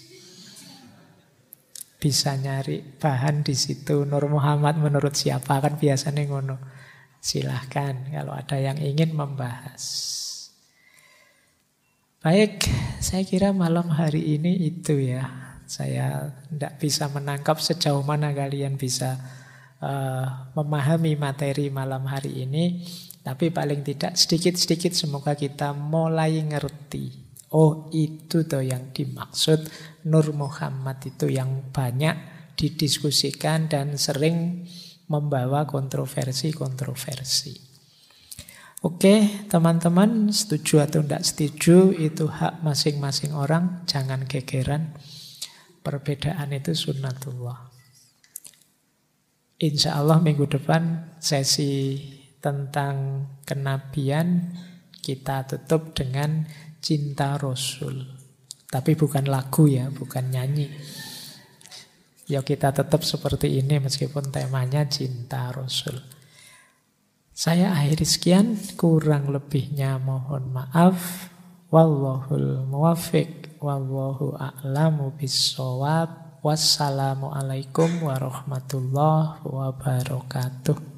[1.98, 6.62] Bisa nyari bahan di situ Nur Muhammad menurut siapa kan biasanya ngono.
[7.18, 9.82] Silahkan kalau ada yang ingin membahas.
[12.22, 12.70] Baik,
[13.02, 15.28] saya kira malam hari ini itu ya.
[15.66, 19.18] Saya tidak bisa menangkap sejauh mana kalian bisa
[19.82, 22.86] uh, memahami materi malam hari ini.
[23.24, 27.24] Tapi paling tidak sedikit-sedikit semoga kita mulai ngerti.
[27.56, 29.64] Oh itu tuh yang dimaksud
[30.12, 32.16] Nur Muhammad itu yang banyak
[32.60, 34.68] didiskusikan dan sering
[35.08, 37.72] membawa kontroversi-kontroversi.
[38.84, 44.91] Oke, teman-teman, setuju atau tidak setuju, itu hak masing-masing orang, jangan gegeran.
[45.80, 47.72] Perbedaan itu sunnatullah.
[49.64, 51.95] Insya Allah minggu depan sesi
[52.44, 54.52] tentang kenabian
[54.99, 56.44] kita tutup dengan
[56.84, 58.03] cinta Rasul.
[58.68, 60.68] Tapi bukan lagu ya, bukan nyanyi.
[62.28, 65.95] Ya kita tetap seperti ini meskipun temanya cinta Rasul.
[67.32, 71.32] Saya akhiri sekian, kurang lebihnya mohon maaf.
[71.74, 76.44] Wallahul muwafiq, wallahu a'lamu bisawab.
[76.44, 80.93] Wassalamualaikum warahmatullahi wabarakatuh.